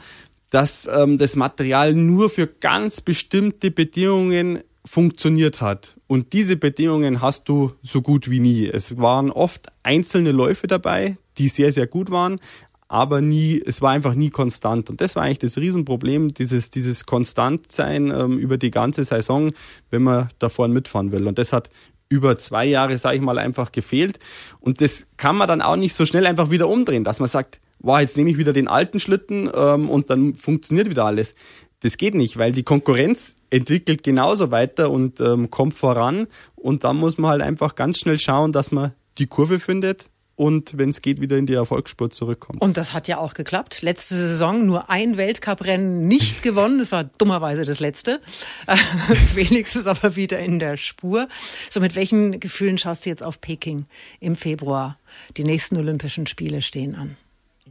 dass 0.50 0.88
ähm, 0.92 1.18
das 1.18 1.36
Material 1.36 1.94
nur 1.94 2.30
für 2.30 2.48
ganz 2.48 3.02
bestimmte 3.02 3.72
Bedingungen 3.72 4.60
funktioniert 4.86 5.62
hat. 5.62 5.98
Und 6.08 6.34
diese 6.34 6.56
Bedingungen 6.56 7.22
hast 7.22 7.50
du 7.50 7.74
so 7.82 8.02
gut 8.02 8.30
wie 8.30 8.40
nie. 8.40 8.68
Es 8.68 8.98
waren 8.98 9.30
oft 9.30 9.68
einzelne 9.84 10.32
Läufe 10.32 10.68
dabei, 10.68 11.18
die 11.38 11.50
sehr, 11.50 11.74
sehr 11.74 11.88
gut 11.88 12.10
waren, 12.10 12.40
aber 12.88 13.20
nie, 13.20 13.62
es 13.66 13.82
war 13.82 13.92
einfach 13.92 14.16
nie 14.16 14.30
konstant. 14.30 14.90
Und 14.90 15.02
das 15.02 15.16
war 15.16 15.24
eigentlich 15.24 15.40
das 15.40 15.58
Riesenproblem, 15.58 16.34
dieses, 16.34 16.70
dieses 16.70 17.06
Konstantsein 17.06 18.10
ähm, 18.10 18.38
über 18.38 18.58
die 18.58 18.72
ganze 18.72 19.04
Saison, 19.04 19.52
wenn 19.90 20.04
man 20.04 20.30
da 20.40 20.48
vorne 20.48 20.74
mitfahren 20.74 21.12
will. 21.12 21.28
Und 21.28 21.38
das 21.38 21.52
hat 21.52 21.70
über 22.10 22.38
zwei 22.38 22.66
Jahre, 22.66 22.98
sage 22.98 23.18
ich 23.18 23.22
mal, 23.22 23.38
einfach 23.38 23.74
gefehlt. 23.74 24.20
Und 24.62 24.80
das 24.80 25.08
kann 25.18 25.36
man 25.36 25.50
dann 25.50 25.62
auch 25.62 25.76
nicht 25.76 25.94
so 25.94 26.06
schnell 26.06 26.26
einfach 26.26 26.50
wieder 26.50 26.70
umdrehen, 26.70 27.04
dass 27.04 27.20
man 27.20 27.28
sagt, 27.28 27.60
wow, 27.80 28.00
jetzt 28.00 28.18
nehme 28.18 28.30
ich 28.30 28.38
wieder 28.38 28.54
den 28.54 28.68
alten 28.68 29.00
Schlitten 29.00 29.50
ähm, 29.54 29.90
und 29.90 30.10
dann 30.10 30.34
funktioniert 30.34 30.90
wieder 30.90 31.06
alles. 31.06 31.36
Das 31.82 31.98
geht 31.98 32.16
nicht, 32.16 32.38
weil 32.38 32.52
die 32.52 32.64
Konkurrenz 32.64 33.36
entwickelt 33.50 34.04
genauso 34.04 34.50
weiter 34.50 34.90
und 34.90 35.20
ähm, 35.20 35.52
kommt 35.52 35.76
voran. 35.76 36.28
Und 36.56 36.84
dann 36.84 36.98
muss 36.98 37.18
man 37.18 37.32
halt 37.32 37.42
einfach 37.42 37.76
ganz 37.76 38.00
schnell 38.00 38.18
schauen, 38.18 38.52
dass 38.52 38.72
man 38.72 38.94
die 39.20 39.28
Kurve 39.28 39.60
findet, 39.60 40.10
und 40.38 40.78
wenn 40.78 40.90
es 40.90 41.02
geht, 41.02 41.20
wieder 41.20 41.36
in 41.36 41.48
die 41.48 41.56
Erfolgsspur 41.56 42.12
zurückkommt. 42.12 42.62
Und 42.62 42.78
das 42.78 42.94
hat 42.94 43.08
ja 43.08 43.18
auch 43.18 43.34
geklappt. 43.34 43.82
Letzte 43.82 44.14
Saison 44.14 44.68
nur 44.68 44.88
ein 44.88 45.18
Weltcuprennen 45.18 46.08
nicht 46.08 46.44
gewonnen. 46.44 46.78
Das 46.78 46.92
war 46.92 47.06
dummerweise 47.06 47.66
das 47.66 47.80
letzte. 47.80 48.22
Wenigstens 49.34 49.88
aber 49.88 50.16
wieder 50.16 50.38
in 50.38 50.60
der 50.60 50.78
Spur. 50.78 51.28
So, 51.72 51.80
mit 51.80 51.96
welchen 51.96 52.40
Gefühlen 52.40 52.78
schaust 52.78 53.06
du 53.06 53.10
jetzt 53.10 53.24
auf 53.24 53.42
Peking 53.42 53.88
im 54.20 54.36
Februar? 54.36 55.00
Die 55.38 55.44
nächsten 55.44 55.76
Olympischen 55.76 56.28
Spiele 56.28 56.62
stehen 56.62 56.94
an. 56.94 57.18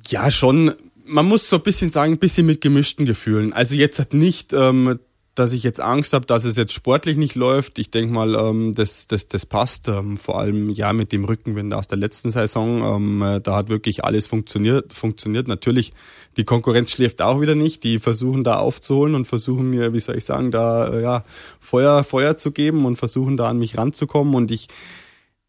Ja, 0.08 0.30
schon. 0.30 0.72
Man 1.04 1.26
muss 1.26 1.48
so 1.48 1.56
ein 1.56 1.62
bisschen 1.62 1.90
sagen, 1.90 2.14
ein 2.14 2.18
bisschen 2.18 2.46
mit 2.46 2.60
gemischten 2.60 3.06
Gefühlen. 3.06 3.52
Also 3.52 3.74
jetzt 3.74 3.98
hat 3.98 4.12
nicht 4.12 4.52
ähm, 4.52 4.98
dass 5.36 5.52
ich 5.52 5.62
jetzt 5.62 5.80
Angst 5.80 6.14
habe, 6.14 6.24
dass 6.24 6.44
es 6.44 6.56
jetzt 6.56 6.72
sportlich 6.72 7.18
nicht 7.18 7.34
läuft. 7.34 7.78
Ich 7.78 7.90
denke 7.90 8.12
mal, 8.12 8.34
ähm, 8.34 8.74
das, 8.74 9.06
das, 9.06 9.28
das 9.28 9.44
passt. 9.44 9.86
Ähm, 9.86 10.16
vor 10.16 10.40
allem 10.40 10.70
ja 10.70 10.92
mit 10.94 11.12
dem 11.12 11.24
Rückenwind 11.24 11.74
aus 11.74 11.86
der 11.86 11.98
letzten 11.98 12.30
Saison. 12.30 12.82
Ähm, 12.82 13.22
äh, 13.22 13.40
da 13.40 13.54
hat 13.54 13.68
wirklich 13.68 14.02
alles 14.02 14.26
funktioniert. 14.26 14.94
funktioniert. 14.94 15.46
Natürlich, 15.46 15.92
die 16.38 16.44
Konkurrenz 16.44 16.90
schläft 16.90 17.20
auch 17.20 17.40
wieder 17.40 17.54
nicht. 17.54 17.84
Die 17.84 17.98
versuchen 17.98 18.44
da 18.44 18.56
aufzuholen 18.56 19.14
und 19.14 19.26
versuchen 19.26 19.68
mir, 19.68 19.92
wie 19.92 20.00
soll 20.00 20.16
ich 20.16 20.24
sagen, 20.24 20.50
da 20.50 20.88
äh, 20.88 21.02
ja, 21.02 21.24
Feuer, 21.60 22.02
Feuer 22.02 22.36
zu 22.36 22.50
geben 22.50 22.86
und 22.86 22.96
versuchen 22.96 23.36
da 23.36 23.50
an 23.50 23.58
mich 23.58 23.76
ranzukommen. 23.76 24.34
Und 24.34 24.50
ich 24.50 24.68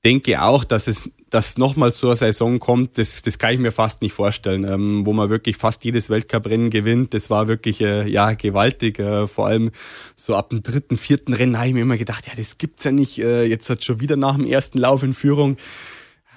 denke 0.07 0.41
auch, 0.41 0.63
dass 0.63 0.87
es 0.87 1.09
dass 1.29 1.57
nochmal 1.57 1.91
zur 1.91 2.15
Saison 2.15 2.57
kommt, 2.59 2.97
das, 2.97 3.21
das 3.21 3.37
kann 3.37 3.51
ich 3.51 3.59
mir 3.59 3.73
fast 3.73 4.01
nicht 4.01 4.13
vorstellen, 4.13 4.63
ähm, 4.63 5.05
wo 5.05 5.11
man 5.11 5.29
wirklich 5.29 5.57
fast 5.57 5.83
jedes 5.83 6.09
Weltcuprennen 6.09 6.69
gewinnt. 6.69 7.13
Das 7.13 7.29
war 7.29 7.49
wirklich 7.49 7.81
äh, 7.81 8.07
ja 8.09 8.31
gewaltig. 8.33 8.99
Äh, 8.99 9.27
vor 9.27 9.47
allem 9.47 9.71
so 10.15 10.37
ab 10.37 10.51
dem 10.51 10.63
dritten, 10.63 10.95
vierten 10.95 11.33
Rennen 11.33 11.57
habe 11.57 11.67
ich 11.67 11.73
mir 11.73 11.81
immer 11.81 11.97
gedacht, 11.97 12.27
ja, 12.27 12.33
das 12.37 12.57
gibt's 12.57 12.85
ja 12.85 12.93
nicht. 12.93 13.19
Äh, 13.19 13.43
jetzt 13.43 13.69
hat 13.69 13.83
schon 13.83 13.99
wieder 13.99 14.15
nach 14.15 14.37
dem 14.37 14.45
ersten 14.45 14.77
Lauf 14.77 15.03
in 15.03 15.13
Führung 15.13 15.57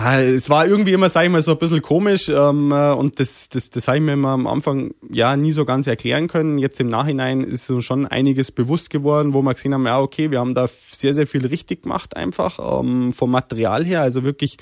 es 0.02 0.48
war 0.48 0.66
irgendwie 0.66 0.92
immer, 0.92 1.10
sag 1.10 1.24
ich 1.24 1.30
mal, 1.30 1.42
so 1.42 1.52
ein 1.52 1.58
bisschen 1.58 1.82
komisch 1.82 2.30
ähm, 2.30 2.72
äh, 2.72 2.92
und 2.92 3.20
das, 3.20 3.50
das, 3.50 3.68
das 3.68 3.86
habe 3.86 3.98
ich 3.98 4.02
mir 4.02 4.14
immer 4.14 4.30
am 4.30 4.46
Anfang 4.46 4.94
ja 5.10 5.36
nie 5.36 5.52
so 5.52 5.66
ganz 5.66 5.86
erklären 5.86 6.26
können. 6.26 6.56
Jetzt 6.56 6.80
im 6.80 6.88
Nachhinein 6.88 7.42
ist 7.42 7.66
so 7.66 7.82
schon 7.82 8.06
einiges 8.06 8.50
bewusst 8.50 8.88
geworden, 8.88 9.34
wo 9.34 9.42
wir 9.42 9.52
gesehen 9.52 9.74
haben, 9.74 9.86
ja 9.86 10.00
okay, 10.00 10.30
wir 10.30 10.40
haben 10.40 10.54
da 10.54 10.68
sehr, 10.68 11.12
sehr 11.12 11.26
viel 11.26 11.44
richtig 11.46 11.82
gemacht 11.82 12.16
einfach 12.16 12.80
ähm, 12.80 13.12
vom 13.12 13.30
Material 13.30 13.84
her, 13.84 14.00
also 14.00 14.24
wirklich 14.24 14.56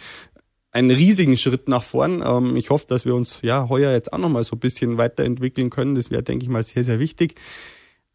einen 0.73 0.91
riesigen 0.91 1.37
Schritt 1.37 1.69
nach 1.69 1.85
vorn. 1.85 2.23
Ähm, 2.27 2.57
ich 2.57 2.71
hoffe, 2.71 2.87
dass 2.89 3.05
wir 3.05 3.15
uns 3.15 3.39
ja 3.43 3.69
heuer 3.69 3.93
jetzt 3.93 4.13
auch 4.13 4.19
nochmal 4.19 4.43
so 4.43 4.57
ein 4.57 4.61
bisschen 4.61 4.99
weiterentwickeln 4.99 5.71
können. 5.71 5.95
Das 5.95 6.11
wäre, 6.11 6.25
denke 6.25 6.45
ich 6.45 6.51
mal, 6.51 6.65
sehr, 6.65 6.83
sehr 6.83 6.99
wichtig. 6.99 7.37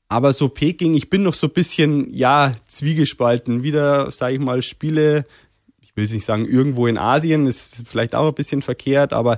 Aber 0.10 0.34
so 0.34 0.50
Peking, 0.50 0.94
ich 0.94 1.10
bin 1.10 1.24
noch 1.24 1.34
so 1.34 1.48
ein 1.48 1.54
bisschen, 1.54 2.14
ja, 2.14 2.54
zwiegespalten. 2.68 3.64
Wieder, 3.64 4.12
sage 4.12 4.36
ich 4.36 4.42
mal, 4.42 4.62
Spiele 4.62 5.26
ich 5.95 5.97
will 5.97 6.15
nicht 6.15 6.25
sagen, 6.25 6.45
irgendwo 6.45 6.88
in 6.88 6.97
Asien, 6.97 7.45
ist 7.45 7.84
vielleicht 7.86 8.15
auch 8.15 8.27
ein 8.27 8.34
bisschen 8.34 8.62
verkehrt, 8.62 9.13
aber 9.13 9.38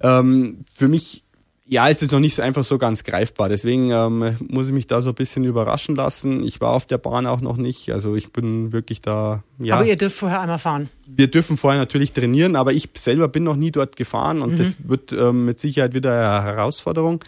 ähm, 0.00 0.64
für 0.72 0.88
mich 0.88 1.24
ja, 1.70 1.86
ist 1.86 2.02
es 2.02 2.10
noch 2.10 2.18
nicht 2.18 2.34
so 2.34 2.40
einfach 2.40 2.64
so 2.64 2.78
ganz 2.78 3.04
greifbar. 3.04 3.50
Deswegen 3.50 3.90
ähm, 3.90 4.36
muss 4.48 4.68
ich 4.68 4.72
mich 4.72 4.86
da 4.86 5.02
so 5.02 5.10
ein 5.10 5.14
bisschen 5.14 5.44
überraschen 5.44 5.94
lassen. 5.94 6.42
Ich 6.42 6.62
war 6.62 6.72
auf 6.72 6.86
der 6.86 6.96
Bahn 6.96 7.26
auch 7.26 7.42
noch 7.42 7.58
nicht. 7.58 7.90
Also 7.92 8.16
ich 8.16 8.32
bin 8.32 8.72
wirklich 8.72 9.02
da. 9.02 9.44
Ja. 9.58 9.74
Aber 9.74 9.84
ihr 9.84 9.96
dürft 9.96 10.16
vorher 10.16 10.40
einmal 10.40 10.58
fahren. 10.58 10.88
Wir 11.06 11.26
dürfen 11.30 11.58
vorher 11.58 11.78
natürlich 11.78 12.12
trainieren, 12.12 12.56
aber 12.56 12.72
ich 12.72 12.88
selber 12.94 13.28
bin 13.28 13.44
noch 13.44 13.56
nie 13.56 13.70
dort 13.70 13.96
gefahren 13.96 14.40
und 14.40 14.52
mhm. 14.52 14.56
das 14.56 14.76
wird 14.82 15.12
ähm, 15.12 15.44
mit 15.44 15.60
Sicherheit 15.60 15.92
wieder 15.92 16.12
eine 16.12 16.44
Herausforderung. 16.44 17.22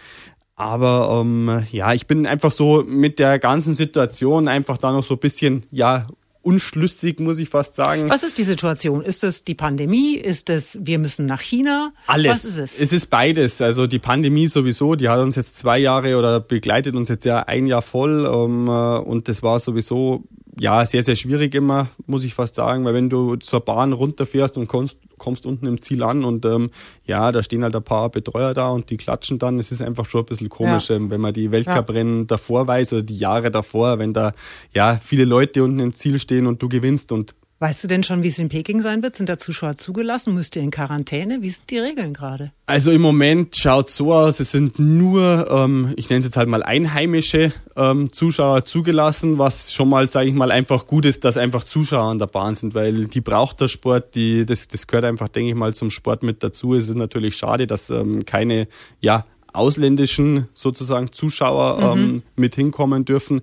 Aber 0.57 1.21
ähm, 1.21 1.65
ja, 1.71 1.93
ich 1.93 2.07
bin 2.07 2.27
einfach 2.27 2.51
so 2.51 2.83
mit 2.87 3.19
der 3.19 3.39
ganzen 3.39 3.75
Situation 3.75 4.49
einfach 4.49 4.79
da 4.79 4.93
noch 4.93 5.05
so 5.05 5.15
ein 5.15 5.21
bisschen 5.21 5.67
ja 5.71 6.07
unschlüssig, 6.43 7.21
muss 7.21 7.39
ich 7.39 7.49
fast 7.49 7.75
sagen. 7.75 8.09
Was 8.09 8.23
ist 8.23 8.39
die 8.39 8.43
Situation? 8.43 9.03
Ist 9.03 9.25
es 9.25 9.45
die 9.45 9.55
Pandemie? 9.55 10.15
Ist 10.17 10.49
es, 10.51 10.79
wir 10.81 10.99
müssen 10.99 11.27
nach 11.27 11.41
China? 11.41 11.93
Alles. 12.07 12.31
Was 12.31 12.45
ist 12.45 12.59
es? 12.59 12.81
Es 12.81 12.93
ist 12.93 13.11
beides. 13.11 13.61
Also 13.61 13.87
die 13.87 13.99
Pandemie 13.99 14.49
sowieso, 14.49 14.95
die 14.95 15.09
hat 15.09 15.21
uns 15.21 15.37
jetzt 15.37 15.59
zwei 15.59 15.79
Jahre 15.79 16.17
oder 16.17 16.41
begleitet 16.41 16.95
uns 16.95 17.09
jetzt 17.09 17.25
ja 17.25 17.41
ein 17.41 17.67
Jahr 17.67 17.83
voll. 17.83 18.25
Ähm, 18.27 18.69
äh, 18.69 18.71
und 18.71 19.29
das 19.29 19.43
war 19.43 19.59
sowieso 19.59 20.25
ja, 20.59 20.85
sehr, 20.85 21.03
sehr 21.03 21.17
schwierig 21.17 21.55
immer, 21.55 21.89
muss 22.07 22.25
ich 22.25 22.35
fast 22.35 22.55
sagen, 22.55 22.85
weil 22.85 22.95
wenn 22.95 23.09
du 23.09 23.37
zur 23.37 23.61
Bahn 23.61 23.93
runterfährst 23.93 24.57
und 24.57 24.67
kommst, 24.67 24.99
kommst 25.17 25.47
unten 25.47 25.67
im 25.67 25.81
Ziel 25.81 26.03
an 26.03 26.25
und 26.25 26.45
ähm, 26.45 26.71
ja, 27.05 27.31
da 27.31 27.43
stehen 27.43 27.63
halt 27.63 27.77
ein 27.77 27.83
paar 27.83 28.09
Betreuer 28.09 28.55
da 28.55 28.69
und 28.69 28.91
die 28.91 28.97
klatschen 28.97 29.39
dann. 29.39 29.59
Es 29.59 29.71
ist 29.71 29.83
einfach 29.83 30.07
schon 30.07 30.23
ein 30.23 30.27
bisschen 30.27 30.49
komisch, 30.49 30.89
ja. 30.89 30.97
ähm, 30.97 31.11
wenn 31.11 31.21
man 31.21 31.33
die 31.33 31.51
Weltcuprennen 31.51 32.21
ja. 32.21 32.25
davor 32.25 32.67
weiß 32.67 32.95
oder 32.95 33.03
die 33.03 33.19
Jahre 33.19 33.51
davor, 33.51 33.99
wenn 33.99 34.13
da 34.13 34.33
ja 34.75 34.99
viele 35.01 35.25
Leute 35.25 35.63
unten 35.63 35.81
im 35.81 35.95
Ziel 35.95 36.19
stehen 36.19 36.47
und 36.47 36.63
du 36.63 36.69
gewinnst 36.69 37.13
und 37.13 37.35
Weißt 37.63 37.85
du 37.85 37.89
denn 37.89 38.03
schon, 38.03 38.23
wie 38.23 38.29
es 38.29 38.39
in 38.39 38.49
Peking 38.49 38.81
sein 38.81 39.03
wird? 39.03 39.17
Sind 39.17 39.29
da 39.29 39.37
Zuschauer 39.37 39.77
zugelassen? 39.77 40.35
Müsst 40.35 40.57
ihr 40.57 40.63
in 40.63 40.71
Quarantäne? 40.71 41.43
Wie 41.43 41.51
sind 41.51 41.69
die 41.69 41.77
Regeln 41.77 42.15
gerade? 42.15 42.53
Also 42.65 42.91
im 42.91 43.03
Moment 43.03 43.55
schaut 43.55 43.91
so 43.91 44.15
aus, 44.15 44.41
es 44.41 44.51
sind 44.51 44.79
nur, 44.79 45.47
ähm, 45.51 45.93
ich 45.97 46.09
nenne 46.09 46.21
es 46.21 46.25
jetzt 46.25 46.39
halt 46.39 46.49
mal 46.49 46.63
einheimische 46.63 47.53
ähm, 47.77 48.11
Zuschauer 48.15 48.65
zugelassen, 48.65 49.37
was 49.37 49.75
schon 49.75 49.91
mal, 49.91 50.09
sage 50.09 50.31
ich 50.31 50.35
mal, 50.35 50.51
einfach 50.51 50.87
gut 50.87 51.05
ist, 51.05 51.23
dass 51.25 51.37
einfach 51.37 51.63
Zuschauer 51.63 52.11
an 52.11 52.19
der 52.19 52.29
Bahn 52.29 52.55
sind, 52.55 52.73
weil 52.73 53.05
die 53.09 53.21
braucht 53.21 53.61
der 53.61 53.69
Sport, 53.69 54.15
die, 54.15 54.47
das, 54.47 54.67
das 54.69 54.87
gehört 54.87 55.05
einfach, 55.05 55.29
denke 55.29 55.51
ich 55.51 55.55
mal, 55.57 55.75
zum 55.75 55.91
Sport 55.91 56.23
mit 56.23 56.43
dazu. 56.43 56.75
Es 56.75 56.89
ist 56.89 56.97
natürlich 56.97 57.37
schade, 57.37 57.67
dass 57.67 57.91
ähm, 57.91 58.25
keine, 58.25 58.69
ja, 59.01 59.27
ausländischen 59.53 60.49
sozusagen 60.55 61.13
Zuschauer 61.13 61.95
mhm. 61.95 62.03
ähm, 62.03 62.23
mit 62.37 62.55
hinkommen 62.55 63.05
dürfen 63.05 63.43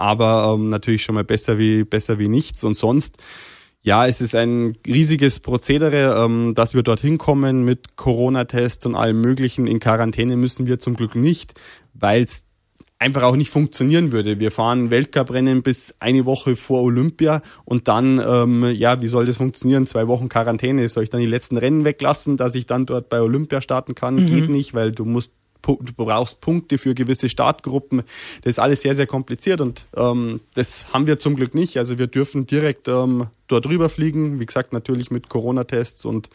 aber 0.00 0.54
ähm, 0.54 0.68
natürlich 0.70 1.02
schon 1.02 1.14
mal 1.14 1.24
besser 1.24 1.58
wie, 1.58 1.84
besser 1.84 2.18
wie 2.18 2.28
nichts. 2.28 2.64
Und 2.64 2.74
sonst, 2.74 3.18
ja, 3.82 4.06
es 4.06 4.20
ist 4.20 4.34
ein 4.34 4.76
riesiges 4.86 5.40
Prozedere, 5.40 6.24
ähm, 6.24 6.54
dass 6.54 6.74
wir 6.74 6.82
dorthin 6.82 7.18
kommen 7.18 7.64
mit 7.64 7.96
Corona-Tests 7.96 8.86
und 8.86 8.94
allem 8.94 9.20
Möglichen. 9.20 9.66
In 9.66 9.78
Quarantäne 9.78 10.36
müssen 10.36 10.66
wir 10.66 10.78
zum 10.78 10.96
Glück 10.96 11.14
nicht, 11.14 11.60
weil 11.92 12.24
es 12.24 12.44
einfach 12.98 13.22
auch 13.22 13.36
nicht 13.36 13.50
funktionieren 13.50 14.12
würde. 14.12 14.38
Wir 14.38 14.50
fahren 14.50 14.90
Weltcuprennen 14.90 15.62
bis 15.62 15.94
eine 16.00 16.24
Woche 16.24 16.56
vor 16.56 16.82
Olympia 16.82 17.42
und 17.64 17.88
dann, 17.88 18.22
ähm, 18.24 18.64
ja, 18.74 19.02
wie 19.02 19.08
soll 19.08 19.26
das 19.26 19.38
funktionieren? 19.38 19.86
Zwei 19.86 20.08
Wochen 20.08 20.28
Quarantäne. 20.28 20.88
Soll 20.88 21.04
ich 21.04 21.10
dann 21.10 21.20
die 21.20 21.26
letzten 21.26 21.56
Rennen 21.56 21.84
weglassen, 21.84 22.36
dass 22.36 22.54
ich 22.54 22.66
dann 22.66 22.86
dort 22.86 23.08
bei 23.08 23.20
Olympia 23.20 23.60
starten 23.60 23.94
kann? 23.94 24.16
Mhm. 24.16 24.26
Geht 24.26 24.48
nicht, 24.50 24.74
weil 24.74 24.92
du 24.92 25.04
musst 25.04 25.32
du 25.62 25.92
brauchst 25.96 26.40
Punkte 26.40 26.78
für 26.78 26.94
gewisse 26.94 27.28
Startgruppen. 27.28 28.02
Das 28.42 28.52
ist 28.52 28.58
alles 28.58 28.82
sehr, 28.82 28.94
sehr 28.94 29.06
kompliziert 29.06 29.60
und 29.60 29.86
ähm, 29.96 30.40
das 30.54 30.92
haben 30.92 31.06
wir 31.06 31.18
zum 31.18 31.36
Glück 31.36 31.54
nicht. 31.54 31.76
Also 31.76 31.98
wir 31.98 32.06
dürfen 32.06 32.46
direkt 32.46 32.88
ähm, 32.88 33.26
dort 33.48 33.66
rüber 33.66 33.88
fliegen. 33.88 34.40
Wie 34.40 34.46
gesagt, 34.46 34.72
natürlich 34.72 35.10
mit 35.10 35.28
Corona-Tests 35.28 36.04
und 36.04 36.28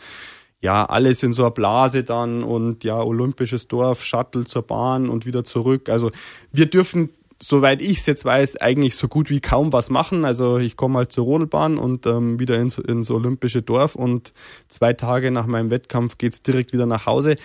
ja, 0.62 0.86
alles 0.86 1.22
in 1.22 1.34
so 1.34 1.44
einer 1.44 1.52
Blase 1.52 2.04
dann 2.04 2.44
und 2.44 2.84
ja, 2.84 3.02
olympisches 3.02 3.68
Dorf, 3.68 4.04
Shuttle 4.04 4.46
zur 4.46 4.64
Bahn 4.64 5.10
und 5.10 5.26
wieder 5.26 5.44
zurück. 5.44 5.90
Also 5.90 6.12
wir 6.52 6.66
dürfen 6.66 7.10
soweit 7.42 7.82
ich 7.82 8.00
es 8.00 8.06
jetzt 8.06 8.24
weiß, 8.24 8.58
eigentlich 8.58 8.96
so 8.96 9.08
gut 9.08 9.30
wie 9.30 9.42
kaum 9.42 9.74
was 9.74 9.90
machen. 9.90 10.26
Also 10.26 10.58
ich 10.58 10.78
komme 10.78 11.00
halt 11.00 11.12
zur 11.12 11.26
Rodelbahn 11.26 11.78
und 11.78 12.06
ähm, 12.06 12.40
wieder 12.40 12.58
ins, 12.58 12.78
ins 12.78 13.12
olympische 13.12 13.62
Dorf 13.62 13.96
und 13.96 14.34
zwei 14.70 14.94
Tage 14.94 15.32
nach 15.32 15.46
meinem 15.46 15.70
Wettkampf 15.70 16.18
geht's 16.18 16.42
direkt 16.42 16.74
wieder 16.74 16.86
nach 16.86 17.06
Hause. 17.06 17.36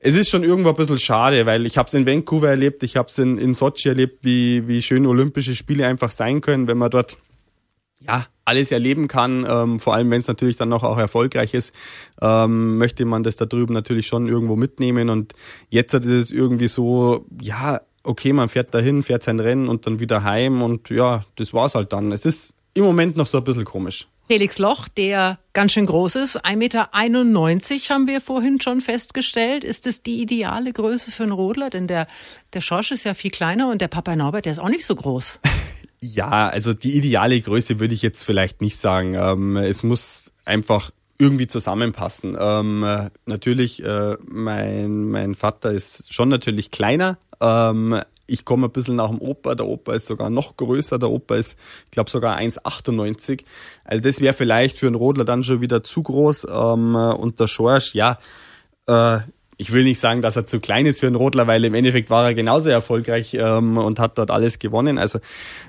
Es 0.00 0.14
ist 0.14 0.28
schon 0.28 0.44
irgendwo 0.44 0.70
ein 0.70 0.76
bisschen 0.76 0.98
schade, 0.98 1.46
weil 1.46 1.66
ich 1.66 1.78
habe 1.78 1.86
es 1.86 1.94
in 1.94 2.06
Vancouver 2.06 2.50
erlebt, 2.50 2.82
ich 2.82 2.96
habe 2.96 3.08
es 3.08 3.18
in, 3.18 3.38
in 3.38 3.54
Sochi 3.54 3.88
erlebt, 3.88 4.18
wie, 4.22 4.68
wie 4.68 4.82
schön 4.82 5.06
Olympische 5.06 5.56
Spiele 5.56 5.86
einfach 5.86 6.10
sein 6.10 6.40
können, 6.40 6.68
wenn 6.68 6.78
man 6.78 6.90
dort 6.90 7.18
ja, 8.00 8.26
alles 8.44 8.70
erleben 8.70 9.08
kann, 9.08 9.44
ähm, 9.48 9.80
vor 9.80 9.94
allem 9.94 10.10
wenn 10.10 10.20
es 10.20 10.28
natürlich 10.28 10.56
dann 10.56 10.68
noch 10.68 10.84
auch 10.84 10.98
erfolgreich 10.98 11.52
ist, 11.54 11.74
ähm, 12.22 12.78
möchte 12.78 13.04
man 13.04 13.22
das 13.22 13.36
da 13.36 13.44
drüben 13.44 13.74
natürlich 13.74 14.06
schon 14.06 14.28
irgendwo 14.28 14.56
mitnehmen 14.56 15.10
und 15.10 15.34
jetzt 15.68 15.94
ist 15.94 16.06
es 16.06 16.30
irgendwie 16.30 16.68
so, 16.68 17.26
ja, 17.40 17.80
okay, 18.02 18.32
man 18.32 18.48
fährt 18.48 18.74
dahin, 18.74 19.02
fährt 19.02 19.22
sein 19.22 19.40
Rennen 19.40 19.68
und 19.68 19.86
dann 19.86 20.00
wieder 20.00 20.24
heim 20.24 20.62
und 20.62 20.90
ja, 20.90 21.24
das 21.36 21.52
war's 21.52 21.74
halt 21.74 21.92
dann. 21.92 22.12
Es 22.12 22.24
ist 22.24 22.54
im 22.74 22.84
Moment 22.84 23.16
noch 23.16 23.26
so 23.26 23.38
ein 23.38 23.44
bisschen 23.44 23.64
komisch. 23.64 24.06
Felix 24.28 24.58
Loch, 24.58 24.88
der 24.88 25.38
ganz 25.54 25.72
schön 25.72 25.86
groß 25.86 26.16
ist, 26.16 26.44
1,91 26.44 26.56
Meter 26.56 26.90
haben 26.92 28.06
wir 28.06 28.20
vorhin 28.20 28.60
schon 28.60 28.82
festgestellt. 28.82 29.64
Ist 29.64 29.86
das 29.86 30.02
die 30.02 30.20
ideale 30.20 30.72
Größe 30.72 31.10
für 31.10 31.22
einen 31.22 31.32
Rodler? 31.32 31.70
Denn 31.70 31.86
der, 31.86 32.06
der 32.52 32.60
Schorsch 32.60 32.90
ist 32.90 33.04
ja 33.04 33.14
viel 33.14 33.30
kleiner 33.30 33.70
und 33.70 33.80
der 33.80 33.88
Papa 33.88 34.14
Norbert, 34.14 34.44
der 34.44 34.52
ist 34.52 34.58
auch 34.58 34.68
nicht 34.68 34.86
so 34.86 34.94
groß. 34.94 35.40
Ja, 36.00 36.48
also 36.48 36.74
die 36.74 36.96
ideale 36.96 37.40
Größe 37.40 37.80
würde 37.80 37.92
ich 37.92 38.02
jetzt 38.02 38.22
vielleicht 38.22 38.60
nicht 38.60 38.76
sagen. 38.76 39.14
Ähm, 39.14 39.56
es 39.56 39.82
muss 39.82 40.30
einfach 40.44 40.92
irgendwie 41.18 41.46
zusammenpassen. 41.46 42.36
Ähm, 42.38 43.10
natürlich, 43.26 43.82
äh, 43.82 44.16
mein, 44.24 45.10
mein 45.10 45.34
Vater 45.34 45.72
ist 45.72 46.12
schon 46.12 46.28
natürlich 46.28 46.70
kleiner. 46.70 47.18
Ähm, 47.40 48.00
ich 48.28 48.44
komme 48.44 48.66
ein 48.66 48.72
bisschen 48.72 48.96
nach 48.96 49.08
dem 49.08 49.20
Opa. 49.20 49.54
Der 49.54 49.66
Opa 49.66 49.94
ist 49.94 50.06
sogar 50.06 50.30
noch 50.30 50.56
größer. 50.56 50.98
Der 50.98 51.10
Opa 51.10 51.36
ist, 51.36 51.56
ich 51.86 51.90
glaube, 51.90 52.10
sogar 52.10 52.38
1,98. 52.38 53.44
Also 53.84 54.02
das 54.02 54.20
wäre 54.20 54.34
vielleicht 54.34 54.78
für 54.78 54.86
einen 54.86 54.96
Rodler 54.96 55.24
dann 55.24 55.42
schon 55.42 55.60
wieder 55.60 55.82
zu 55.82 56.02
groß. 56.02 56.46
Ähm, 56.50 56.94
und 56.94 57.40
der 57.40 57.48
Schorsch, 57.48 57.94
ja, 57.94 58.18
äh, 58.86 59.20
ich 59.60 59.72
will 59.72 59.82
nicht 59.82 59.98
sagen, 59.98 60.22
dass 60.22 60.36
er 60.36 60.46
zu 60.46 60.60
klein 60.60 60.86
ist 60.86 61.00
für 61.00 61.08
einen 61.08 61.16
Rodler, 61.16 61.48
weil 61.48 61.64
im 61.64 61.74
Endeffekt 61.74 62.10
war 62.10 62.26
er 62.26 62.34
genauso 62.34 62.68
erfolgreich 62.68 63.34
ähm, 63.34 63.76
und 63.76 63.98
hat 63.98 64.16
dort 64.16 64.30
alles 64.30 64.60
gewonnen. 64.60 64.98
Also 64.98 65.18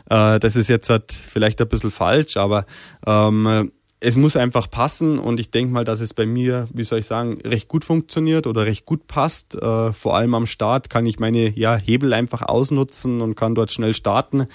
äh, 0.09 0.37
das 0.39 0.55
ist 0.55 0.69
jetzt 0.69 0.91
halt 0.91 1.11
vielleicht 1.11 1.59
ein 1.59 1.67
bisschen 1.67 1.89
falsch, 1.89 2.37
aber 2.37 2.67
ähm, 3.07 3.71
es 4.01 4.15
muss 4.15 4.37
einfach 4.37 4.69
passen 4.69 5.19
und 5.19 5.39
ich 5.39 5.51
denke 5.51 5.73
mal, 5.73 5.83
dass 5.83 5.99
es 5.99 6.13
bei 6.13 6.25
mir, 6.25 6.67
wie 6.73 6.83
soll 6.83 6.99
ich 6.99 7.05
sagen, 7.05 7.39
recht 7.43 7.67
gut 7.67 7.83
funktioniert 7.83 8.47
oder 8.47 8.65
recht 8.65 8.85
gut 8.85 9.07
passt. 9.07 9.55
Äh, 9.55 9.91
vor 9.91 10.15
allem 10.15 10.35
am 10.35 10.47
Start 10.47 10.89
kann 10.89 11.05
ich 11.05 11.19
meine 11.19 11.49
ja, 11.49 11.75
Hebel 11.75 12.13
einfach 12.13 12.41
ausnutzen 12.41 13.21
und 13.21 13.35
kann 13.35 13.55
dort 13.55 13.73
schnell 13.73 13.93
starten. 13.93 14.47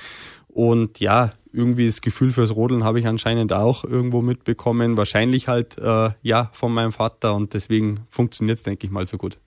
Und 0.49 0.99
ja, 1.01 1.33
irgendwie 1.53 1.87
das 1.87 2.01
Gefühl 2.01 2.33
fürs 2.33 2.55
Rodeln 2.55 2.85
habe 2.85 2.99
ich 3.01 3.07
anscheinend 3.07 3.53
auch 3.53 3.85
irgendwo 3.85 4.23
mitbekommen. 4.23 4.97
Wahrscheinlich 4.97 5.47
halt 5.47 5.77
äh, 5.79 6.11
ja 6.23 6.51
von 6.53 6.73
meinem 6.73 6.93
Vater 6.93 7.35
und 7.35 7.53
deswegen 7.53 8.01
funktioniert 8.09 8.59
es, 8.59 8.65
denke 8.65 8.87
ich 8.87 8.93
mal, 8.93 9.05
so 9.05 9.19
gut. 9.19 9.39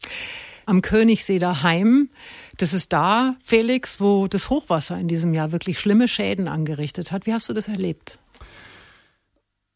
Am 0.66 0.82
Königssee 0.82 1.40
daheim, 1.40 2.10
das 2.58 2.74
ist 2.74 2.92
da, 2.92 3.36
Felix, 3.42 4.02
wo 4.02 4.28
das 4.28 4.50
Hochwasser 4.50 5.00
in 5.00 5.08
diesem 5.08 5.34
Jahr 5.34 5.54
wirklich 5.54 5.80
schlimme 5.80 6.10
Schäden 6.10 6.48
angerichtet 6.50 7.12
hat. 7.12 7.26
Wie 7.26 7.34
hast 7.34 7.48
du 7.48 7.54
das 7.54 7.70
erlebt? 7.70 8.20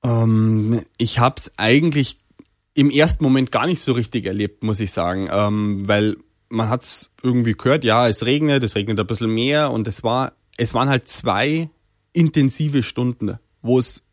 Ähm, 0.03 0.81
ich 0.97 1.19
habe 1.19 1.35
es 1.37 1.51
eigentlich 1.57 2.19
im 2.73 2.89
ersten 2.89 3.23
Moment 3.23 3.51
gar 3.51 3.67
nicht 3.67 3.81
so 3.81 3.91
richtig 3.91 4.25
erlebt, 4.25 4.63
muss 4.63 4.79
ich 4.79 4.91
sagen, 4.91 5.29
ähm, 5.31 5.87
weil 5.87 6.17
man 6.49 6.69
hat 6.69 6.83
es 6.83 7.09
irgendwie 7.21 7.53
gehört, 7.53 7.83
ja, 7.83 8.07
es 8.07 8.25
regnet, 8.25 8.63
es 8.63 8.75
regnet 8.75 8.99
ein 8.99 9.07
bisschen 9.07 9.33
mehr 9.33 9.71
und 9.71 9.87
es 9.87 10.03
war, 10.03 10.33
es 10.57 10.73
waren 10.73 10.89
halt 10.89 11.07
zwei 11.07 11.69
intensive 12.13 12.83
Stunden, 12.83 13.39
wo 13.61 13.79
es 13.79 14.03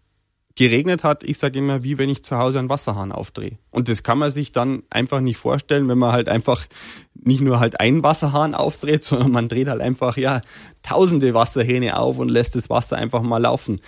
geregnet 0.59 1.05
hat, 1.05 1.23
ich 1.23 1.39
sage 1.39 1.61
immer, 1.61 1.85
wie 1.85 1.99
wenn 1.99 2.11
ich 2.11 2.25
zu 2.25 2.37
Hause 2.37 2.59
einen 2.59 2.69
Wasserhahn 2.69 3.13
aufdrehe. 3.13 3.59
Und 3.71 3.89
das 3.89 4.03
kann 4.03 4.19
man 4.19 4.33
sich 4.33 4.51
dann 4.51 4.83
einfach 4.91 5.21
nicht 5.21 5.37
vorstellen, 5.37 5.87
wenn 5.89 5.99
man 5.99 6.11
halt 6.11 6.29
einfach 6.29 6.67
nicht 7.15 7.41
nur 7.41 7.61
halt 7.61 7.79
einen 7.79 8.03
Wasserhahn 8.03 8.57
aufdreht, 8.57 9.05
sondern 9.05 9.31
man 9.31 9.49
dreht 9.49 9.69
halt 9.69 9.81
einfach 9.81 10.17
ja 10.17 10.43
tausende 10.83 11.33
Wasserhähne 11.33 11.97
auf 11.97 12.19
und 12.19 12.29
lässt 12.29 12.57
das 12.57 12.69
Wasser 12.69 12.97
einfach 12.97 13.23
mal 13.23 13.39
laufen. 13.39 13.81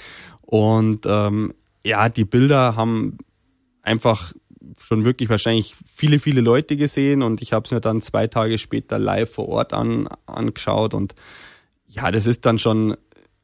Und 0.43 1.07
ähm, 1.07 1.55
ja, 1.85 2.09
die 2.09 2.25
Bilder 2.25 2.77
haben 2.77 3.19
einfach 3.83 4.33
schon 4.79 5.05
wirklich 5.05 5.29
wahrscheinlich 5.29 5.77
viele, 5.87 6.19
viele 6.19 6.41
Leute 6.41 6.77
gesehen 6.77 7.23
und 7.23 7.43
ich 7.43 7.53
habe 7.53 7.65
es 7.65 7.71
mir 7.71 7.81
dann 7.81 8.03
zwei 8.03 8.27
Tage 8.27 8.59
später 8.59 8.99
live 8.99 9.33
vor 9.33 9.49
Ort 9.49 9.73
an, 9.73 10.09
angeschaut 10.27 10.95
und 10.95 11.15
ja, 11.89 12.11
das 12.11 12.27
ist 12.27 12.47
dann 12.47 12.59
schon 12.59 12.97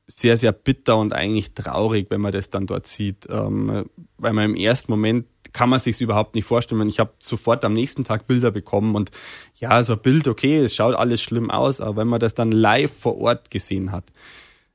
sehr, 0.06 0.36
sehr 0.36 0.52
bitter 0.52 0.96
und 0.98 1.12
eigentlich 1.12 1.52
traurig, 1.54 2.06
wenn 2.10 2.20
man 2.20 2.32
das 2.32 2.50
dann 2.50 2.66
dort 2.66 2.86
sieht, 2.86 3.26
ähm, 3.28 3.86
weil 4.18 4.32
man 4.32 4.50
im 4.50 4.56
ersten 4.56 4.92
Moment 4.92 5.26
kann 5.52 5.68
man 5.68 5.80
sich 5.80 6.00
überhaupt 6.00 6.34
nicht 6.34 6.44
vorstellen. 6.44 6.88
Ich 6.88 7.00
habe 7.00 7.14
sofort 7.18 7.64
am 7.64 7.72
nächsten 7.72 8.04
Tag 8.04 8.26
Bilder 8.26 8.50
bekommen 8.50 8.94
und 8.94 9.10
ja, 9.56 9.82
so 9.82 9.94
ein 9.94 10.02
Bild, 10.02 10.28
okay, 10.28 10.58
es 10.58 10.76
schaut 10.76 10.94
alles 10.94 11.22
schlimm 11.22 11.50
aus, 11.50 11.80
aber 11.80 11.96
wenn 11.96 12.08
man 12.08 12.20
das 12.20 12.34
dann 12.34 12.52
live 12.52 12.92
vor 12.92 13.18
Ort 13.18 13.50
gesehen 13.50 13.90
hat, 13.90 14.04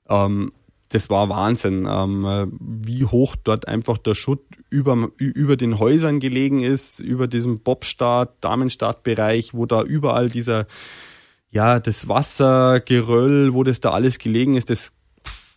ähm, 0.10 0.52
das 0.92 1.10
war 1.10 1.30
Wahnsinn, 1.30 1.88
ähm, 1.90 2.52
wie 2.60 3.06
hoch 3.06 3.36
dort 3.36 3.68
einfach 3.68 3.98
der 3.98 4.16
Schutt 4.16 4.44
über, 4.70 5.10
über 5.18 5.56
den 5.56 5.80
Häusern 5.80 6.20
gelegen 6.20 6.62
ist, 6.62 7.00
über 7.00 7.28
diesem 7.28 7.60
Bobstart, 7.60 8.36
Damenstartbereich, 8.42 9.54
wo 9.54 9.66
da 9.66 9.84
überall 9.84 10.30
dieser, 10.30 10.68
ja, 11.50 11.80
das 11.80 12.08
Wassergeröll, 12.08 13.54
wo 13.54 13.64
das 13.64 13.80
da 13.80 13.92
alles 13.92 14.18
gelegen 14.20 14.56
ist, 14.56 14.70
das, 14.70 14.94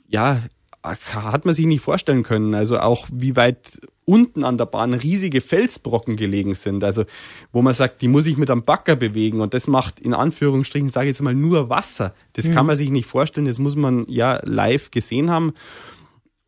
ja, 0.07 0.42
hat 0.83 1.44
man 1.44 1.55
sich 1.55 1.66
nicht 1.66 1.83
vorstellen 1.83 2.23
können. 2.23 2.55
Also 2.55 2.79
auch 2.79 3.07
wie 3.11 3.37
weit 3.37 3.81
unten 4.06 4.44
an 4.44 4.58
der 4.58 4.66
Bahn 4.66 4.94
riesige 4.94 5.40
Felsbrocken 5.40 6.16
gelegen 6.16 6.54
sind. 6.54 6.84
Also 6.84 7.04
wo 7.52 7.62
man 7.62 7.74
sagt, 7.74 8.02
die 8.02 8.08
muss 8.08 8.26
ich 8.26 8.36
mit 8.36 8.50
einem 8.50 8.64
Bagger 8.64 8.96
bewegen 8.96 9.40
und 9.40 9.54
das 9.54 9.66
macht 9.66 10.00
in 10.00 10.14
Anführungsstrichen, 10.14 10.88
sage 10.88 11.06
ich 11.06 11.16
jetzt 11.16 11.22
mal, 11.22 11.34
nur 11.34 11.70
Wasser. 11.70 12.14
Das 12.34 12.46
mhm. 12.48 12.52
kann 12.52 12.66
man 12.66 12.76
sich 12.76 12.90
nicht 12.90 13.06
vorstellen. 13.06 13.46
Das 13.46 13.58
muss 13.58 13.76
man 13.76 14.04
ja 14.08 14.40
live 14.44 14.90
gesehen 14.90 15.30
haben. 15.30 15.52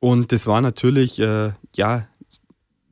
Und 0.01 0.33
das 0.33 0.47
war 0.47 0.61
natürlich, 0.61 1.19
äh, 1.19 1.53
ja, 1.75 2.07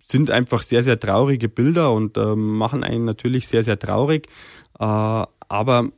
sind 0.06 0.30
einfach 0.30 0.62
sehr, 0.62 0.82
sehr 0.82 0.98
traurige 0.98 1.48
Bilder 1.48 1.92
und 1.92 2.16
äh, 2.16 2.34
machen 2.34 2.84
einen 2.84 3.04
natürlich 3.04 3.48
sehr, 3.48 3.62
sehr 3.62 3.78
traurig. 3.78 4.28
Äh, 4.78 4.84
aber 4.84 5.90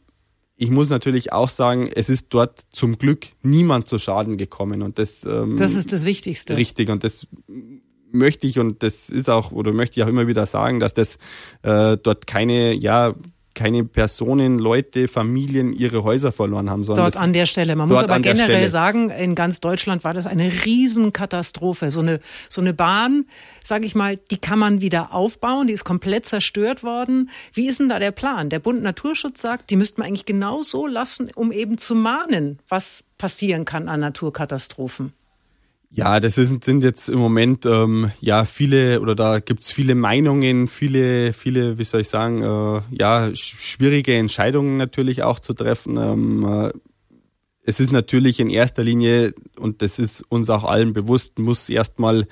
ich 0.56 0.70
muss 0.70 0.88
natürlich 0.88 1.32
auch 1.32 1.48
sagen, 1.48 1.88
es 1.94 2.08
ist 2.08 2.28
dort 2.30 2.64
zum 2.70 2.98
Glück 2.98 3.26
niemand 3.42 3.88
zu 3.88 3.98
Schaden 3.98 4.38
gekommen 4.38 4.82
und 4.82 4.98
das 4.98 5.24
ähm, 5.24 5.56
das 5.56 5.74
ist 5.74 5.92
das 5.92 6.04
Wichtigste. 6.04 6.56
Richtig 6.56 6.88
und 6.88 7.04
das 7.04 7.26
möchte 8.18 8.46
ich 8.46 8.58
und 8.58 8.82
das 8.82 9.08
ist 9.08 9.28
auch 9.28 9.52
oder 9.52 9.72
möchte 9.72 10.00
ich 10.00 10.04
auch 10.04 10.08
immer 10.08 10.26
wieder 10.26 10.46
sagen, 10.46 10.80
dass 10.80 10.94
das 10.94 11.18
äh, 11.62 11.96
dort 11.96 12.26
keine 12.26 12.72
ja 12.72 13.14
keine 13.56 13.84
Personen, 13.84 14.58
Leute, 14.58 15.08
Familien 15.08 15.72
ihre 15.72 16.04
Häuser 16.04 16.30
verloren 16.30 16.70
haben. 16.70 16.84
Sondern 16.84 17.06
dort 17.06 17.16
an 17.16 17.32
der 17.32 17.46
Stelle. 17.46 17.74
Man 17.74 17.88
muss 17.88 17.98
aber 17.98 18.20
generell 18.20 18.68
sagen, 18.68 19.10
in 19.10 19.34
ganz 19.34 19.60
Deutschland 19.60 20.04
war 20.04 20.14
das 20.14 20.26
eine 20.26 20.64
Riesenkatastrophe. 20.64 21.90
So 21.90 22.00
eine, 22.00 22.20
so 22.48 22.60
eine 22.60 22.74
Bahn, 22.74 23.24
sage 23.64 23.86
ich 23.86 23.94
mal, 23.94 24.18
die 24.30 24.38
kann 24.38 24.58
man 24.58 24.82
wieder 24.82 25.12
aufbauen, 25.12 25.66
die 25.66 25.72
ist 25.72 25.84
komplett 25.84 26.26
zerstört 26.26 26.84
worden. 26.84 27.30
Wie 27.52 27.66
ist 27.66 27.80
denn 27.80 27.88
da 27.88 27.98
der 27.98 28.12
Plan? 28.12 28.50
Der 28.50 28.60
Bund 28.60 28.82
Naturschutz 28.82 29.40
sagt, 29.40 29.70
die 29.70 29.76
müsste 29.76 30.00
man 30.00 30.08
eigentlich 30.08 30.26
genau 30.26 30.62
so 30.62 30.86
lassen, 30.86 31.30
um 31.34 31.50
eben 31.50 31.78
zu 31.78 31.94
mahnen, 31.94 32.58
was 32.68 33.04
passieren 33.16 33.64
kann 33.64 33.88
an 33.88 34.00
Naturkatastrophen. 34.00 35.14
Ja, 35.90 36.20
das 36.20 36.36
ist, 36.36 36.64
sind 36.64 36.84
jetzt 36.84 37.08
im 37.08 37.18
Moment 37.18 37.64
ähm, 37.64 38.10
ja 38.20 38.44
viele 38.44 39.00
oder 39.00 39.14
da 39.14 39.38
gibt's 39.38 39.72
viele 39.72 39.94
Meinungen, 39.94 40.68
viele, 40.68 41.32
viele, 41.32 41.78
wie 41.78 41.84
soll 41.84 42.02
ich 42.02 42.08
sagen, 42.08 42.42
äh, 42.42 42.82
ja, 42.90 43.34
schwierige 43.34 44.14
Entscheidungen 44.14 44.76
natürlich 44.76 45.22
auch 45.22 45.38
zu 45.38 45.54
treffen. 45.54 45.96
Ähm, 45.96 46.44
äh, 46.44 46.72
es 47.62 47.80
ist 47.80 47.92
natürlich 47.92 48.38
in 48.40 48.48
erster 48.48 48.84
Linie, 48.84 49.34
und 49.58 49.82
das 49.82 49.98
ist 49.98 50.22
uns 50.28 50.50
auch 50.50 50.64
allen 50.64 50.92
bewusst, 50.92 51.38
muss 51.38 51.68
erstmal 51.68 52.28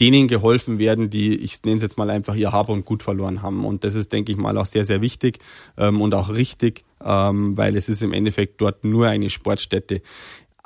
denen 0.00 0.28
geholfen 0.28 0.78
werden, 0.78 1.08
die, 1.08 1.36
ich 1.36 1.62
nenne 1.62 1.76
es 1.76 1.82
jetzt 1.82 1.96
mal 1.96 2.10
einfach, 2.10 2.34
ihr 2.34 2.52
Hab 2.52 2.68
und 2.68 2.84
Gut 2.84 3.02
verloren 3.02 3.42
haben. 3.42 3.64
Und 3.64 3.84
das 3.84 3.94
ist, 3.94 4.12
denke 4.12 4.32
ich 4.32 4.38
mal, 4.38 4.58
auch 4.58 4.66
sehr, 4.66 4.84
sehr 4.84 5.00
wichtig 5.00 5.38
ähm, 5.78 6.00
und 6.00 6.14
auch 6.14 6.30
richtig, 6.30 6.84
ähm, 7.02 7.56
weil 7.56 7.76
es 7.76 7.88
ist 7.88 8.02
im 8.02 8.12
Endeffekt 8.12 8.60
dort 8.60 8.84
nur 8.84 9.06
eine 9.06 9.30
Sportstätte. 9.30 10.02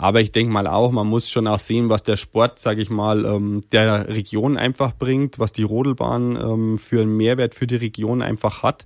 Aber 0.00 0.20
ich 0.20 0.30
denke 0.30 0.52
mal 0.52 0.68
auch, 0.68 0.92
man 0.92 1.08
muss 1.08 1.28
schon 1.28 1.48
auch 1.48 1.58
sehen, 1.58 1.88
was 1.88 2.04
der 2.04 2.16
Sport, 2.16 2.60
sage 2.60 2.80
ich 2.80 2.88
mal, 2.88 3.24
ähm, 3.24 3.62
der 3.72 4.08
Region 4.08 4.56
einfach 4.56 4.96
bringt, 4.96 5.40
was 5.40 5.52
die 5.52 5.64
Rodelbahn 5.64 6.36
ähm, 6.36 6.78
für 6.78 7.02
einen 7.02 7.16
Mehrwert 7.16 7.56
für 7.56 7.66
die 7.66 7.74
Region 7.74 8.22
einfach 8.22 8.62
hat. 8.62 8.84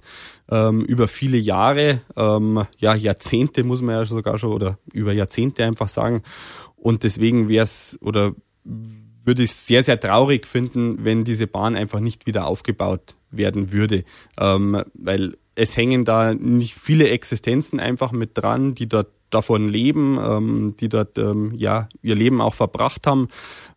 Ähm, 0.51 0.81
über 0.81 1.09
viele 1.09 1.37
Jahre, 1.37 2.01
ähm, 2.16 2.64
ja 2.79 2.94
Jahrzehnte 2.94 3.62
muss 3.62 3.83
man 3.83 3.96
ja 3.96 4.05
sogar 4.07 4.38
schon, 4.38 4.53
oder 4.53 4.79
über 4.90 5.12
Jahrzehnte 5.12 5.64
einfach 5.66 5.90
sagen. 5.90 6.22
Und 6.77 7.03
deswegen 7.03 7.51
wäre 7.51 7.64
es, 7.64 7.98
oder 8.01 8.33
würde 8.64 9.42
ich 9.42 9.51
es 9.51 9.66
sehr, 9.66 9.83
sehr 9.83 10.01
traurig 10.01 10.46
finden, 10.46 11.05
wenn 11.05 11.25
diese 11.25 11.46
Bahn 11.46 11.77
einfach 11.77 12.01
nicht 12.01 12.27
wieder 12.27 12.46
aufgebaut 12.46 13.16
werden 13.31 13.70
würde. 13.70 14.05
Ähm, 14.40 14.83
weil 14.94 15.37
es 15.57 15.77
hängen 15.77 16.07
da 16.07 16.33
nicht 16.33 16.75
viele 16.75 17.11
Existenzen 17.11 17.81
einfach 17.81 18.12
mit 18.12 18.31
dran, 18.38 18.75
die 18.75 18.88
dort 18.88 19.09
davon 19.34 19.68
leben, 19.68 20.18
ähm, 20.22 20.74
die 20.78 20.88
dort 20.88 21.18
ähm, 21.18 21.52
ja 21.54 21.88
ihr 22.02 22.14
Leben 22.14 22.40
auch 22.40 22.54
verbracht 22.54 23.06
haben. 23.06 23.28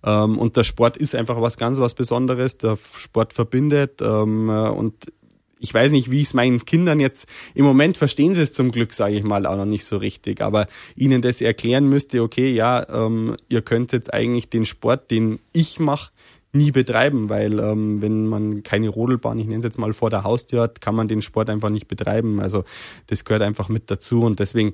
Ähm, 0.03 0.37
und 0.37 0.57
der 0.57 0.63
Sport 0.63 0.97
ist 0.97 1.15
einfach 1.15 1.41
was 1.41 1.57
ganz 1.57 1.79
was 1.79 1.93
Besonderes. 1.93 2.57
Der 2.57 2.77
Sport 2.97 3.33
verbindet 3.33 4.01
ähm, 4.01 4.49
äh, 4.49 4.69
und 4.69 5.11
ich 5.59 5.73
weiß 5.73 5.91
nicht, 5.91 6.11
wie 6.11 6.21
ich 6.21 6.27
es 6.27 6.33
meinen 6.33 6.65
Kindern 6.65 6.99
jetzt 6.99 7.27
im 7.53 7.65
Moment 7.65 7.97
verstehen 7.97 8.35
sie 8.35 8.41
es 8.41 8.53
zum 8.53 8.71
Glück, 8.71 8.93
sage 8.93 9.15
ich 9.15 9.23
mal, 9.23 9.45
auch 9.45 9.55
noch 9.55 9.65
nicht 9.65 9.85
so 9.85 9.97
richtig. 9.97 10.41
Aber 10.41 10.67
ihnen 10.95 11.21
das 11.21 11.41
erklären 11.41 11.87
müsste, 11.87 12.21
okay, 12.21 12.53
ja, 12.53 12.87
ähm, 12.89 13.35
ihr 13.49 13.61
könnt 13.61 13.91
jetzt 13.93 14.13
eigentlich 14.13 14.49
den 14.49 14.65
Sport, 14.65 15.09
den 15.11 15.39
ich 15.53 15.79
mache, 15.79 16.11
nie 16.55 16.71
betreiben, 16.71 17.29
weil 17.29 17.59
ähm, 17.59 18.01
wenn 18.01 18.27
man 18.27 18.63
keine 18.63 18.89
Rodelbahn, 18.89 19.37
ich 19.39 19.45
nenne 19.45 19.59
es 19.59 19.65
jetzt 19.65 19.77
mal 19.77 19.93
vor 19.93 20.10
der 20.10 20.23
Haustür 20.23 20.62
hat, 20.62 20.81
kann 20.81 20.95
man 20.95 21.08
den 21.08 21.21
Sport 21.21 21.49
einfach 21.49 21.69
nicht 21.69 21.87
betreiben. 21.87 22.39
Also 22.39 22.63
das 23.08 23.25
gehört 23.25 23.43
einfach 23.43 23.67
mit 23.67 23.91
dazu 23.91 24.21
und 24.21 24.39
deswegen 24.39 24.73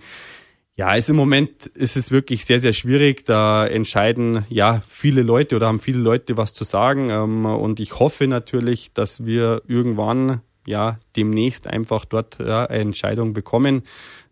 Ja, 0.78 0.96
ist 0.96 1.10
im 1.10 1.18
Moment 1.18 1.68
ist 1.68 1.98
es 1.98 2.12
wirklich 2.12 2.46
sehr, 2.46 2.60
sehr 2.60 2.74
schwierig. 2.74 3.26
Da 3.26 3.68
entscheiden 3.68 4.46
ja 4.50 4.82
viele 4.88 5.22
Leute 5.22 5.58
oder 5.58 5.68
haben 5.68 5.82
viele 5.82 6.00
Leute 6.00 6.38
was 6.38 6.54
zu 6.54 6.64
sagen. 6.64 7.10
Ähm, 7.10 7.46
und 7.46 7.80
ich 7.80 8.00
hoffe 8.00 8.28
natürlich, 8.28 8.94
dass 8.94 9.26
wir 9.26 9.62
irgendwann 9.68 10.42
ja 10.66 11.00
demnächst 11.16 11.68
einfach 11.68 12.06
dort 12.06 12.40
ja, 12.40 12.66
eine 12.66 12.80
Entscheidung 12.80 13.34
bekommen, 13.34 13.84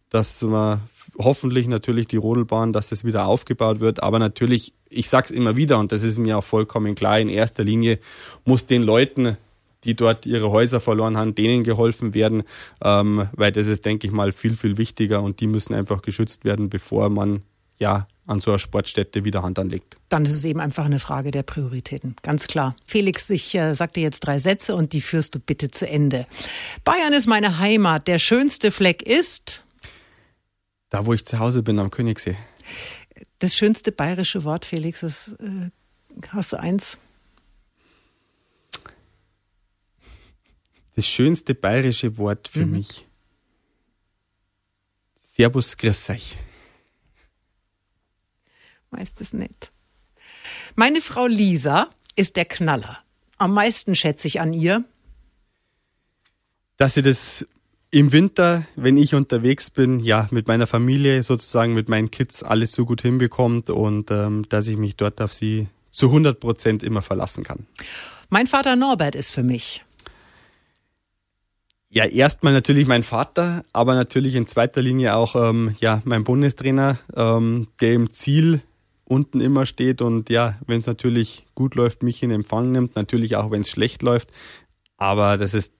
dass 0.09 0.43
wir 0.43 0.81
hoffentlich 1.17 1.67
natürlich 1.67 2.07
die 2.07 2.17
Rodelbahn, 2.17 2.71
dass 2.71 2.87
das 2.87 3.03
wieder 3.03 3.25
aufgebaut 3.25 3.81
wird. 3.81 4.01
Aber 4.01 4.17
natürlich, 4.17 4.73
ich 4.89 5.09
sag's 5.09 5.31
immer 5.31 5.57
wieder 5.57 5.77
und 5.77 5.91
das 5.91 6.03
ist 6.03 6.17
mir 6.17 6.37
auch 6.37 6.43
vollkommen 6.43 6.95
klar, 6.95 7.19
in 7.19 7.29
erster 7.29 7.63
Linie 7.63 7.99
muss 8.45 8.65
den 8.65 8.83
Leuten 8.83 9.37
die 9.83 9.95
dort 9.95 10.25
ihre 10.25 10.51
Häuser 10.51 10.79
verloren 10.79 11.17
haben, 11.17 11.35
denen 11.35 11.63
geholfen 11.63 12.13
werden, 12.13 12.43
ähm, 12.83 13.29
weil 13.33 13.51
das 13.51 13.67
ist, 13.67 13.85
denke 13.85 14.07
ich 14.07 14.13
mal, 14.13 14.31
viel, 14.31 14.55
viel 14.55 14.77
wichtiger 14.77 15.21
und 15.21 15.39
die 15.39 15.47
müssen 15.47 15.73
einfach 15.73 16.01
geschützt 16.01 16.45
werden, 16.45 16.69
bevor 16.69 17.09
man 17.09 17.43
ja 17.77 18.07
an 18.25 18.39
so 18.39 18.51
einer 18.51 18.59
Sportstätte 18.59 19.23
wieder 19.23 19.41
Hand 19.41 19.57
anlegt. 19.57 19.97
Dann 20.09 20.25
ist 20.25 20.35
es 20.35 20.45
eben 20.45 20.59
einfach 20.59 20.85
eine 20.85 20.99
Frage 20.99 21.31
der 21.31 21.43
Prioritäten, 21.43 22.15
ganz 22.21 22.47
klar. 22.47 22.75
Felix, 22.85 23.29
ich 23.29 23.55
äh, 23.55 23.73
sag 23.73 23.93
dir 23.93 24.03
jetzt 24.03 24.19
drei 24.19 24.37
Sätze 24.37 24.75
und 24.75 24.93
die 24.93 25.01
führst 25.01 25.33
du 25.33 25.39
bitte 25.39 25.71
zu 25.71 25.87
Ende. 25.87 26.27
Bayern 26.83 27.13
ist 27.13 27.27
meine 27.27 27.57
Heimat. 27.57 28.07
Der 28.07 28.19
schönste 28.19 28.71
Fleck 28.71 29.01
ist 29.01 29.63
da, 30.89 31.05
wo 31.05 31.13
ich 31.13 31.25
zu 31.25 31.39
Hause 31.39 31.63
bin, 31.63 31.79
am 31.79 31.91
Königssee. 31.91 32.35
Das 33.39 33.55
schönste 33.55 33.91
bayerische 33.91 34.43
Wort, 34.43 34.65
Felix, 34.65 35.03
ist, 35.03 35.37
äh, 35.39 35.69
hast 36.29 36.53
du 36.53 36.59
eins? 36.59 36.97
Das 40.99 41.07
schönste 41.07 41.55
bayerische 41.55 42.17
Wort 42.17 42.49
für 42.49 42.65
mhm. 42.65 42.73
mich. 42.73 43.07
Servus, 45.15 45.77
grüß 45.77 46.09
euch. 46.09 46.35
Meist 48.91 49.21
es 49.21 49.31
nett. 49.31 49.71
Meine 50.75 50.99
Frau 50.99 51.25
Lisa 51.25 51.89
ist 52.17 52.35
der 52.35 52.43
Knaller. 52.43 52.99
Am 53.37 53.53
meisten 53.53 53.95
schätze 53.95 54.27
ich 54.27 54.41
an 54.41 54.51
ihr. 54.51 54.83
Dass 56.75 56.95
sie 56.95 57.01
das 57.01 57.47
im 57.91 58.11
Winter, 58.11 58.65
wenn 58.75 58.97
ich 58.97 59.15
unterwegs 59.15 59.69
bin, 59.69 59.99
ja, 59.99 60.27
mit 60.31 60.49
meiner 60.49 60.67
Familie 60.67 61.23
sozusagen, 61.23 61.73
mit 61.75 61.87
meinen 61.87 62.11
Kids 62.11 62.43
alles 62.43 62.73
so 62.73 62.85
gut 62.85 63.03
hinbekommt 63.03 63.69
und 63.69 64.11
ähm, 64.11 64.43
dass 64.49 64.67
ich 64.67 64.75
mich 64.75 64.97
dort 64.97 65.21
auf 65.21 65.33
sie 65.33 65.69
zu 65.91 66.07
100 66.07 66.41
Prozent 66.41 66.83
immer 66.83 67.01
verlassen 67.01 67.45
kann. 67.45 67.67
Mein 68.27 68.47
Vater 68.47 68.75
Norbert 68.75 69.15
ist 69.15 69.31
für 69.31 69.43
mich 69.43 69.85
ja, 71.91 72.05
erstmal 72.05 72.53
natürlich 72.53 72.87
mein 72.87 73.03
Vater, 73.03 73.63
aber 73.73 73.95
natürlich 73.95 74.35
in 74.35 74.47
zweiter 74.47 74.81
Linie 74.81 75.15
auch 75.15 75.35
ähm, 75.35 75.75
ja 75.79 76.01
mein 76.05 76.23
Bundestrainer, 76.23 76.99
ähm, 77.15 77.67
der 77.81 77.93
im 77.93 78.11
Ziel 78.11 78.61
unten 79.05 79.41
immer 79.41 79.65
steht 79.65 80.01
und 80.01 80.29
ja, 80.29 80.59
wenn 80.67 80.81
es 80.81 80.85
natürlich 80.85 81.45
gut 81.55 81.75
läuft, 81.75 82.03
mich 82.03 82.21
in 82.21 82.29
Empfang 82.29 82.71
nimmt, 82.71 82.95
natürlich 82.95 83.35
auch 83.35 83.49
wenn 83.49 83.61
es 83.61 83.69
schlecht 83.69 84.03
läuft. 84.03 84.29
Aber 84.97 85.37
das 85.37 85.53
ist 85.55 85.73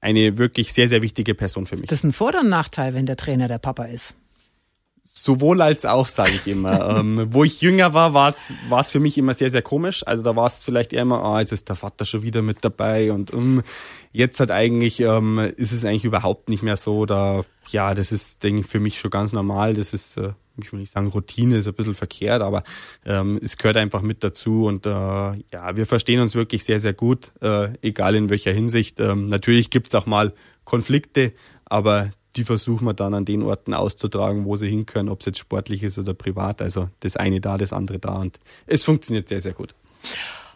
eine 0.00 0.36
wirklich 0.36 0.74
sehr, 0.74 0.86
sehr 0.86 1.00
wichtige 1.00 1.34
Person 1.34 1.66
für 1.66 1.76
mich. 1.76 1.86
Das 1.86 2.00
ist 2.00 2.04
ein 2.04 2.12
Vor- 2.12 2.38
und 2.38 2.50
Nachteil, 2.50 2.92
wenn 2.92 3.06
der 3.06 3.16
Trainer 3.16 3.48
der 3.48 3.58
Papa 3.58 3.84
ist. 3.84 4.14
Sowohl 5.06 5.60
als 5.60 5.84
auch, 5.84 6.06
sage 6.06 6.32
ich 6.32 6.46
immer. 6.46 6.88
ähm, 6.98 7.28
wo 7.30 7.44
ich 7.44 7.60
jünger 7.60 7.94
war, 7.94 8.14
war 8.14 8.32
es 8.32 8.90
für 8.90 9.00
mich 9.00 9.18
immer 9.18 9.34
sehr, 9.34 9.50
sehr 9.50 9.62
komisch. 9.62 10.06
Also 10.06 10.22
da 10.22 10.34
war 10.34 10.46
es 10.46 10.62
vielleicht 10.62 10.92
eher 10.92 11.02
immer, 11.02 11.22
ah, 11.22 11.40
jetzt 11.40 11.52
ist 11.52 11.68
der 11.68 11.76
Vater 11.76 12.04
schon 12.04 12.22
wieder 12.22 12.42
mit 12.42 12.58
dabei 12.62 13.12
und 13.12 13.30
um, 13.30 13.62
jetzt 14.12 14.40
hat 14.40 14.50
eigentlich, 14.50 15.00
ähm, 15.00 15.38
ist 15.56 15.72
es 15.72 15.84
eigentlich 15.84 16.04
überhaupt 16.04 16.48
nicht 16.48 16.62
mehr 16.62 16.76
so. 16.76 17.04
Da, 17.04 17.44
ja, 17.70 17.94
das 17.94 18.12
ist, 18.12 18.42
denke 18.42 18.62
ich, 18.62 18.66
für 18.66 18.80
mich 18.80 18.98
schon 18.98 19.10
ganz 19.10 19.32
normal. 19.32 19.74
Das 19.74 19.92
ist, 19.92 20.16
äh, 20.16 20.32
ich 20.62 20.72
will 20.72 20.80
nicht 20.80 20.92
sagen, 20.92 21.08
Routine 21.08 21.56
ist 21.56 21.68
ein 21.68 21.74
bisschen 21.74 21.94
verkehrt, 21.94 22.40
aber 22.40 22.62
ähm, 23.04 23.40
es 23.42 23.56
gehört 23.56 23.76
einfach 23.76 24.02
mit 24.02 24.24
dazu 24.24 24.66
und 24.66 24.86
äh, 24.86 24.90
ja, 24.90 25.76
wir 25.76 25.86
verstehen 25.86 26.20
uns 26.20 26.34
wirklich 26.34 26.64
sehr, 26.64 26.80
sehr 26.80 26.94
gut, 26.94 27.32
äh, 27.42 27.68
egal 27.82 28.14
in 28.14 28.30
welcher 28.30 28.52
Hinsicht. 28.52 29.00
Ähm, 29.00 29.28
natürlich 29.28 29.70
gibt's 29.70 29.94
auch 29.94 30.06
mal 30.06 30.32
Konflikte, 30.64 31.32
aber 31.66 32.10
die 32.36 32.44
versuchen 32.44 32.84
wir 32.84 32.94
dann 32.94 33.14
an 33.14 33.24
den 33.24 33.42
Orten 33.42 33.74
auszutragen, 33.74 34.44
wo 34.44 34.56
sie 34.56 34.68
hinkönnen, 34.68 35.08
ob 35.10 35.20
es 35.20 35.26
jetzt 35.26 35.38
sportlich 35.38 35.82
ist 35.82 35.98
oder 35.98 36.14
privat. 36.14 36.60
Also 36.60 36.88
das 37.00 37.16
eine 37.16 37.40
da, 37.40 37.58
das 37.58 37.72
andere 37.72 37.98
da. 37.98 38.14
Und 38.14 38.38
es 38.66 38.84
funktioniert 38.84 39.28
sehr, 39.28 39.40
sehr 39.40 39.52
gut. 39.52 39.74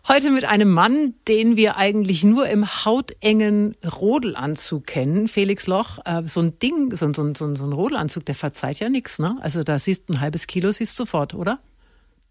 Heute 0.06 0.30
mit 0.30 0.46
einem 0.46 0.70
Mann, 0.70 1.14
den 1.28 1.56
wir 1.56 1.76
eigentlich 1.76 2.24
nur 2.24 2.48
im 2.48 2.66
hautengen 2.86 3.76
Rodelanzug 3.84 4.86
kennen, 4.86 5.28
Felix 5.28 5.66
Loch. 5.66 5.98
Äh, 6.06 6.22
so 6.26 6.40
ein 6.40 6.58
Ding, 6.58 6.96
so, 6.96 7.12
so, 7.12 7.34
so, 7.34 7.54
so 7.54 7.64
ein 7.64 7.72
Rodelanzug, 7.72 8.24
der 8.24 8.34
verzeiht 8.34 8.78
ja 8.78 8.88
nichts, 8.88 9.18
ne? 9.18 9.36
Also 9.42 9.64
da 9.64 9.78
siehst 9.78 10.08
du 10.08 10.14
ein 10.14 10.20
halbes 10.20 10.46
Kilo, 10.46 10.72
siehst 10.72 10.98
du 10.98 11.02
sofort, 11.02 11.34
oder? 11.34 11.58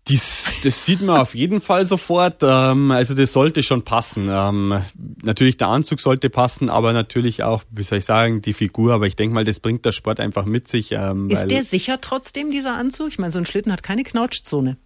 Dies, 0.10 0.62
das 0.64 0.86
sieht 0.86 1.02
man 1.02 1.20
auf 1.20 1.36
jeden 1.36 1.60
Fall 1.60 1.86
sofort. 1.86 2.38
Ähm, 2.42 2.92
also 2.92 3.14
das 3.14 3.34
sollte 3.34 3.64
schon 3.64 3.84
passen. 3.84 4.30
Ähm, 4.32 4.82
natürlich 5.24 5.58
der 5.58 5.68
Anzug 5.68 6.00
sollte 6.00 6.30
passen, 6.30 6.70
aber 6.70 6.94
natürlich 6.94 7.44
auch, 7.44 7.64
wie 7.70 7.84
soll 7.84 7.98
ich 7.98 8.06
sagen, 8.06 8.42
die 8.42 8.54
Figur. 8.54 8.94
Aber 8.94 9.08
ich 9.08 9.16
denke 9.16 9.34
mal, 9.34 9.44
das 9.44 9.60
bringt 9.60 9.86
der 9.86 9.92
Sport 9.92 10.20
einfach 10.20 10.46
mit 10.46 10.68
sich. 10.68 10.92
Ähm, 10.94 11.30
ist 11.30 11.52
der 11.52 11.64
sicher 11.64 12.00
trotzdem, 12.00 12.52
dieser 12.52 12.76
Anzug? 12.76 13.10
Ich 13.10 13.20
meine, 13.20 13.32
so 13.32 13.40
ein 13.40 13.46
Schlitten 13.46 13.72
hat 13.72 13.84
keine 13.84 14.04
Knautschzone. 14.04 14.78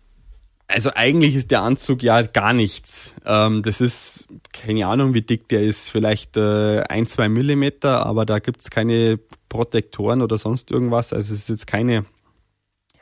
Also 0.68 0.92
eigentlich 0.96 1.36
ist 1.36 1.52
der 1.52 1.62
Anzug 1.64 2.02
ja 2.02 2.22
gar 2.22 2.54
nichts. 2.54 3.14
Ähm, 3.26 3.62
das 3.62 3.82
ist, 3.82 4.28
keine 4.54 4.88
Ahnung, 4.88 5.14
wie 5.14 5.22
dick 5.22 5.50
der 5.50 5.62
ist, 5.64 5.90
vielleicht 5.90 6.38
äh, 6.38 6.82
ein, 6.84 7.08
zwei 7.08 7.28
Millimeter, 7.28 8.06
aber 8.06 8.26
da 8.26 8.40
gibt's 8.40 8.70
keine 8.70 9.20
Protektoren 9.50 10.22
oder 10.22 10.38
sonst 10.38 10.72
irgendwas. 10.72 11.12
Also 11.12 11.34
es 11.34 11.42
ist 11.42 11.50
jetzt 11.50 11.68
keine 11.68 12.06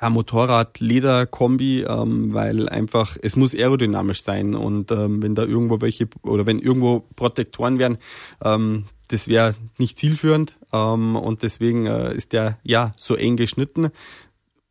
ja, 0.01 0.09
Motorrad-Leder-Kombi, 0.09 1.81
ähm, 1.81 2.33
weil 2.33 2.69
einfach, 2.69 3.17
es 3.21 3.35
muss 3.35 3.53
aerodynamisch 3.53 4.23
sein 4.23 4.55
und 4.55 4.91
ähm, 4.91 5.21
wenn 5.21 5.35
da 5.35 5.43
irgendwo 5.43 5.81
welche 5.81 6.07
oder 6.23 6.45
wenn 6.45 6.59
irgendwo 6.59 7.01
Protektoren 7.15 7.79
wären, 7.79 7.97
ähm, 8.43 8.85
das 9.09 9.27
wäre 9.27 9.55
nicht 9.77 9.97
zielführend 9.97 10.57
ähm, 10.71 11.15
und 11.15 11.43
deswegen 11.43 11.85
äh, 11.85 12.13
ist 12.13 12.31
der 12.33 12.59
ja 12.63 12.93
so 12.97 13.15
eng 13.15 13.37
geschnitten, 13.37 13.89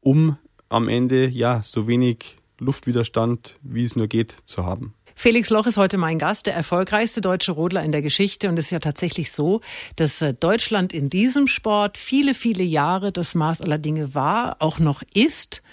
um 0.00 0.36
am 0.68 0.88
Ende 0.88 1.28
ja 1.28 1.62
so 1.64 1.86
wenig 1.88 2.36
Luftwiderstand, 2.58 3.56
wie 3.62 3.84
es 3.84 3.96
nur 3.96 4.06
geht, 4.06 4.36
zu 4.44 4.64
haben. 4.64 4.94
Felix 5.18 5.50
Loch 5.50 5.66
ist 5.66 5.76
heute 5.76 5.98
mein 5.98 6.20
Gast, 6.20 6.46
der 6.46 6.54
erfolgreichste 6.54 7.20
deutsche 7.20 7.50
Rodler 7.50 7.82
in 7.82 7.90
der 7.90 8.02
Geschichte. 8.02 8.48
Und 8.48 8.56
es 8.56 8.66
ist 8.66 8.70
ja 8.70 8.78
tatsächlich 8.78 9.32
so, 9.32 9.62
dass 9.96 10.22
äh, 10.22 10.32
Deutschland 10.32 10.92
in 10.92 11.10
diesem 11.10 11.48
Sport 11.48 11.98
viele, 11.98 12.36
viele 12.36 12.62
Jahre 12.62 13.10
das 13.10 13.34
Maß 13.34 13.60
aller 13.60 13.78
Dinge 13.78 14.14
war, 14.14 14.58
auch 14.60 14.78
noch 14.78 15.02
ist. 15.14 15.64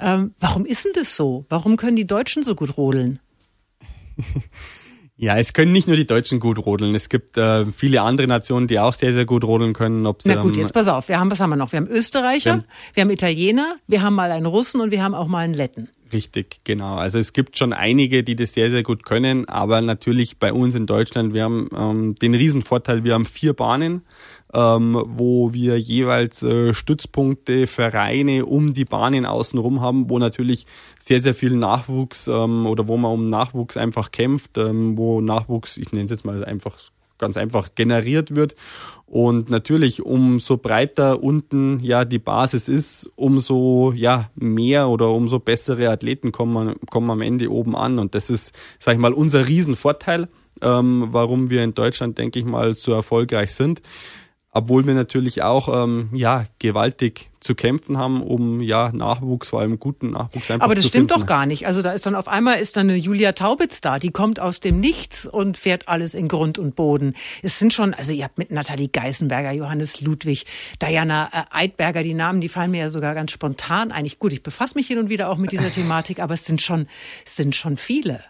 Ähm, 0.00 0.32
warum 0.40 0.64
ist 0.64 0.86
denn 0.86 0.92
das 0.94 1.16
so? 1.16 1.44
Warum 1.50 1.76
können 1.76 1.96
die 1.96 2.06
Deutschen 2.06 2.42
so 2.42 2.54
gut 2.54 2.78
rodeln? 2.78 3.20
Ja, 5.16 5.36
es 5.36 5.52
können 5.52 5.70
nicht 5.70 5.86
nur 5.86 5.96
die 5.96 6.06
Deutschen 6.06 6.40
gut 6.40 6.58
rodeln. 6.66 6.92
Es 6.92 7.08
gibt 7.08 7.38
äh, 7.38 7.66
viele 7.66 8.02
andere 8.02 8.26
Nationen, 8.26 8.66
die 8.66 8.80
auch 8.80 8.92
sehr, 8.92 9.12
sehr 9.12 9.24
gut 9.24 9.44
rodeln 9.44 9.72
können. 9.72 10.06
Ob's, 10.06 10.24
Na 10.24 10.34
gut, 10.42 10.56
ähm, 10.56 10.62
jetzt 10.62 10.72
pass 10.72 10.88
auf. 10.88 11.08
Wir 11.08 11.20
haben, 11.20 11.30
was 11.30 11.38
haben 11.38 11.50
wir 11.50 11.56
noch? 11.56 11.70
Wir 11.70 11.76
haben 11.76 11.86
Österreicher, 11.86 12.56
wir 12.56 12.62
wir 12.94 13.02
haben 13.02 13.10
Italiener, 13.10 13.76
wir 13.86 14.02
haben 14.02 14.14
mal 14.14 14.32
einen 14.32 14.46
Russen 14.46 14.80
und 14.80 14.90
wir 14.90 15.04
haben 15.04 15.14
auch 15.14 15.28
mal 15.28 15.44
einen 15.44 15.54
Letten. 15.54 15.88
Richtig, 16.14 16.60
genau. 16.62 16.94
Also 16.94 17.18
es 17.18 17.32
gibt 17.32 17.58
schon 17.58 17.72
einige, 17.72 18.22
die 18.22 18.36
das 18.36 18.54
sehr, 18.54 18.70
sehr 18.70 18.84
gut 18.84 19.04
können, 19.04 19.48
aber 19.48 19.80
natürlich 19.80 20.38
bei 20.38 20.52
uns 20.52 20.76
in 20.76 20.86
Deutschland, 20.86 21.34
wir 21.34 21.42
haben 21.42 21.68
ähm, 21.76 22.14
den 22.14 22.34
Riesenvorteil, 22.34 23.02
wir 23.02 23.14
haben 23.14 23.26
vier 23.26 23.52
Bahnen, 23.52 24.02
ähm, 24.54 25.02
wo 25.06 25.52
wir 25.52 25.76
jeweils 25.76 26.44
äh, 26.44 26.72
Stützpunkte, 26.72 27.66
Vereine 27.66 28.46
um 28.46 28.74
die 28.74 28.84
Bahnen 28.84 29.26
außenrum 29.26 29.80
haben, 29.80 30.08
wo 30.08 30.20
natürlich 30.20 30.66
sehr, 31.00 31.20
sehr 31.20 31.34
viel 31.34 31.56
Nachwuchs 31.56 32.28
ähm, 32.28 32.66
oder 32.66 32.86
wo 32.86 32.96
man 32.96 33.10
um 33.10 33.28
Nachwuchs 33.28 33.76
einfach 33.76 34.12
kämpft, 34.12 34.56
ähm, 34.56 34.96
wo 34.96 35.20
Nachwuchs, 35.20 35.76
ich 35.76 35.90
nenne 35.90 36.04
es 36.04 36.12
jetzt 36.12 36.24
mal 36.24 36.44
einfach 36.44 36.78
ganz 37.18 37.36
einfach 37.36 37.70
generiert 37.74 38.34
wird. 38.34 38.54
Und 39.06 39.50
natürlich, 39.50 40.02
umso 40.02 40.56
breiter 40.56 41.22
unten 41.22 41.78
ja 41.80 42.04
die 42.04 42.18
Basis 42.18 42.68
ist, 42.68 43.10
umso 43.16 43.92
ja 43.94 44.30
mehr 44.34 44.88
oder 44.88 45.10
umso 45.10 45.38
bessere 45.38 45.90
Athleten 45.90 46.32
kommen, 46.32 46.74
kommen 46.90 47.10
am 47.10 47.20
Ende 47.20 47.50
oben 47.50 47.76
an. 47.76 47.98
Und 47.98 48.14
das 48.14 48.30
ist, 48.30 48.54
sag 48.80 48.94
ich 48.94 49.00
mal, 49.00 49.12
unser 49.12 49.46
Riesenvorteil, 49.46 50.28
ähm, 50.62 51.08
warum 51.10 51.50
wir 51.50 51.62
in 51.62 51.74
Deutschland, 51.74 52.18
denke 52.18 52.38
ich 52.38 52.44
mal, 52.44 52.74
so 52.74 52.92
erfolgreich 52.92 53.54
sind 53.54 53.82
obwohl 54.54 54.86
wir 54.86 54.94
natürlich 54.94 55.42
auch 55.42 55.84
ähm, 55.84 56.08
ja 56.12 56.44
gewaltig 56.60 57.30
zu 57.40 57.56
kämpfen 57.56 57.98
haben, 57.98 58.22
um 58.22 58.60
ja 58.60 58.90
Nachwuchs, 58.92 59.48
vor 59.48 59.60
allem 59.60 59.78
guten 59.80 60.12
Nachwuchs 60.12 60.50
einfach 60.50 60.64
Aber 60.64 60.76
das 60.76 60.84
zu 60.84 60.88
stimmt 60.88 61.10
finden. 61.10 61.22
doch 61.22 61.26
gar 61.26 61.44
nicht. 61.44 61.66
Also 61.66 61.82
da 61.82 61.90
ist 61.92 62.06
dann 62.06 62.14
auf 62.14 62.28
einmal 62.28 62.58
ist 62.60 62.76
dann 62.76 62.88
eine 62.88 62.96
Julia 62.96 63.32
Taubitz 63.32 63.80
da, 63.80 63.98
die 63.98 64.12
kommt 64.12 64.38
aus 64.38 64.60
dem 64.60 64.78
Nichts 64.80 65.26
und 65.26 65.58
fährt 65.58 65.88
alles 65.88 66.14
in 66.14 66.28
Grund 66.28 66.58
und 66.58 66.76
Boden. 66.76 67.14
Es 67.42 67.58
sind 67.58 67.74
schon, 67.74 67.92
also 67.94 68.12
ihr 68.12 68.24
habt 68.24 68.38
mit 68.38 68.52
Nathalie 68.52 68.88
Geißenberger, 68.88 69.50
Johannes 69.50 70.00
Ludwig, 70.00 70.46
Diana 70.80 71.28
äh, 71.32 71.42
Eidberger, 71.50 72.04
die 72.04 72.14
Namen, 72.14 72.40
die 72.40 72.48
fallen 72.48 72.70
mir 72.70 72.80
ja 72.80 72.88
sogar 72.88 73.14
ganz 73.14 73.32
spontan 73.32 73.90
eigentlich. 73.90 74.20
Gut, 74.20 74.32
ich 74.32 74.42
befasse 74.44 74.76
mich 74.76 74.86
hin 74.86 74.98
und 74.98 75.10
wieder 75.10 75.28
auch 75.30 75.36
mit 75.36 75.50
dieser 75.50 75.72
Thematik, 75.72 76.20
aber 76.20 76.34
es 76.34 76.44
sind 76.44 76.62
schon, 76.62 76.86
es 77.26 77.34
sind 77.34 77.56
schon 77.56 77.76
viele. 77.76 78.22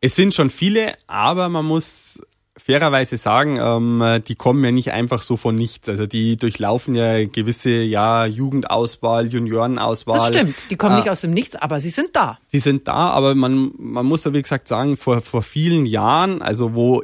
Es 0.00 0.14
sind 0.14 0.32
schon 0.32 0.50
viele, 0.50 0.94
aber 1.08 1.48
man 1.48 1.64
muss 1.64 2.20
fairerweise 2.66 3.16
sagen, 3.16 3.58
ähm, 3.60 4.22
die 4.26 4.34
kommen 4.34 4.64
ja 4.64 4.72
nicht 4.72 4.90
einfach 4.90 5.22
so 5.22 5.36
von 5.36 5.54
nichts. 5.54 5.88
Also 5.88 6.06
die 6.06 6.36
durchlaufen 6.36 6.96
ja 6.96 7.24
gewisse 7.24 7.70
ja 7.70 8.26
Jugendauswahl, 8.26 9.28
Juniorenauswahl. 9.28 10.18
Das 10.18 10.28
stimmt. 10.28 10.56
Die 10.70 10.76
kommen 10.76 10.94
äh, 10.94 10.98
nicht 10.98 11.10
aus 11.10 11.20
dem 11.20 11.32
Nichts, 11.32 11.54
aber 11.54 11.78
sie 11.78 11.90
sind 11.90 12.10
da. 12.14 12.38
Sie 12.48 12.58
sind 12.58 12.88
da, 12.88 13.10
aber 13.10 13.36
man 13.36 13.70
man 13.78 14.04
muss 14.04 14.24
ja 14.24 14.32
wie 14.32 14.42
gesagt 14.42 14.66
sagen, 14.66 14.96
vor 14.96 15.20
vor 15.20 15.42
vielen 15.42 15.86
Jahren, 15.86 16.42
also 16.42 16.74
wo 16.74 17.02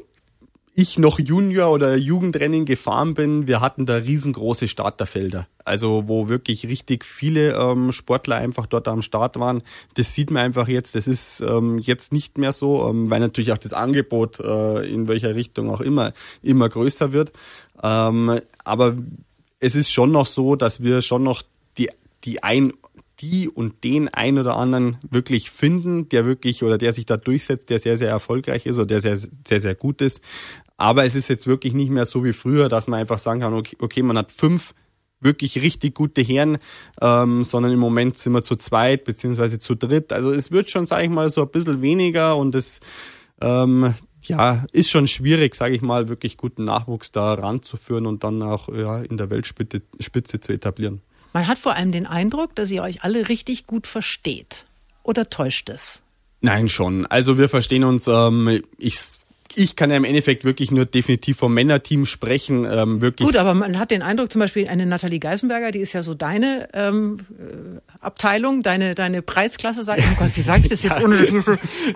ich 0.74 0.98
noch 0.98 1.18
Junior 1.18 1.70
oder 1.70 1.96
Jugendrennen 1.96 2.64
gefahren 2.64 3.14
bin, 3.14 3.46
wir 3.46 3.60
hatten 3.60 3.84
da 3.84 3.96
riesengroße 3.96 4.68
Starterfelder. 4.68 5.46
Also 5.64 6.04
wo 6.06 6.28
wirklich 6.28 6.66
richtig 6.66 7.04
viele 7.04 7.54
ähm, 7.54 7.92
Sportler 7.92 8.36
einfach 8.36 8.66
dort 8.66 8.88
am 8.88 9.02
Start 9.02 9.38
waren. 9.38 9.62
Das 9.94 10.14
sieht 10.14 10.30
man 10.30 10.42
einfach 10.42 10.68
jetzt. 10.68 10.94
Das 10.94 11.06
ist 11.06 11.40
ähm, 11.42 11.78
jetzt 11.78 12.12
nicht 12.12 12.38
mehr 12.38 12.52
so, 12.52 12.88
ähm, 12.88 13.10
weil 13.10 13.20
natürlich 13.20 13.52
auch 13.52 13.58
das 13.58 13.74
Angebot 13.74 14.40
äh, 14.40 14.86
in 14.90 15.08
welcher 15.08 15.34
Richtung 15.34 15.70
auch 15.70 15.80
immer 15.80 16.12
immer 16.42 16.68
größer 16.68 17.12
wird. 17.12 17.32
Ähm, 17.82 18.40
aber 18.64 18.96
es 19.60 19.76
ist 19.76 19.92
schon 19.92 20.10
noch 20.10 20.26
so, 20.26 20.56
dass 20.56 20.82
wir 20.82 21.02
schon 21.02 21.22
noch 21.22 21.42
die 21.76 21.90
die 22.24 22.42
ein 22.42 22.72
die 23.22 23.48
und 23.48 23.84
den 23.84 24.08
ein 24.08 24.36
oder 24.38 24.56
anderen 24.56 24.98
wirklich 25.08 25.50
finden, 25.50 26.08
der 26.08 26.26
wirklich 26.26 26.64
oder 26.64 26.76
der 26.76 26.92
sich 26.92 27.06
da 27.06 27.16
durchsetzt, 27.16 27.70
der 27.70 27.78
sehr, 27.78 27.96
sehr 27.96 28.10
erfolgreich 28.10 28.66
ist 28.66 28.76
oder 28.76 28.86
der 28.86 29.00
sehr, 29.00 29.16
sehr, 29.16 29.60
sehr 29.60 29.74
gut 29.74 30.02
ist. 30.02 30.20
Aber 30.76 31.04
es 31.04 31.14
ist 31.14 31.28
jetzt 31.28 31.46
wirklich 31.46 31.72
nicht 31.72 31.90
mehr 31.90 32.04
so 32.04 32.24
wie 32.24 32.32
früher, 32.32 32.68
dass 32.68 32.88
man 32.88 33.00
einfach 33.00 33.20
sagen 33.20 33.40
kann, 33.40 33.54
okay, 33.54 33.76
okay 33.78 34.02
man 34.02 34.18
hat 34.18 34.32
fünf 34.32 34.74
wirklich 35.20 35.62
richtig 35.62 35.94
gute 35.94 36.20
Herren, 36.20 36.58
ähm, 37.00 37.44
sondern 37.44 37.72
im 37.72 37.78
Moment 37.78 38.18
sind 38.18 38.32
wir 38.32 38.42
zu 38.42 38.56
zweit 38.56 39.04
beziehungsweise 39.04 39.60
zu 39.60 39.76
dritt. 39.76 40.12
Also 40.12 40.32
es 40.32 40.50
wird 40.50 40.68
schon, 40.70 40.84
sage 40.84 41.04
ich 41.04 41.10
mal, 41.10 41.30
so 41.30 41.42
ein 41.42 41.48
bisschen 41.48 41.80
weniger 41.80 42.36
und 42.36 42.56
es 42.56 42.80
ähm, 43.40 43.94
ja, 44.22 44.66
ist 44.72 44.90
schon 44.90 45.06
schwierig, 45.06 45.54
sage 45.54 45.74
ich 45.74 45.82
mal, 45.82 46.08
wirklich 46.08 46.36
guten 46.36 46.64
Nachwuchs 46.64 47.12
da 47.12 47.34
ranzuführen 47.34 48.06
und 48.06 48.24
dann 48.24 48.42
auch 48.42 48.68
ja, 48.68 49.00
in 49.02 49.16
der 49.16 49.30
Weltspitze 49.30 49.82
Spitze 50.00 50.40
zu 50.40 50.52
etablieren. 50.52 51.02
Man 51.32 51.46
hat 51.46 51.58
vor 51.58 51.74
allem 51.74 51.92
den 51.92 52.06
Eindruck, 52.06 52.54
dass 52.54 52.70
ihr 52.70 52.82
euch 52.82 53.02
alle 53.02 53.28
richtig 53.28 53.66
gut 53.66 53.86
versteht. 53.86 54.64
Oder 55.02 55.30
täuscht 55.30 55.68
es? 55.68 56.02
Nein, 56.40 56.68
schon. 56.68 57.06
Also 57.06 57.38
wir 57.38 57.48
verstehen 57.48 57.84
uns, 57.84 58.06
ähm, 58.08 58.62
ich 58.78 58.98
ich 59.54 59.76
kann 59.76 59.90
ja 59.90 59.96
im 59.96 60.04
Endeffekt 60.04 60.44
wirklich 60.44 60.70
nur 60.70 60.86
definitiv 60.86 61.38
vom 61.38 61.54
Männerteam 61.54 62.06
sprechen. 62.06 62.64
Ähm, 62.64 63.00
wirklich 63.00 63.26
Gut, 63.28 63.36
aber 63.36 63.54
man 63.54 63.78
hat 63.78 63.90
den 63.90 64.02
Eindruck, 64.02 64.32
zum 64.32 64.40
Beispiel 64.40 64.68
eine 64.68 64.86
Nathalie 64.86 65.18
Geisenberger, 65.18 65.70
die 65.70 65.80
ist 65.80 65.92
ja 65.92 66.02
so 66.02 66.14
deine 66.14 66.68
ähm, 66.72 67.18
äh, 67.38 67.80
Abteilung, 68.00 68.62
deine 68.62 68.94
deine 68.94 69.22
Preisklasse, 69.22 69.82
sag 69.82 69.98
ich, 69.98 70.04
oh 70.10 70.14
Gott, 70.18 70.34
wie 70.36 70.40
sage 70.40 70.62
ich 70.62 70.68
das 70.68 70.82
jetzt 70.82 71.00
ohne 71.04 71.16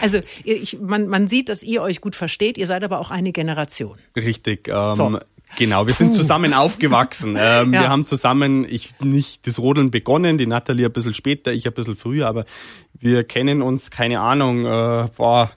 Also 0.01 0.21
ich, 0.45 0.79
man, 0.81 1.09
man 1.09 1.29
sieht, 1.29 1.49
dass 1.49 1.63
ihr 1.63 1.83
euch 1.83 2.01
gut 2.01 2.17
versteht, 2.17 2.59
ihr 2.59 2.67
seid 2.67 2.85
aber 2.85 3.01
auch 3.01 3.11
eine 3.11 3.33
Generation. 3.33 3.99
Richtig. 4.15 4.69
Ähm, 4.69 4.95
so. 4.95 5.19
Genau, 5.55 5.87
wir 5.87 5.95
sind 5.95 6.13
zusammen 6.13 6.53
aufgewachsen. 6.53 7.37
Ähm, 7.47 7.73
ja. 7.73 7.83
Wir 7.83 7.89
haben 7.91 8.07
zusammen, 8.07 8.67
ich 8.69 8.99
nicht 9.01 9.47
das 9.47 9.59
Rodeln 9.59 9.91
begonnen, 9.91 10.39
die 10.39 10.47
Nathalie 10.47 10.87
ein 10.87 10.93
bisschen 10.93 11.15
später, 11.15 11.53
ich 11.53 11.67
ein 11.67 11.73
bisschen 11.73 11.97
früher, 11.97 12.27
aber 12.27 12.45
wir 12.95 13.25
kennen 13.25 13.63
uns, 13.63 13.91
keine 13.91 14.21
Ahnung, 14.21 14.65
äh, 14.65 15.09
boah, 15.17 15.51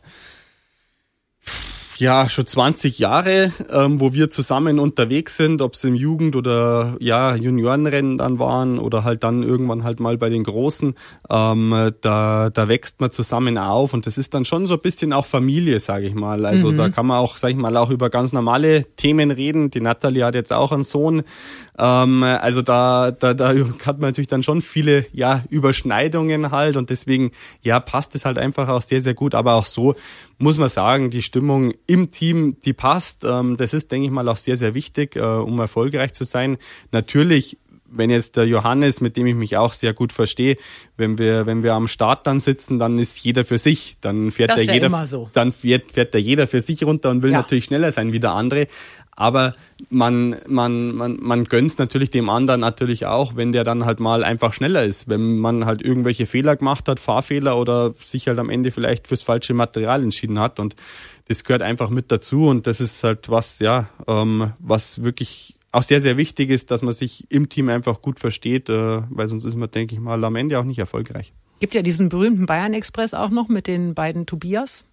ja 1.99 2.29
schon 2.29 2.45
20 2.45 2.99
Jahre, 2.99 3.51
ähm, 3.71 3.99
wo 3.99 4.13
wir 4.13 4.29
zusammen 4.29 4.79
unterwegs 4.79 5.37
sind, 5.37 5.61
ob 5.61 5.73
es 5.73 5.83
im 5.83 5.95
Jugend- 5.95 6.35
oder 6.35 6.97
ja 6.99 7.35
Juniorenrennen 7.35 8.17
dann 8.17 8.39
waren 8.39 8.79
oder 8.79 9.03
halt 9.03 9.23
dann 9.23 9.43
irgendwann 9.43 9.83
halt 9.83 9.99
mal 9.99 10.17
bei 10.17 10.29
den 10.29 10.43
Großen. 10.43 10.95
Ähm, 11.29 11.91
da, 12.01 12.49
da 12.49 12.67
wächst 12.67 13.01
man 13.01 13.11
zusammen 13.11 13.57
auf 13.57 13.93
und 13.93 14.05
das 14.05 14.17
ist 14.17 14.33
dann 14.33 14.45
schon 14.45 14.67
so 14.67 14.75
ein 14.75 14.81
bisschen 14.81 15.13
auch 15.13 15.25
Familie, 15.25 15.79
sage 15.79 16.07
ich 16.07 16.13
mal. 16.13 16.45
Also 16.45 16.71
mhm. 16.71 16.77
da 16.77 16.89
kann 16.89 17.05
man 17.05 17.17
auch, 17.17 17.37
sag 17.37 17.51
ich 17.51 17.57
mal, 17.57 17.75
auch 17.77 17.89
über 17.89 18.09
ganz 18.09 18.33
normale 18.33 18.85
Themen 18.95 19.31
reden. 19.31 19.71
Die 19.71 19.81
Natalie 19.81 20.23
hat 20.23 20.35
jetzt 20.35 20.53
auch 20.53 20.71
einen 20.71 20.83
Sohn. 20.83 21.23
Ähm, 21.79 22.23
also 22.23 22.61
da, 22.61 23.11
da, 23.11 23.33
da 23.33 23.49
hat 23.85 23.99
man 23.99 24.09
natürlich 24.09 24.27
dann 24.27 24.43
schon 24.43 24.61
viele 24.61 25.05
ja 25.13 25.43
Überschneidungen 25.49 26.51
halt 26.51 26.77
und 26.77 26.89
deswegen 26.89 27.31
ja 27.61 27.79
passt 27.79 28.15
es 28.15 28.25
halt 28.25 28.37
einfach 28.37 28.67
auch 28.67 28.81
sehr, 28.81 29.01
sehr 29.01 29.13
gut. 29.13 29.33
Aber 29.33 29.53
auch 29.53 29.65
so 29.65 29.95
muss 30.37 30.57
man 30.57 30.69
sagen, 30.69 31.09
die 31.09 31.21
Stimmung 31.21 31.73
im 31.87 32.11
Team, 32.11 32.57
die 32.65 32.73
passt. 32.73 33.23
Ähm, 33.23 33.57
das 33.57 33.73
ist, 33.73 33.91
denke 33.91 34.07
ich 34.07 34.11
mal, 34.11 34.27
auch 34.27 34.37
sehr, 34.37 34.57
sehr 34.57 34.73
wichtig, 34.73 35.15
äh, 35.15 35.21
um 35.21 35.59
erfolgreich 35.59 36.13
zu 36.13 36.23
sein. 36.23 36.57
Natürlich 36.91 37.57
wenn 37.91 38.09
jetzt 38.09 38.35
der 38.35 38.45
Johannes, 38.45 39.01
mit 39.01 39.17
dem 39.17 39.25
ich 39.27 39.35
mich 39.35 39.57
auch 39.57 39.73
sehr 39.73 39.93
gut 39.93 40.13
verstehe, 40.13 40.57
wenn 40.97 41.17
wir, 41.17 41.45
wenn 41.45 41.63
wir 41.63 41.73
am 41.73 41.87
Start 41.87 42.27
dann 42.27 42.39
sitzen, 42.39 42.79
dann 42.79 42.97
ist 42.97 43.19
jeder 43.23 43.45
für 43.45 43.57
sich. 43.57 43.97
Dann 44.01 44.31
fährt 44.31 44.51
das 44.51 44.65
der 44.65 44.73
jeder, 44.73 45.07
so. 45.07 45.29
dann 45.33 45.53
fährt, 45.53 45.91
fährt 45.91 46.13
der 46.13 46.21
jeder 46.21 46.47
für 46.47 46.61
sich 46.61 46.83
runter 46.83 47.09
und 47.09 47.23
will 47.23 47.31
ja. 47.31 47.37
natürlich 47.37 47.65
schneller 47.65 47.91
sein 47.91 48.13
wie 48.13 48.19
der 48.19 48.33
andere. 48.33 48.67
Aber 49.19 49.53
man, 49.89 50.37
man, 50.47 50.95
man, 50.95 51.17
man 51.19 51.43
gönnt 51.43 51.77
natürlich 51.77 52.09
dem 52.09 52.29
anderen 52.29 52.61
natürlich 52.61 53.05
auch, 53.05 53.35
wenn 53.35 53.51
der 53.51 53.65
dann 53.65 53.83
halt 53.83 53.99
mal 53.99 54.23
einfach 54.23 54.53
schneller 54.53 54.85
ist. 54.85 55.09
Wenn 55.09 55.39
man 55.39 55.65
halt 55.65 55.81
irgendwelche 55.81 56.25
Fehler 56.25 56.55
gemacht 56.55 56.87
hat, 56.87 57.01
Fahrfehler 57.01 57.57
oder 57.57 57.93
sich 58.01 58.29
halt 58.29 58.39
am 58.39 58.49
Ende 58.49 58.71
vielleicht 58.71 59.07
fürs 59.07 59.21
falsche 59.21 59.53
Material 59.53 60.03
entschieden 60.03 60.39
hat. 60.39 60.57
Und 60.57 60.77
das 61.27 61.43
gehört 61.43 61.61
einfach 61.61 61.89
mit 61.89 62.13
dazu. 62.13 62.47
Und 62.47 62.65
das 62.65 62.79
ist 62.79 63.03
halt 63.03 63.27
was, 63.27 63.59
ja, 63.59 63.89
ähm, 64.07 64.53
was 64.59 65.03
wirklich 65.03 65.58
auch 65.71 65.83
sehr, 65.83 66.01
sehr 66.01 66.17
wichtig 66.17 66.49
ist, 66.49 66.71
dass 66.71 66.81
man 66.81 66.93
sich 66.93 67.29
im 67.29 67.49
Team 67.49 67.69
einfach 67.69 68.01
gut 68.01 68.19
versteht, 68.19 68.69
äh, 68.69 69.01
weil 69.09 69.27
sonst 69.27 69.45
ist 69.45 69.55
man, 69.55 69.69
denke 69.69 69.95
ich 69.95 70.01
mal, 70.01 70.23
am 70.23 70.35
Ende 70.35 70.59
auch 70.59 70.63
nicht 70.63 70.79
erfolgreich. 70.79 71.33
Gibt 71.59 71.75
ja 71.75 71.81
diesen 71.81 72.09
berühmten 72.09 72.45
Bayern 72.45 72.73
Express 72.73 73.13
auch 73.13 73.29
noch 73.29 73.49
mit 73.49 73.67
den 73.67 73.93
beiden 73.93 74.25
Tobias. 74.25 74.85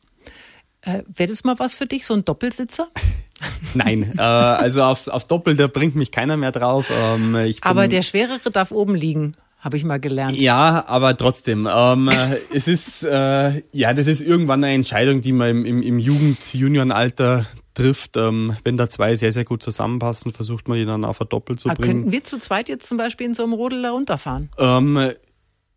Äh, 0.83 1.03
Wäre 1.15 1.31
das 1.31 1.45
mal 1.45 1.59
was 1.59 1.75
für 1.75 1.87
dich, 1.87 2.07
so 2.07 2.15
ein 2.15 2.25
Doppelsitzer? 2.25 2.89
Nein, 3.75 4.15
äh, 4.19 4.23
also 4.23 4.83
aufs, 4.83 5.09
aufs 5.09 5.27
Doppelte 5.29 5.69
bringt 5.69 5.95
mich 5.95 6.11
keiner 6.11 6.37
mehr 6.37 6.53
drauf. 6.53 6.91
Ähm, 6.91 7.37
aber 7.63 7.89
der 7.89 8.03
Schwerere 8.03 8.51
darf 8.51 8.71
oben 8.71 8.95
liegen 8.95 9.37
habe 9.67 9.77
ich 9.77 9.85
mal 9.85 9.99
gelernt. 9.99 10.37
Ja, 10.37 10.85
aber 10.87 11.17
trotzdem, 11.17 11.69
ähm, 11.69 12.09
es 12.55 12.69
ist 12.69 13.03
äh, 13.03 13.63
ja, 13.73 13.95
das 13.95 14.07
ist 14.07 14.21
irgendwann 14.21 14.63
eine 14.63 14.73
Entscheidung, 14.73 15.23
die 15.23 15.33
man 15.33 15.51
im, 15.51 15.65
im, 15.65 15.83
im 15.83 15.99
Jugend-Juniorenalter 15.99 17.47
trifft. 17.77 18.17
Ähm, 18.17 18.57
wenn 18.65 18.77
da 18.77 18.89
zwei 18.89 19.15
sehr, 19.15 19.33
sehr 19.33 19.45
gut 19.45 19.63
zusammenpassen, 19.63 20.33
versucht 20.33 20.69
man 20.69 20.79
die 20.79 20.85
dann 20.85 21.05
auf 21.05 21.21
ein 21.21 21.29
Doppel 21.29 21.59
zu 21.59 21.69
aber 21.69 21.79
bringen. 21.79 22.03
Könnten 22.03 22.13
wir 22.13 22.25
zu 22.25 22.39
zweit 22.39 22.69
jetzt 22.69 22.89
zum 22.89 22.99
Beispiel 22.99 23.27
in 23.27 23.35
so 23.35 23.45
einem 23.45 23.53
Rodel 23.53 23.83
da 23.83 23.93
runterfahren? 23.93 24.51
Ähm, 24.59 25.13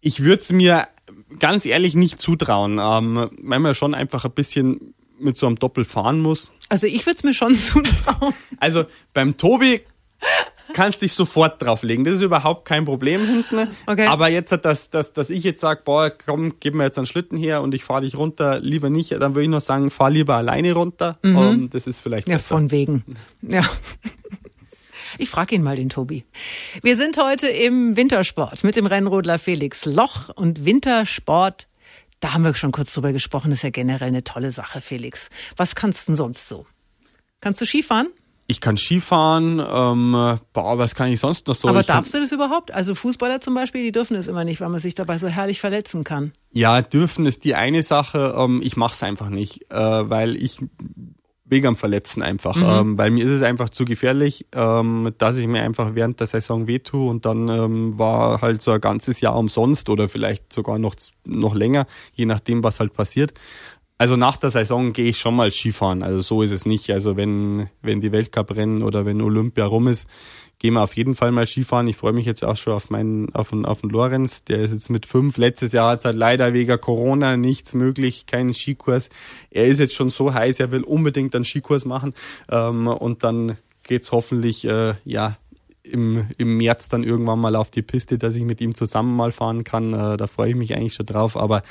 ich 0.01 0.23
würde 0.23 0.41
es 0.41 0.51
mir 0.51 0.87
ganz 1.37 1.65
ehrlich 1.65 1.95
nicht 1.95 2.19
zutrauen, 2.21 2.79
ähm, 2.81 3.29
weil 3.41 3.59
man 3.59 3.75
schon 3.75 3.93
einfach 3.93 4.25
ein 4.25 4.31
bisschen 4.31 4.93
mit 5.19 5.37
so 5.37 5.47
einem 5.47 5.57
Doppel 5.57 5.85
fahren 5.85 6.21
muss. 6.21 6.51
Also 6.69 6.87
ich 6.87 7.05
würde 7.05 7.17
es 7.17 7.23
mir 7.23 7.33
schon 7.33 7.55
zutrauen. 7.55 8.33
Also 8.59 8.85
beim 9.13 9.37
Tobi 9.37 9.81
kannst 10.73 11.01
dich 11.01 11.13
sofort 11.13 11.61
drauflegen. 11.61 12.05
Das 12.05 12.15
ist 12.15 12.21
überhaupt 12.21 12.65
kein 12.65 12.85
Problem 12.85 13.25
hinten. 13.25 13.67
Okay. 13.85 14.05
Aber 14.05 14.29
jetzt, 14.29 14.51
dass, 14.63 14.89
dass, 14.89 15.13
dass 15.13 15.29
ich 15.29 15.43
jetzt 15.43 15.61
sage, 15.61 15.81
boah, 15.83 16.09
komm, 16.09 16.55
gib 16.59 16.75
mir 16.75 16.83
jetzt 16.83 16.97
einen 16.97 17.07
Schlitten 17.07 17.37
her 17.37 17.61
und 17.61 17.73
ich 17.73 17.83
fahre 17.83 18.01
dich 18.01 18.15
runter, 18.15 18.59
lieber 18.59 18.89
nicht, 18.89 19.11
dann 19.11 19.35
würde 19.35 19.43
ich 19.43 19.49
noch 19.49 19.61
sagen, 19.61 19.89
fahr 19.89 20.09
lieber 20.09 20.35
alleine 20.35 20.73
runter. 20.73 21.17
Mhm. 21.23 21.35
Um, 21.35 21.45
ähm, 21.45 21.69
das 21.69 21.87
ist 21.87 21.99
vielleicht 21.99 22.27
Ja, 22.27 22.37
besser. 22.37 22.55
von 22.55 22.71
wegen. 22.71 23.03
Ja. 23.41 23.63
Ich 25.17 25.29
frage 25.29 25.55
ihn 25.55 25.63
mal, 25.63 25.75
den 25.75 25.89
Tobi. 25.89 26.23
Wir 26.83 26.95
sind 26.95 27.17
heute 27.17 27.47
im 27.47 27.95
Wintersport 27.97 28.63
mit 28.63 28.75
dem 28.75 28.85
Rennrodler 28.85 29.39
Felix 29.39 29.85
Loch 29.85 30.29
und 30.29 30.65
Wintersport 30.65 31.67
da 32.19 32.33
haben 32.33 32.43
wir 32.43 32.53
schon 32.53 32.71
kurz 32.71 32.93
drüber 32.93 33.13
gesprochen, 33.13 33.51
ist 33.51 33.63
ja 33.63 33.69
generell 33.69 34.09
eine 34.09 34.23
tolle 34.23 34.51
Sache, 34.51 34.81
Felix. 34.81 35.29
Was 35.55 35.75
kannst 35.75 36.07
du 36.07 36.11
denn 36.11 36.17
sonst 36.17 36.49
so? 36.49 36.65
Kannst 37.41 37.61
du 37.61 37.65
Skifahren? 37.65 38.07
Ich 38.49 38.61
kann 38.61 38.77
Skifahren, 38.77 39.59
ähm, 39.59 40.39
boah, 40.53 40.79
was 40.79 40.95
kann 40.95 41.09
ich 41.09 41.19
sonst 41.19 41.45
noch 41.45 41.53
so? 41.53 41.67
Aber 41.67 41.81
ich 41.81 41.85
darfst 41.85 42.15
du 42.15 42.19
das 42.19 42.31
überhaupt? 42.31 42.71
Also 42.71 42.95
Fußballer 42.95 43.41
zum 43.41 43.53
Beispiel, 43.53 43.83
die 43.83 43.91
dürfen 43.91 44.15
es 44.15 44.25
immer 44.25 44.43
nicht, 44.43 44.59
weil 44.59 44.69
man 44.69 44.79
sich 44.79 44.95
dabei 44.95 45.19
so 45.19 45.27
herrlich 45.27 45.59
verletzen 45.59 46.03
kann. 46.03 46.31
Ja, 46.51 46.81
dürfen 46.81 47.27
ist 47.27 47.43
die 47.43 47.53
eine 47.53 47.83
Sache. 47.83 48.33
Ähm, 48.35 48.61
ich 48.63 48.75
mache 48.75 48.95
es 48.95 49.03
einfach 49.03 49.29
nicht, 49.29 49.71
äh, 49.71 49.75
weil 50.09 50.35
ich 50.35 50.57
wegen 51.49 51.67
am 51.67 51.75
Verletzen 51.75 52.21
einfach. 52.21 52.55
Mhm. 52.55 52.63
Ähm, 52.63 52.97
weil 52.97 53.11
mir 53.11 53.25
ist 53.25 53.31
es 53.31 53.41
einfach 53.41 53.69
zu 53.69 53.85
gefährlich, 53.85 54.47
ähm, 54.53 55.13
dass 55.17 55.37
ich 55.37 55.47
mir 55.47 55.61
einfach 55.61 55.95
während 55.95 56.19
der 56.19 56.27
Saison 56.27 56.67
wehtue 56.67 57.07
und 57.07 57.25
dann 57.25 57.49
ähm, 57.49 57.99
war 57.99 58.41
halt 58.41 58.61
so 58.61 58.71
ein 58.71 58.81
ganzes 58.81 59.21
Jahr 59.21 59.35
umsonst 59.35 59.89
oder 59.89 60.09
vielleicht 60.09 60.53
sogar 60.53 60.79
noch, 60.79 60.95
noch 61.25 61.55
länger, 61.55 61.85
je 62.13 62.25
nachdem, 62.25 62.63
was 62.63 62.79
halt 62.79 62.93
passiert. 62.93 63.33
Also 63.99 64.15
nach 64.15 64.37
der 64.37 64.49
Saison 64.49 64.93
gehe 64.93 65.09
ich 65.09 65.19
schon 65.19 65.35
mal 65.35 65.51
Skifahren. 65.51 66.03
Also 66.03 66.21
so 66.21 66.41
ist 66.41 66.51
es 66.51 66.65
nicht. 66.65 66.89
Also 66.89 67.17
wenn, 67.17 67.69
wenn 67.81 67.99
die 67.99 68.13
Weltcuprennen 68.13 68.81
oder 68.81 69.05
wenn 69.05 69.21
Olympia 69.21 69.65
rum 69.65 69.89
ist, 69.89 70.07
gehen 70.57 70.75
wir 70.75 70.83
auf 70.83 70.95
jeden 70.95 71.15
Fall 71.15 71.33
mal 71.33 71.45
Skifahren. 71.45 71.85
Ich 71.89 71.97
freue 71.97 72.13
mich 72.13 72.25
jetzt 72.25 72.45
auch 72.45 72.55
schon 72.55 72.71
auf 72.71 72.89
meinen, 72.89 73.35
auf 73.35 73.49
den, 73.49 73.65
auf 73.65 73.81
den 73.81 73.89
Lorenz. 73.89 74.45
Der 74.45 74.59
ist 74.59 74.71
jetzt 74.71 74.89
mit 74.89 75.05
fünf. 75.05 75.35
Letztes 75.35 75.73
Jahr 75.73 75.91
hat 75.91 75.99
es 75.99 76.05
halt 76.05 76.15
leider 76.15 76.53
wegen 76.53 76.79
Corona 76.79 77.35
nichts 77.35 77.73
möglich, 77.73 78.25
keinen 78.25 78.53
Skikurs. 78.53 79.09
Er 79.51 79.65
ist 79.65 79.81
jetzt 79.81 79.95
schon 79.95 80.11
so 80.11 80.33
heiß, 80.33 80.61
er 80.61 80.71
will 80.71 80.83
unbedingt 80.83 81.35
einen 81.35 81.43
Skikurs 81.43 81.83
machen. 81.83 82.13
Ähm, 82.49 82.87
und 82.87 83.25
dann 83.25 83.57
geht's 83.83 84.13
hoffentlich, 84.13 84.63
äh, 84.63 84.93
ja, 85.03 85.35
im, 85.83 86.27
im 86.37 86.57
März 86.57 86.89
dann 86.89 87.03
irgendwann 87.03 87.39
mal 87.39 87.55
auf 87.55 87.69
die 87.69 87.81
Piste, 87.81 88.17
dass 88.17 88.35
ich 88.35 88.43
mit 88.43 88.61
ihm 88.61 88.75
zusammen 88.75 89.15
mal 89.15 89.31
fahren 89.31 89.63
kann. 89.63 89.93
Äh, 89.93 90.17
da 90.17 90.27
freue 90.27 90.51
ich 90.51 90.55
mich 90.55 90.75
eigentlich 90.75 90.93
schon 90.93 91.05
drauf. 91.05 91.35
Aber 91.35 91.63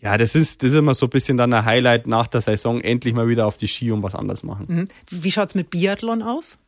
ja, 0.00 0.16
das 0.16 0.34
ist, 0.34 0.62
das 0.62 0.72
ist 0.72 0.78
immer 0.78 0.94
so 0.94 1.06
ein 1.06 1.10
bisschen 1.10 1.36
dann 1.36 1.52
ein 1.52 1.64
Highlight 1.64 2.06
nach 2.06 2.26
der 2.26 2.40
Saison, 2.40 2.80
endlich 2.80 3.14
mal 3.14 3.28
wieder 3.28 3.46
auf 3.46 3.56
die 3.56 3.68
Ski 3.68 3.92
und 3.92 4.02
was 4.02 4.14
anderes 4.14 4.42
machen. 4.42 4.66
Mhm. 4.68 4.88
Wie 5.10 5.30
schaut's 5.30 5.54
mit 5.54 5.70
Biathlon 5.70 6.22
aus? 6.22 6.58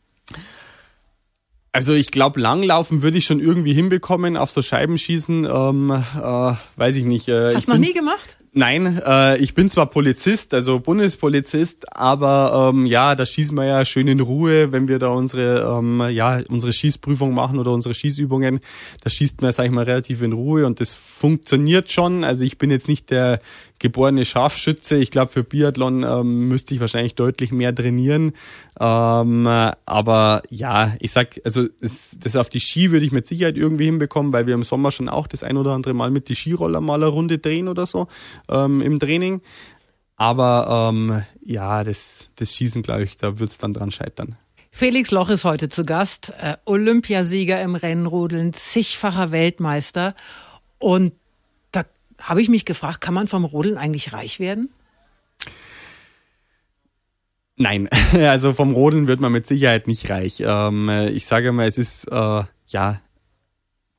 Also 1.73 1.95
ich 1.95 2.11
glaube, 2.11 2.39
Langlaufen 2.39 3.01
würde 3.01 3.17
ich 3.17 3.25
schon 3.25 3.41
irgendwie 3.41 3.73
hinbekommen, 3.73 4.37
auf 4.37 4.51
so 4.51 4.61
Scheibenschießen, 4.61 5.47
ähm, 5.51 5.91
äh, 5.91 6.55
weiß 6.77 6.97
ich 6.97 7.05
nicht. 7.05 7.29
Äh, 7.29 7.55
Hast 7.55 7.67
du 7.67 7.73
noch 7.73 7.79
nie 7.79 7.95
gemacht? 7.95 8.37
Nein, 8.55 9.01
äh, 9.03 9.39
ich 9.39 9.55
bin 9.55 9.71
zwar 9.71 9.87
Polizist, 9.87 10.53
also 10.53 10.79
Bundespolizist, 10.79 11.91
aber 11.97 12.71
ähm, 12.71 12.85
ja, 12.85 13.15
da 13.15 13.25
schießen 13.25 13.57
wir 13.57 13.65
ja 13.65 13.83
schön 13.87 14.07
in 14.09 14.21
Ruhe, 14.21 14.73
wenn 14.73 14.89
wir 14.89 14.99
da 14.99 15.09
unsere 15.09 15.79
ähm, 15.79 16.03
ja 16.11 16.43
unsere 16.51 16.75
Schießprüfung 16.75 17.33
machen 17.33 17.59
oder 17.59 17.73
unsere 17.73 17.95
Schießübungen. 17.95 18.61
Da 19.03 19.09
schießt 19.09 19.41
man, 19.41 19.53
sag 19.53 19.65
ich 19.65 19.71
mal, 19.71 19.85
relativ 19.85 20.21
in 20.21 20.35
Ruhe 20.35 20.67
und 20.67 20.81
das 20.81 20.93
funktioniert 20.93 21.91
schon. 21.91 22.25
Also 22.25 22.45
ich 22.45 22.59
bin 22.59 22.71
jetzt 22.71 22.89
nicht 22.89 23.09
der 23.11 23.41
geborene 23.83 24.25
Scharfschütze. 24.25 24.97
Ich 24.97 25.11
glaube, 25.11 25.33
für 25.33 25.45
Biathlon 25.45 26.05
ähm, 26.05 26.49
müsste 26.49 26.73
ich 26.73 26.81
wahrscheinlich 26.81 27.15
deutlich 27.15 27.53
mehr 27.53 27.75
trainieren. 27.75 28.33
Ähm, 28.81 29.47
aber 29.47 30.43
ja, 30.49 30.95
ich 31.01 31.13
sag, 31.13 31.41
also 31.45 31.67
das, 31.81 32.37
auf 32.37 32.49
die 32.49 32.61
Ski 32.61 32.93
würde 32.93 33.05
ich 33.05 33.13
mit 33.13 33.27
Sicherheit 33.27 33.59
irgendwie 33.59 33.85
hinbekommen, 33.85 34.33
weil 34.33 34.47
wir 34.47 34.55
im 34.55 34.63
Sommer 34.63 34.91
schon 34.91 35.09
auch 35.11 35.27
das 35.27 35.43
ein 35.43 35.57
oder 35.59 35.73
andere 35.73 35.93
Mal 35.93 36.11
mit 36.11 36.29
die 36.29 36.37
Skiroller 36.37 36.81
mal 36.81 36.95
eine 36.95 37.09
Runde 37.09 37.39
drehen 37.39 37.69
oder 37.69 37.85
so 37.85 38.07
ähm, 38.49 38.81
im 38.81 38.99
Training. 38.99 39.43
Aber 40.17 40.91
ähm, 40.93 41.25
ja, 41.45 41.83
das, 41.83 42.29
das 42.37 42.55
Schießen, 42.55 42.83
glaube 42.83 43.03
ich, 43.03 43.17
da 43.17 43.41
wird 43.41 43.51
es 43.51 43.59
dann 43.59 43.75
dran 43.75 43.91
scheitern. 43.91 44.37
Felix 44.71 45.11
Loch 45.11 45.29
ist 45.29 45.45
heute 45.45 45.69
zu 45.69 45.85
Gast, 45.85 46.33
äh, 46.41 46.57
Olympiasieger 46.65 47.61
im 47.61 47.75
Rennrodeln, 47.75 48.53
zigfacher 48.53 49.33
Weltmeister. 49.33 50.15
Und 50.79 51.13
habe 52.23 52.41
ich 52.41 52.49
mich 52.49 52.65
gefragt, 52.65 53.01
kann 53.01 53.15
man 53.15 53.29
vom 53.29 53.45
Rodeln 53.45 53.77
eigentlich 53.77 54.13
reich 54.13 54.41
werden? 54.41 54.71
Nein, 57.57 57.89
also 58.13 58.53
vom 58.53 58.73
Rodeln 58.73 59.07
wird 59.07 59.21
man 59.21 59.33
mit 59.33 59.47
Sicherheit 59.47 59.87
nicht 59.87 60.09
reich. 60.11 60.43
Ähm, 60.45 60.89
ich 61.13 61.27
sage 61.27 61.53
mal, 61.53 61.67
es 61.67 61.79
ist 61.79 62.07
äh, 62.11 62.43
ja 62.69 63.01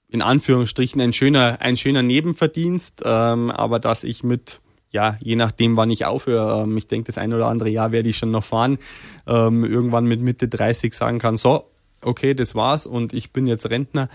in 0.10 0.22
Anführungsstrichen 0.22 1.02
ein 1.02 1.14
schöner, 1.14 1.58
ein 1.60 1.76
schöner 1.76 2.04
Nebenverdienst, 2.04 3.02
ähm, 3.04 3.50
aber 3.50 3.80
dass 3.80 4.04
ich 4.04 4.24
mit 4.24 4.60
ja, 4.92 5.18
je 5.22 5.36
nachdem, 5.36 5.76
wann 5.76 5.90
ich 5.90 6.06
aufhöre, 6.06 6.64
ähm, 6.64 6.78
ich 6.78 6.86
denke, 6.86 7.08
das 7.08 7.18
ein 7.18 7.34
oder 7.34 7.48
andere 7.48 7.70
Jahr 7.70 7.92
werde 7.92 8.10
ich 8.10 8.18
schon 8.18 8.30
noch 8.30 8.44
fahren, 8.44 8.78
irgendwann 9.26 10.06
mit 10.06 10.22
Mitte 10.22 10.48
30 10.48 10.94
sagen 10.94 11.18
kann, 11.18 11.36
so, 11.36 11.73
okay, 12.06 12.34
das 12.34 12.56
war's 12.56 12.86
und 12.86 13.14
ich 13.14 13.32
bin 13.32 13.48
jetzt 13.48 13.70
Rentner. 13.70 14.10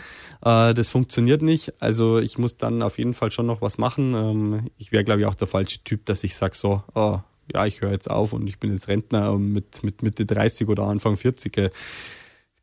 Äh, 0.45 0.75
das 0.75 0.89
funktioniert 0.89 1.43
nicht. 1.43 1.73
Also 1.81 2.19
ich 2.19 2.39
muss 2.39 2.57
dann 2.57 2.83
auf 2.83 2.99
jeden 2.99 3.15
Fall 3.15 3.31
schon 3.31 3.47
noch 3.47 3.63
was 3.63 3.79
machen. 3.79 4.15
Ähm, 4.15 4.71
ich 4.77 4.93
wäre, 4.93 5.05
glaube 5.05 5.21
ich, 5.21 5.27
auch 5.27 5.35
der 5.35 5.49
falsche 5.49 5.83
Typ, 5.85 6.07
dass 6.07 6.25
ich 6.25 6.35
sage 6.35 6.55
so, 6.55 6.83
oh, 6.95 7.19
ja, 7.53 7.67
ich 7.67 7.81
höre 7.81 7.91
jetzt 7.91 8.11
auf 8.11 8.33
und 8.33 8.47
ich 8.47 8.59
bin 8.59 8.73
jetzt 8.73 8.89
Rentner 8.89 9.31
ähm, 9.31 9.53
mit, 9.53 9.83
mit 9.83 10.03
Mitte 10.03 10.27
30 10.27 10.69
oder 10.69 10.85
Anfang 10.85 11.17
40 11.17 11.71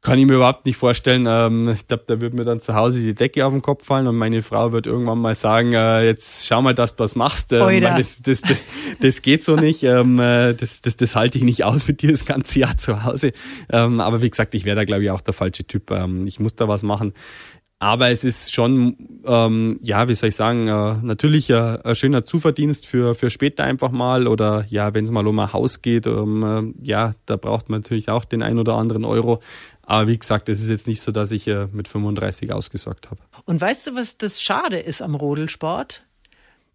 kann 0.05 0.19
ich 0.19 0.27
mir 0.27 0.35
überhaupt 0.35 0.67
nicht 0.67 0.77
vorstellen. 0.77 1.25
Ähm, 1.27 1.69
ich 1.69 1.87
glaube, 1.87 2.03
da 2.05 2.21
wird 2.21 2.35
mir 2.35 2.43
dann 2.43 2.61
zu 2.61 2.75
Hause 2.75 3.01
die 3.01 3.15
Decke 3.15 3.43
auf 3.43 3.51
den 3.51 3.63
Kopf 3.63 3.85
fallen 3.85 4.05
und 4.05 4.15
meine 4.15 4.43
Frau 4.43 4.71
wird 4.71 4.85
irgendwann 4.85 5.17
mal 5.17 5.33
sagen, 5.33 5.73
äh, 5.73 6.05
jetzt 6.05 6.45
schau 6.45 6.61
mal, 6.61 6.75
dass 6.75 6.95
du 6.95 7.03
was 7.03 7.15
machst. 7.15 7.51
Ähm, 7.51 7.81
das, 7.81 8.21
das, 8.21 8.41
das, 8.41 8.67
das 9.01 9.21
geht 9.23 9.43
so 9.43 9.55
nicht. 9.55 9.81
Ähm, 9.81 10.19
äh, 10.19 10.53
das, 10.53 10.81
das, 10.81 10.95
das 10.95 11.15
halte 11.15 11.39
ich 11.39 11.43
nicht 11.43 11.63
aus 11.63 11.87
mit 11.87 12.03
dir 12.03 12.11
das 12.11 12.23
ganze 12.23 12.59
Jahr 12.59 12.77
zu 12.77 13.03
Hause. 13.03 13.31
Ähm, 13.71 13.99
aber 13.99 14.21
wie 14.21 14.29
gesagt, 14.29 14.53
ich 14.53 14.63
wäre 14.63 14.75
da, 14.75 14.83
glaube 14.83 15.03
ich, 15.03 15.09
auch 15.09 15.21
der 15.21 15.33
falsche 15.33 15.65
Typ. 15.65 15.89
Ähm, 15.89 16.27
ich 16.27 16.39
muss 16.39 16.55
da 16.55 16.67
was 16.67 16.83
machen. 16.83 17.13
Aber 17.77 18.09
es 18.09 18.23
ist 18.23 18.53
schon, 18.53 18.95
ähm, 19.25 19.79
ja, 19.81 20.07
wie 20.07 20.15
soll 20.15 20.29
ich 20.29 20.35
sagen, 20.35 20.67
äh, 20.67 20.95
natürlich 21.01 21.49
äh, 21.49 21.77
ein 21.83 21.95
schöner 21.95 22.23
Zuverdienst 22.23 22.87
für, 22.87 23.15
für 23.15 23.29
später 23.29 23.65
einfach 23.65 23.91
mal 23.91 24.27
oder 24.27 24.65
ja, 24.69 24.93
wenn 24.93 25.03
es 25.03 25.11
mal 25.11 25.27
um 25.27 25.37
ein 25.39 25.51
Haus 25.51 25.81
geht, 25.81 26.07
ähm, 26.07 26.73
äh, 26.81 26.87
ja, 26.87 27.13
da 27.25 27.35
braucht 27.35 27.69
man 27.69 27.81
natürlich 27.81 28.09
auch 28.09 28.23
den 28.23 28.43
ein 28.43 28.59
oder 28.59 28.75
anderen 28.75 29.03
Euro. 29.03 29.41
Aber 29.85 30.07
wie 30.07 30.17
gesagt, 30.17 30.49
es 30.49 30.61
ist 30.61 30.69
jetzt 30.69 30.87
nicht 30.87 31.01
so, 31.01 31.11
dass 31.11 31.31
ich 31.31 31.47
äh, 31.47 31.67
mit 31.71 31.87
35 31.87 32.51
ausgesorgt 32.51 33.09
habe. 33.11 33.21
Und 33.45 33.61
weißt 33.61 33.87
du, 33.87 33.95
was 33.95 34.17
das 34.17 34.41
Schade 34.41 34.79
ist 34.79 35.01
am 35.01 35.15
Rodelsport? 35.15 36.03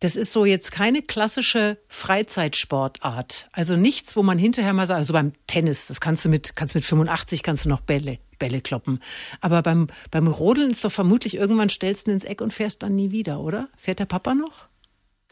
Das 0.00 0.16
ist 0.16 0.32
so 0.32 0.46
jetzt 0.46 0.72
keine 0.72 1.02
klassische 1.02 1.76
Freizeitsportart. 1.88 3.50
Also 3.52 3.76
nichts, 3.76 4.16
wo 4.16 4.22
man 4.22 4.38
hinterher 4.38 4.72
mal 4.72 4.86
sagt, 4.86 4.96
also 4.96 5.12
beim 5.12 5.32
Tennis, 5.46 5.88
das 5.88 6.00
kannst 6.00 6.24
du 6.24 6.30
mit, 6.30 6.56
kannst 6.56 6.74
mit 6.74 6.86
85 6.86 7.42
kannst 7.42 7.66
du 7.66 7.68
noch 7.68 7.82
Bälle, 7.82 8.18
Bälle 8.38 8.62
kloppen. 8.62 9.00
Aber 9.42 9.60
beim, 9.60 9.88
beim 10.10 10.26
Rodeln 10.26 10.70
ist 10.70 10.86
doch 10.86 10.92
vermutlich 10.92 11.36
irgendwann 11.36 11.68
stellst 11.68 12.06
du 12.06 12.12
ins 12.12 12.24
Eck 12.24 12.40
und 12.40 12.54
fährst 12.54 12.82
dann 12.82 12.96
nie 12.96 13.10
wieder, 13.10 13.40
oder? 13.40 13.68
Fährt 13.76 13.98
der 13.98 14.06
Papa 14.06 14.34
noch? 14.34 14.69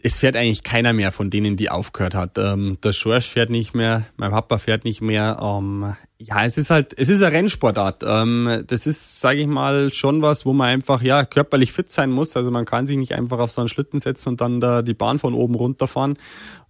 Es 0.03 0.19
fährt 0.19 0.37
eigentlich 0.37 0.63
keiner 0.63 0.93
mehr 0.93 1.11
von 1.11 1.31
denen, 1.31 1.57
die 1.57 1.71
aufgehört 1.71 2.15
hat. 2.15 2.39
Ähm, 2.39 2.79
der 2.83 2.93
Schorsch 2.93 3.29
fährt 3.29 3.51
nicht 3.51 3.75
mehr, 3.75 4.05
mein 4.17 4.31
Papa 4.31 4.59
fährt 4.59 4.85
nicht 4.85 5.01
mehr. 5.01 5.39
Ähm, 5.43 5.97
ja, 6.19 6.45
es 6.45 6.57
ist 6.57 6.71
halt, 6.71 6.95
es 6.99 7.09
ist 7.09 7.23
eine 7.23 7.33
Rennsportart. 7.33 8.05
Ähm, 8.07 8.65
das 8.67 8.87
ist, 8.87 9.21
sage 9.21 9.41
ich 9.41 9.47
mal, 9.47 9.93
schon 9.93 10.23
was, 10.23 10.47
wo 10.47 10.53
man 10.53 10.69
einfach 10.69 11.03
ja 11.03 11.25
körperlich 11.25 11.73
fit 11.73 11.91
sein 11.91 12.11
muss. 12.11 12.37
Also 12.37 12.51
man 12.51 12.65
kann 12.65 12.87
sich 12.87 12.97
nicht 12.97 13.15
einfach 13.15 13.39
auf 13.39 13.51
so 13.51 13.61
einen 13.61 13.69
Schlitten 13.69 13.99
setzen 13.99 14.31
und 14.31 14.41
dann 14.41 14.61
da 14.61 14.83
die 14.83 14.95
Bahn 14.95 15.19
von 15.19 15.35
oben 15.35 15.55
runterfahren. 15.55 16.13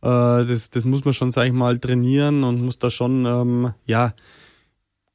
Äh, 0.03 0.45
das, 0.45 0.70
das 0.70 0.85
muss 0.87 1.05
man 1.05 1.12
schon, 1.12 1.31
sage 1.31 1.49
ich 1.49 1.55
mal, 1.55 1.79
trainieren 1.79 2.45
und 2.45 2.62
muss 2.62 2.79
da 2.79 2.91
schon 2.91 3.26
ähm, 3.26 3.74
ja 3.85 4.14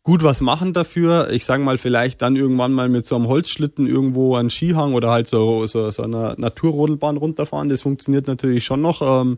gut 0.04 0.22
was 0.22 0.42
machen 0.42 0.74
dafür. 0.74 1.32
Ich 1.32 1.46
sage 1.46 1.64
mal, 1.64 1.78
vielleicht 1.78 2.22
dann 2.22 2.36
irgendwann 2.36 2.74
mal 2.74 2.90
mit 2.90 3.06
so 3.06 3.16
einem 3.16 3.28
Holzschlitten 3.28 3.88
irgendwo 3.88 4.36
an 4.36 4.50
Skihang 4.50 4.94
oder 4.94 5.10
halt 5.10 5.28
so, 5.28 5.66
so, 5.66 5.90
so 5.92 6.04
einer 6.04 6.36
Naturrodelbahn 6.38 7.18
runterfahren. 7.18 7.70
Das 7.70 7.82
funktioniert 7.82 8.28
natürlich 8.28 8.66
schon 8.66 8.82
noch. 8.82 9.02
Ähm, 9.02 9.38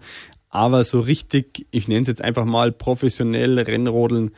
aber 0.49 0.83
so 0.83 1.01
richtig, 1.01 1.67
ich 1.71 1.87
nenne 1.87 2.01
es 2.01 2.07
jetzt 2.07 2.23
einfach 2.23 2.45
mal 2.45 2.71
professionell 2.71 3.59
Rennrodeln, 3.59 4.31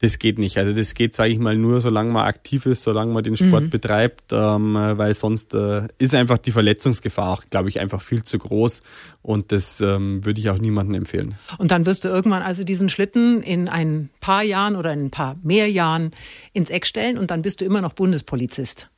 das 0.00 0.18
geht 0.18 0.38
nicht. 0.38 0.58
Also 0.58 0.72
das 0.72 0.94
geht, 0.94 1.14
sage 1.14 1.32
ich 1.32 1.38
mal, 1.38 1.56
nur 1.56 1.80
solange 1.80 2.12
man 2.12 2.24
aktiv 2.24 2.66
ist, 2.66 2.82
solange 2.82 3.12
man 3.12 3.24
den 3.24 3.36
Sport 3.36 3.64
mhm. 3.64 3.70
betreibt, 3.70 4.32
ähm, 4.32 4.74
weil 4.74 5.14
sonst 5.14 5.54
äh, 5.54 5.88
ist 5.98 6.14
einfach 6.14 6.38
die 6.38 6.52
Verletzungsgefahr, 6.52 7.40
glaube 7.50 7.68
ich, 7.68 7.80
einfach 7.80 8.02
viel 8.02 8.22
zu 8.22 8.38
groß 8.38 8.82
und 9.22 9.52
das 9.52 9.80
ähm, 9.80 10.24
würde 10.24 10.40
ich 10.40 10.50
auch 10.50 10.58
niemandem 10.58 10.96
empfehlen. 10.96 11.36
Und 11.58 11.70
dann 11.70 11.86
wirst 11.86 12.04
du 12.04 12.08
irgendwann 12.08 12.42
also 12.42 12.64
diesen 12.64 12.88
Schlitten 12.88 13.42
in 13.42 13.68
ein 13.68 14.10
paar 14.20 14.42
Jahren 14.42 14.76
oder 14.76 14.92
in 14.92 15.06
ein 15.06 15.10
paar 15.10 15.36
mehr 15.42 15.70
Jahren 15.70 16.10
ins 16.52 16.70
Eck 16.70 16.86
stellen 16.86 17.16
und 17.16 17.30
dann 17.30 17.42
bist 17.42 17.60
du 17.60 17.64
immer 17.64 17.80
noch 17.80 17.92
Bundespolizist. 17.92 18.90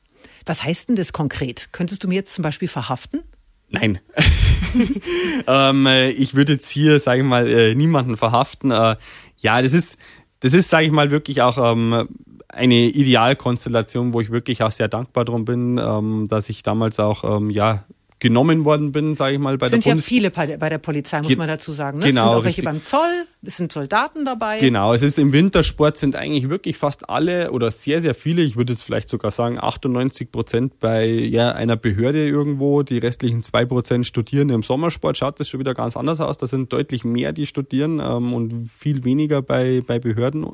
Was 0.44 0.62
heißt 0.62 0.88
denn 0.88 0.96
das 0.96 1.12
konkret? 1.12 1.68
Könntest 1.72 2.04
du 2.04 2.08
mir 2.08 2.14
jetzt 2.14 2.34
zum 2.34 2.42
Beispiel 2.42 2.68
verhaften? 2.68 3.22
Nein. 3.68 3.98
ähm, 5.46 5.86
äh, 5.86 6.10
ich 6.10 6.34
würde 6.34 6.52
jetzt 6.52 6.68
hier, 6.68 7.00
sage 7.00 7.22
ich 7.22 7.26
mal, 7.26 7.48
äh, 7.48 7.74
niemanden 7.74 8.16
verhaften. 8.16 8.70
Äh, 8.70 8.96
ja, 9.38 9.60
das 9.60 9.72
ist, 9.72 9.98
das 10.40 10.54
ist, 10.54 10.70
sage 10.70 10.86
ich 10.86 10.92
mal, 10.92 11.10
wirklich 11.10 11.42
auch 11.42 11.58
ähm, 11.58 12.08
eine 12.48 12.74
Idealkonstellation, 12.74 14.12
wo 14.12 14.20
ich 14.20 14.30
wirklich 14.30 14.62
auch 14.62 14.72
sehr 14.72 14.88
dankbar 14.88 15.24
drum 15.24 15.44
bin, 15.44 15.78
ähm, 15.78 16.26
dass 16.28 16.48
ich 16.48 16.62
damals 16.62 17.00
auch 17.00 17.24
ähm, 17.24 17.50
ja 17.50 17.84
genommen 18.18 18.64
worden 18.64 18.92
bin, 18.92 19.14
sage 19.14 19.34
ich 19.34 19.38
mal, 19.38 19.58
bei 19.58 19.68
sind 19.68 19.84
der 19.84 19.90
Bundes... 19.90 20.06
sind 20.06 20.24
ja 20.24 20.30
viele 20.32 20.58
bei 20.58 20.68
der 20.68 20.78
Polizei, 20.78 21.18
muss 21.18 21.28
Ge 21.28 21.36
man 21.36 21.48
dazu 21.48 21.72
sagen. 21.72 21.98
Ne? 21.98 22.06
Genau, 22.06 22.22
es 22.22 22.28
sind 22.28 22.38
auch 22.38 22.44
welche 22.44 22.62
beim 22.62 22.82
Zoll, 22.82 23.26
es 23.42 23.56
sind 23.58 23.72
Soldaten 23.72 24.24
dabei. 24.24 24.58
Genau, 24.58 24.94
es 24.94 25.02
ist 25.02 25.18
im 25.18 25.32
Wintersport 25.32 25.98
sind 25.98 26.16
eigentlich 26.16 26.48
wirklich 26.48 26.78
fast 26.78 27.10
alle 27.10 27.50
oder 27.50 27.70
sehr, 27.70 28.00
sehr 28.00 28.14
viele, 28.14 28.42
ich 28.42 28.56
würde 28.56 28.72
jetzt 28.72 28.82
vielleicht 28.82 29.08
sogar 29.10 29.30
sagen 29.30 29.58
98 29.60 30.32
Prozent 30.32 30.80
bei 30.80 31.06
ja, 31.06 31.52
einer 31.52 31.76
Behörde 31.76 32.26
irgendwo, 32.26 32.82
die 32.82 32.98
restlichen 32.98 33.42
zwei 33.42 33.66
Prozent 33.66 34.06
studieren 34.06 34.48
im 34.48 34.62
Sommersport, 34.62 35.18
schaut 35.18 35.38
das 35.38 35.48
schon 35.48 35.60
wieder 35.60 35.74
ganz 35.74 35.96
anders 35.96 36.20
aus. 36.20 36.38
Da 36.38 36.46
sind 36.46 36.72
deutlich 36.72 37.04
mehr, 37.04 37.32
die 37.32 37.46
studieren 37.46 38.00
ähm, 38.00 38.32
und 38.32 38.70
viel 38.70 39.04
weniger 39.04 39.42
bei, 39.42 39.82
bei 39.86 39.98
Behörden. 39.98 40.46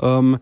Ähm, 0.00 0.38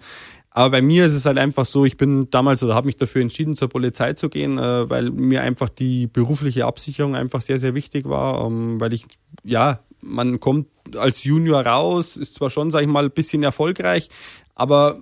aber 0.56 0.70
bei 0.70 0.82
mir 0.82 1.04
ist 1.04 1.14
es 1.14 1.26
halt 1.26 1.36
einfach 1.36 1.66
so, 1.66 1.84
ich 1.84 1.96
bin 1.96 2.30
damals 2.30 2.62
oder 2.62 2.76
habe 2.76 2.86
mich 2.86 2.96
dafür 2.96 3.20
entschieden, 3.22 3.56
zur 3.56 3.68
Polizei 3.68 4.12
zu 4.12 4.28
gehen, 4.28 4.56
äh, 4.56 4.88
weil 4.88 5.10
mir 5.10 5.42
einfach 5.42 5.68
die 5.68 6.06
berufliche 6.06 6.64
Absicherung 6.64 7.16
einfach 7.16 7.42
sehr, 7.42 7.58
sehr 7.58 7.74
wichtig 7.74 8.08
war, 8.08 8.46
ähm, 8.46 8.80
weil 8.80 8.92
ich, 8.92 9.04
ja, 9.42 9.80
man 10.00 10.38
kommt 10.38 10.68
als 10.96 11.24
Junior 11.24 11.66
raus, 11.66 12.16
ist 12.16 12.34
zwar 12.34 12.50
schon, 12.50 12.70
sag 12.70 12.82
ich 12.82 12.88
mal, 12.88 13.04
ein 13.04 13.10
bisschen 13.10 13.42
erfolgreich, 13.42 14.08
aber 14.54 15.00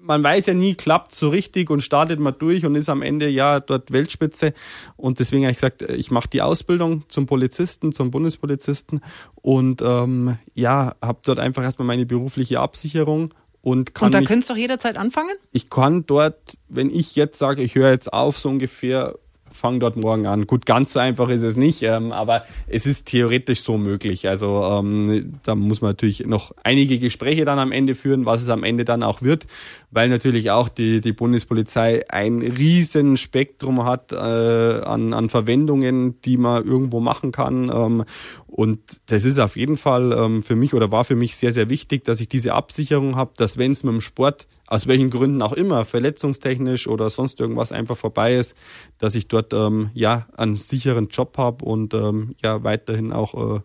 man 0.00 0.22
weiß 0.22 0.46
ja 0.46 0.54
nie, 0.54 0.74
klappt 0.74 1.14
so 1.14 1.30
richtig 1.30 1.68
und 1.70 1.80
startet 1.80 2.20
mal 2.20 2.32
durch 2.32 2.64
und 2.64 2.74
ist 2.76 2.88
am 2.88 3.02
Ende 3.02 3.28
ja 3.28 3.60
dort 3.60 3.92
Weltspitze. 3.92 4.52
Und 4.96 5.20
deswegen 5.20 5.44
habe 5.44 5.52
ich 5.52 5.58
gesagt, 5.58 5.82
ich 5.82 6.10
mache 6.10 6.28
die 6.28 6.42
Ausbildung 6.42 7.04
zum 7.08 7.26
Polizisten, 7.26 7.92
zum 7.92 8.10
Bundespolizisten 8.10 9.00
und 9.36 9.80
ähm, 9.80 10.38
ja, 10.54 10.96
habe 11.00 11.20
dort 11.24 11.38
einfach 11.38 11.62
erstmal 11.62 11.86
meine 11.86 12.04
berufliche 12.04 12.60
Absicherung 12.60 13.32
und 13.62 13.94
kann. 13.94 14.06
Und 14.06 14.14
da 14.14 14.22
könntest 14.22 14.50
du 14.50 14.54
doch 14.54 14.60
jederzeit 14.60 14.96
anfangen? 14.96 15.34
Ich 15.52 15.70
kann 15.70 16.04
dort, 16.06 16.58
wenn 16.68 16.90
ich 16.90 17.16
jetzt 17.16 17.38
sage, 17.38 17.62
ich 17.62 17.74
höre 17.74 17.90
jetzt 17.90 18.12
auf, 18.12 18.38
so 18.38 18.48
ungefähr 18.48 19.14
fang 19.52 19.80
dort 19.80 19.96
morgen 19.96 20.26
an. 20.26 20.46
Gut, 20.46 20.66
ganz 20.66 20.92
so 20.92 20.98
einfach 20.98 21.28
ist 21.28 21.42
es 21.42 21.56
nicht, 21.56 21.82
ähm, 21.82 22.12
aber 22.12 22.44
es 22.66 22.86
ist 22.86 23.06
theoretisch 23.06 23.62
so 23.62 23.78
möglich. 23.78 24.28
Also 24.28 24.64
ähm, 24.64 25.38
da 25.44 25.54
muss 25.54 25.80
man 25.80 25.90
natürlich 25.90 26.26
noch 26.26 26.52
einige 26.62 26.98
Gespräche 26.98 27.44
dann 27.44 27.58
am 27.58 27.72
Ende 27.72 27.94
führen, 27.94 28.26
was 28.26 28.42
es 28.42 28.48
am 28.48 28.64
Ende 28.64 28.84
dann 28.84 29.02
auch 29.02 29.22
wird, 29.22 29.46
weil 29.92 30.08
natürlich 30.08 30.50
auch 30.50 30.70
die, 30.70 31.02
die 31.02 31.12
Bundespolizei 31.12 32.10
ein 32.10 32.40
riesen 32.40 33.18
Spektrum 33.18 33.84
hat 33.84 34.10
äh, 34.10 34.16
an, 34.16 35.12
an 35.12 35.28
Verwendungen, 35.28 36.20
die 36.22 36.38
man 36.38 36.64
irgendwo 36.64 36.98
machen 36.98 37.30
kann. 37.30 37.70
Ähm, 37.72 38.04
und 38.46 38.80
das 39.06 39.26
ist 39.26 39.38
auf 39.38 39.54
jeden 39.54 39.76
Fall 39.76 40.12
ähm, 40.12 40.42
für 40.42 40.56
mich 40.56 40.72
oder 40.72 40.90
war 40.90 41.04
für 41.04 41.14
mich 41.14 41.36
sehr, 41.36 41.52
sehr 41.52 41.68
wichtig, 41.68 42.04
dass 42.04 42.20
ich 42.20 42.28
diese 42.28 42.54
Absicherung 42.54 43.16
habe, 43.16 43.32
dass 43.36 43.58
wenn 43.58 43.72
es 43.72 43.84
mit 43.84 43.92
dem 43.92 44.00
Sport 44.00 44.48
aus 44.66 44.86
welchen 44.86 45.10
Gründen 45.10 45.42
auch 45.42 45.52
immer, 45.52 45.84
verletzungstechnisch 45.84 46.88
oder 46.88 47.10
sonst 47.10 47.38
irgendwas 47.38 47.72
einfach 47.72 47.98
vorbei 47.98 48.34
ist, 48.36 48.56
dass 48.96 49.14
ich 49.14 49.28
dort 49.28 49.52
ähm, 49.52 49.90
ja 49.92 50.26
einen 50.34 50.56
sicheren 50.56 51.08
Job 51.08 51.36
habe 51.36 51.66
und 51.66 51.92
ähm, 51.92 52.34
ja 52.42 52.64
weiterhin 52.64 53.12
auch, 53.12 53.56
äh, 53.56 53.60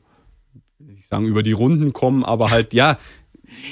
ich 0.97 1.07
sagen, 1.07 1.25
über 1.25 1.43
die 1.43 1.53
Runden 1.53 1.93
kommen, 1.93 2.25
aber 2.25 2.51
halt 2.51 2.73
ja 2.73 2.97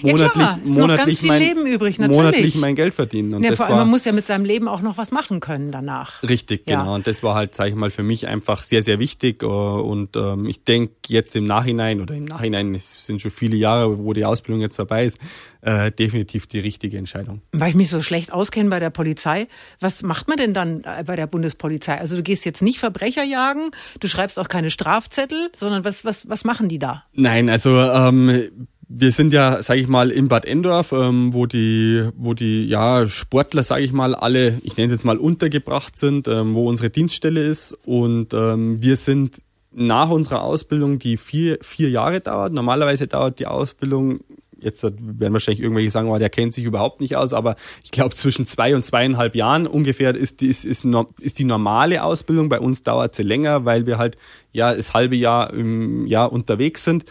monatlich, 0.02 0.22
ja, 0.22 0.30
klar. 0.30 0.60
Ist 0.64 0.70
monatlich 0.74 0.88
noch 1.00 1.06
ganz 1.06 1.20
viel 1.20 1.28
mein, 1.30 1.42
Leben 1.42 1.66
übrig, 1.66 2.00
natürlich. 2.00 2.18
monatlich 2.18 2.56
mein 2.56 2.76
Geld 2.76 2.94
verdienen. 2.94 3.34
Und 3.34 3.44
ja, 3.44 3.50
das 3.52 3.58
vor 3.58 3.66
allem, 3.68 3.76
war 3.78 3.84
man 3.86 3.90
muss 3.92 4.06
ja 4.06 4.12
mit 4.12 4.26
seinem 4.26 4.46
Leben 4.46 4.68
auch 4.68 4.82
noch 4.82 4.98
was 4.98 5.12
machen 5.12 5.40
können 5.40 5.72
danach. 5.72 6.24
richtig, 6.24 6.70
Ja. 6.70 6.80
genau. 6.80 6.96
Und 6.96 7.08
das 7.08 7.24
war 7.24 7.36
halt, 7.36 7.56
sage 7.56 7.70
ich 7.70 7.76
mal, 7.76 7.92
für 7.92 8.04
mich 8.04 8.28
einfach 8.28 8.62
sehr, 8.62 8.82
sehr 8.82 9.00
wichtig. 9.00 9.44
äh, 9.44 9.46
Und 9.46 10.16
ähm, 10.16 10.46
ich 10.48 10.64
denke 10.64 10.94
jetzt 11.08 11.36
im 11.36 11.46
Nachhinein 11.46 12.02
oder 12.02 12.16
im 12.16 12.26
Nachhinein, 12.26 12.74
es 12.76 13.06
sind 13.06 13.22
schon 13.22 13.32
viele 13.32 13.56
Jahre, 13.56 13.98
wo 14.00 14.14
die 14.14 14.26
Ausbildung 14.26 14.62
jetzt 14.62 14.76
vorbei 14.76 15.06
ist, 15.06 15.18
äh, 15.62 15.92
definitiv 15.92 16.48
die 16.48 16.60
richtige 16.60 16.98
Entscheidung. 16.98 17.42
Weil 17.52 17.70
ich 17.70 17.76
mich 17.76 17.90
so 17.90 18.02
schlecht 18.02 18.32
auskenne 18.32 18.70
bei 18.70 18.80
der 18.80 18.90
Polizei. 18.92 19.48
Was 19.80 20.04
macht 20.04 20.28
man 20.28 20.38
denn 20.38 20.54
dann 20.54 20.84
äh, 20.84 21.04
bei 21.06 21.16
der 21.16 21.28
Bundespolizei? 21.28 22.00
Also 22.00 22.16
du 22.18 22.24
gehst 22.24 22.46
jetzt 22.46 22.62
nicht 22.62 22.80
Verbrecher 22.80 23.24
jagen, 23.24 23.72
du 24.00 24.08
schreibst 24.08 24.38
auch 24.40 24.48
keine 24.48 24.70
Strafzettel, 24.70 25.50
sondern 25.56 25.84
was, 25.84 26.06
was, 26.06 26.30
was 26.30 26.44
machen 26.44 26.70
die 26.70 26.80
da? 26.80 27.04
Nein, 27.14 27.50
also 27.50 27.72
ähm, 27.80 28.68
wir 28.88 29.12
sind 29.12 29.34
ja, 29.34 29.62
sage 29.62 29.80
ich 29.80 29.88
mal, 29.88 30.12
in 30.12 30.28
Bad 30.28 30.46
Endorf, 30.46 30.92
ähm, 30.92 31.34
wo 31.34 31.46
die, 31.46 32.08
wo 32.16 32.34
die 32.34 32.68
ja 32.68 33.08
Sportler, 33.08 33.64
sage 33.64 33.84
ich 33.84 33.94
mal, 33.94 34.16
alle, 34.16 34.60
ich 34.64 34.78
nenne 34.78 34.94
es 34.94 35.00
jetzt 35.00 35.06
mal 35.06 35.18
untergebracht 35.18 35.98
sind, 35.98 36.28
ähm, 36.28 36.54
wo 36.54 36.68
unsere 36.68 36.90
Dienststelle 36.90 37.42
ist 37.42 37.78
und 37.86 38.34
ähm, 38.34 38.82
wir 38.82 38.96
sind 38.96 39.38
nach 39.72 40.10
unserer 40.10 40.42
Ausbildung, 40.42 41.00
die 41.00 41.18
vier, 41.18 41.58
vier 41.62 41.90
Jahre 41.90 42.22
dauert. 42.22 42.54
Normalerweise 42.54 43.08
dauert 43.08 43.40
die 43.40 43.48
Ausbildung 43.48 44.22
Jetzt 44.66 44.84
werden 44.84 45.34
wahrscheinlich 45.34 45.62
irgendwelche 45.62 45.92
sagen, 45.92 46.10
oh, 46.10 46.18
der 46.18 46.30
kennt 46.30 46.54
sich 46.54 46.66
überhaupt 46.66 47.02
nicht 47.02 47.16
aus, 47.16 47.34
aber 47.34 47.56
ich 47.84 47.92
glaube 47.92 48.16
zwischen 48.16 48.46
zwei 48.46 48.76
und 48.76 48.84
zweieinhalb 48.84 49.36
Jahren 49.36 49.68
ungefähr 49.68 50.16
ist 50.16 50.42
die, 50.42 50.48
ist, 50.48 50.66
ist, 50.66 50.86
ist 51.20 51.40
die 51.40 51.44
normale 51.44 52.04
Ausbildung. 52.04 52.50
Bei 52.50 52.60
uns 52.60 52.82
dauert 52.82 53.16
sie 53.16 53.24
länger, 53.24 53.66
weil 53.66 53.86
wir 53.86 53.98
halt 53.98 54.18
ja 54.54 54.74
das 54.74 54.94
halbe 54.94 55.16
Jahr 55.16 55.54
im 55.54 56.08
Jahr 56.08 56.32
unterwegs 56.32 56.84
sind. 56.84 57.06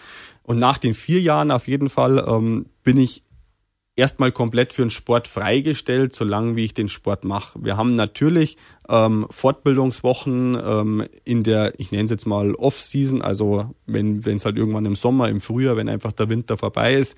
Und 0.45 0.59
nach 0.59 0.78
den 0.78 0.95
vier 0.95 1.20
Jahren 1.20 1.51
auf 1.51 1.66
jeden 1.66 1.88
Fall 1.88 2.24
ähm, 2.28 2.66
bin 2.84 2.99
ich 2.99 3.24
erstmal 3.97 4.32
komplett 4.32 4.72
für 4.72 4.82
den 4.82 4.90
Sport 4.90 5.28
freigestellt, 5.28 6.14
solange 6.14 6.57
wie 6.57 6.64
ich 6.64 6.74
den 6.74 6.88
Sport 6.88 7.24
mache. 7.24 7.59
Wir 7.62 7.76
haben 7.76 7.95
natürlich 7.95 8.57
ähm, 8.88 9.26
Fortbildungswochen 9.30 10.59
ähm, 10.62 11.07
in 11.24 11.45
der, 11.45 11.78
ich 11.78 11.90
nenne 11.92 12.05
es 12.05 12.11
jetzt 12.11 12.26
mal 12.26 12.55
Off-Season, 12.55 13.22
also 13.22 13.74
wenn 13.86 14.20
es 14.24 14.45
halt 14.45 14.57
irgendwann 14.57 14.84
im 14.84 14.97
Sommer, 14.97 15.28
im 15.28 15.40
Frühjahr, 15.40 15.76
wenn 15.76 15.88
einfach 15.88 16.12
der 16.12 16.28
Winter 16.28 16.59
vorbei 16.59 16.95
ist, 16.95 17.16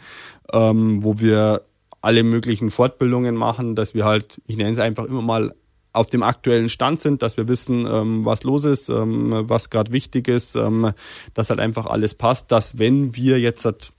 ähm, 0.52 1.02
wo 1.02 1.18
wir 1.18 1.62
alle 2.02 2.22
möglichen 2.22 2.70
Fortbildungen 2.70 3.34
machen, 3.34 3.74
dass 3.74 3.94
wir 3.94 4.04
halt, 4.04 4.40
ich 4.46 4.56
nenne 4.56 4.72
es 4.72 4.78
einfach 4.78 5.06
immer 5.06 5.22
mal 5.22 5.54
auf 5.96 6.10
dem 6.10 6.22
aktuellen 6.22 6.68
Stand 6.68 7.00
sind, 7.00 7.22
dass 7.22 7.36
wir 7.36 7.48
wissen, 7.48 7.86
ähm, 7.86 8.24
was 8.24 8.42
los 8.42 8.64
ist, 8.64 8.88
ähm, 8.88 9.32
was 9.48 9.70
gerade 9.70 9.92
wichtig 9.92 10.28
ist, 10.28 10.54
ähm, 10.54 10.92
dass 11.34 11.50
halt 11.50 11.60
einfach 11.60 11.86
alles 11.86 12.14
passt, 12.14 12.52
dass 12.52 12.78
wenn 12.78 13.16
wir 13.16 13.40
jetzt 13.40 13.64
halt 13.64 13.92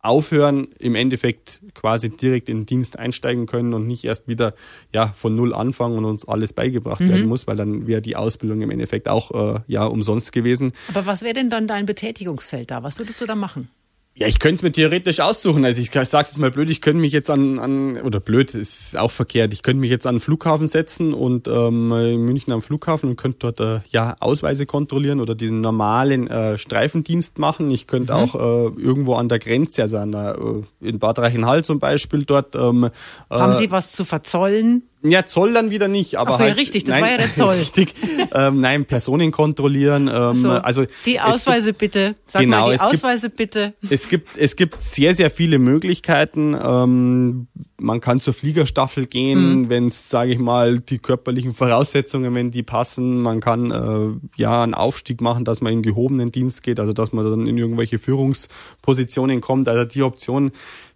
aufhören, 0.00 0.68
im 0.80 0.96
Endeffekt 0.96 1.60
quasi 1.74 2.10
direkt 2.10 2.48
in 2.48 2.60
den 2.60 2.66
Dienst 2.66 2.98
einsteigen 2.98 3.46
können 3.46 3.72
und 3.72 3.86
nicht 3.86 4.04
erst 4.04 4.26
wieder 4.26 4.54
ja 4.92 5.12
von 5.14 5.36
null 5.36 5.54
anfangen 5.54 5.96
und 5.96 6.04
uns 6.04 6.26
alles 6.26 6.52
beigebracht 6.52 7.00
werden 7.00 7.26
muss, 7.26 7.46
weil 7.46 7.56
dann 7.56 7.86
wäre 7.86 8.02
die 8.02 8.16
Ausbildung 8.16 8.62
im 8.62 8.70
Endeffekt 8.70 9.06
auch 9.06 9.30
äh, 9.30 9.60
ja 9.68 9.84
umsonst 9.84 10.32
gewesen. 10.32 10.72
Aber 10.88 11.06
was 11.06 11.22
wäre 11.22 11.34
denn 11.34 11.50
dann 11.50 11.68
dein 11.68 11.86
Betätigungsfeld 11.86 12.72
da? 12.72 12.82
Was 12.82 12.98
würdest 12.98 13.20
du 13.20 13.26
da 13.26 13.36
machen? 13.36 13.68
Ja, 14.14 14.26
ich 14.26 14.38
könnte 14.38 14.56
es 14.56 14.62
mir 14.62 14.72
theoretisch 14.72 15.20
aussuchen. 15.20 15.64
Also 15.64 15.80
ich 15.80 15.90
sage 15.90 16.28
es 16.30 16.36
mal 16.36 16.50
blöd, 16.50 16.68
ich 16.68 16.82
könnte 16.82 17.00
mich 17.00 17.12
jetzt 17.12 17.30
an, 17.30 17.58
an 17.58 17.98
oder 18.02 18.20
blöd 18.20 18.54
ist 18.54 18.94
auch 18.94 19.10
verkehrt. 19.10 19.54
Ich 19.54 19.62
könnte 19.62 19.80
mich 19.80 19.90
jetzt 19.90 20.06
an 20.06 20.16
den 20.16 20.20
Flughafen 20.20 20.68
setzen 20.68 21.14
und 21.14 21.48
ähm, 21.48 21.90
in 21.92 22.22
München 22.22 22.52
am 22.52 22.60
Flughafen 22.60 23.08
und 23.08 23.16
könnte 23.16 23.38
dort 23.38 23.60
äh, 23.60 23.80
ja 23.88 24.14
Ausweise 24.20 24.66
kontrollieren 24.66 25.18
oder 25.18 25.34
diesen 25.34 25.62
normalen 25.62 26.28
äh, 26.28 26.58
Streifendienst 26.58 27.38
machen. 27.38 27.70
Ich 27.70 27.86
könnte 27.86 28.14
auch 28.14 28.34
äh, 28.34 28.80
irgendwo 28.82 29.14
an 29.14 29.30
der 29.30 29.38
Grenze, 29.38 29.80
also 29.80 29.96
an 29.96 30.12
der, 30.12 30.36
äh, 30.38 30.88
in 30.88 30.98
Bad 30.98 31.18
Reichenhall 31.18 31.64
zum 31.64 31.78
Beispiel 31.78 32.24
dort. 32.26 32.54
Ähm, 32.54 32.90
Haben 33.30 33.52
äh, 33.52 33.54
Sie 33.54 33.70
was 33.70 33.92
zu 33.92 34.04
verzollen? 34.04 34.82
Ja, 35.04 35.24
Zoll 35.26 35.52
dann 35.52 35.70
wieder 35.70 35.88
nicht, 35.88 36.16
aber 36.16 36.30
Ach 36.34 36.38
so, 36.38 36.42
ja, 36.44 36.48
halt, 36.50 36.58
richtig, 36.58 36.84
das 36.84 36.94
nein, 36.94 37.02
war 37.02 37.10
ja 37.10 37.16
der 37.18 37.30
Zoll. 37.34 37.56
Richtig, 37.56 37.94
ähm, 38.34 38.60
nein, 38.60 38.84
Personen 38.84 39.30
kontrollieren. 39.32 40.08
Ähm, 40.12 40.34
So, 40.36 40.50
also 40.50 40.84
die 41.06 41.20
Ausweise 41.20 41.72
bitte. 41.72 42.14
Sag 42.26 42.42
Genau, 42.42 42.60
mal, 42.60 42.68
die 42.70 42.74
es 42.76 42.80
gibt- 42.82 42.94
Ausweise 42.94 43.30
bitte. 43.30 43.74
es 43.90 44.08
gibt, 44.08 44.36
es 44.36 44.56
gibt 44.56 44.82
sehr, 44.82 45.14
sehr 45.14 45.30
viele 45.30 45.58
Möglichkeiten. 45.58 46.56
Ähm, 46.62 47.48
man 47.78 48.00
kann 48.00 48.20
zur 48.20 48.32
Fliegerstaffel 48.32 49.06
gehen, 49.06 49.68
wenn 49.68 49.88
es, 49.88 50.08
sage 50.08 50.30
ich 50.32 50.38
mal, 50.38 50.78
die 50.78 50.98
körperlichen 50.98 51.52
Voraussetzungen, 51.52 52.32
wenn 52.36 52.52
die 52.52 52.62
passen. 52.62 53.20
Man 53.22 53.40
kann 53.40 53.70
äh, 53.72 54.40
ja 54.40 54.62
einen 54.62 54.74
Aufstieg 54.74 55.20
machen, 55.20 55.44
dass 55.44 55.62
man 55.62 55.72
in 55.72 55.82
gehobenen 55.82 56.30
Dienst 56.30 56.62
geht, 56.62 56.78
also 56.78 56.92
dass 56.92 57.12
man 57.12 57.28
dann 57.28 57.46
in 57.48 57.58
irgendwelche 57.58 57.98
Führungspositionen 57.98 59.40
kommt. 59.40 59.68
Also 59.68 59.84
die 59.84 60.02
Option 60.02 60.52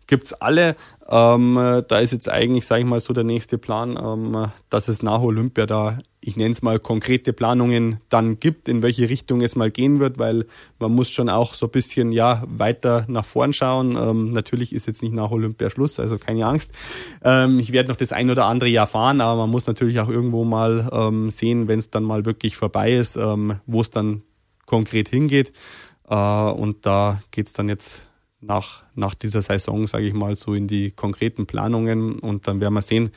gibt's 0.07 0.33
alle. 0.33 0.77
Ähm, 1.09 1.57
äh, 1.57 1.83
da 1.87 1.99
ist 1.99 2.13
jetzt 2.13 2.29
eigentlich, 2.29 2.67
sage 2.67 2.83
ich 2.83 2.89
mal, 2.89 3.01
so 3.01 3.13
der 3.13 3.25
nächste 3.25 3.59
Plan, 3.59 3.99
ähm, 4.03 4.51
dass 4.71 4.89
es 4.89 5.03
nach 5.03 5.21
Olympia 5.21 5.67
da, 5.67 5.99
ich 6.21 6.37
nenne 6.37 6.51
es 6.51 6.63
mal, 6.63 6.81
konkrete 6.81 7.33
Planungen 7.33 8.01
dann 8.09 8.41
gibt, 8.41 8.69
in 8.69 8.83
welche 8.83 9.09
Richtung 9.09 9.41
es 9.41 9.55
mal 9.55 9.71
gehen 9.71 10.01
wird, 10.01 10.19
weil 10.19 10.47
man 10.81 10.93
muss 10.93 11.11
schon 11.11 11.29
auch 11.29 11.55
so 11.55 11.67
ein 11.67 11.71
bisschen 11.71 12.11
ja 12.11 12.43
weiter 12.49 13.05
nach 13.09 13.25
vorn 13.25 13.53
schauen. 13.53 13.97
Ähm, 13.97 14.33
natürlich 14.33 14.73
ist 14.73 14.87
jetzt 14.87 15.03
nicht 15.03 15.15
nach 15.15 15.31
Olympia 15.31 15.71
Schluss, 15.71 16.01
also 16.01 16.19
keine 16.19 16.47
Angst. 16.47 16.73
Ähm, 17.23 17.61
ich 17.61 17.73
werde 17.73 17.89
noch 17.89 17.97
das 17.97 18.13
ein 18.13 18.31
oder 18.31 18.47
andere 18.47 18.69
Jahr 18.69 18.89
fahren, 18.89 19.21
aber 19.21 19.37
man 19.37 19.51
muss 19.51 19.69
natürlich 19.69 20.01
auch 20.01 20.09
irgendwo 20.09 20.45
mal 20.45 20.89
ähm, 20.93 21.31
sehen, 21.31 21.69
wenn 21.69 21.79
es 21.79 21.91
dann 21.91 22.03
mal 22.03 22.25
wirklich 22.25 22.57
vorbei 22.57 22.93
ist, 22.93 23.17
ähm, 23.17 23.61
wo 23.67 23.81
es 23.81 23.91
dann 23.91 24.23
konkret 24.67 25.09
hingeht. 25.09 25.53
Äh, 26.09 26.15
und 26.15 26.85
da 26.85 27.23
geht's 27.31 27.53
dann 27.53 27.69
jetzt 27.69 28.03
nach, 28.41 28.85
nach 28.95 29.15
dieser 29.15 29.43
Saison, 29.43 29.87
sage 29.87 30.07
ich 30.07 30.15
mal, 30.15 30.37
so 30.37 30.55
in 30.55 30.69
die 30.69 30.91
konkreten 30.91 31.47
Planungen 31.47 32.19
und 32.19 32.47
dann 32.47 32.61
werden 32.61 32.75
wir 32.75 32.83
sehen, 32.83 33.11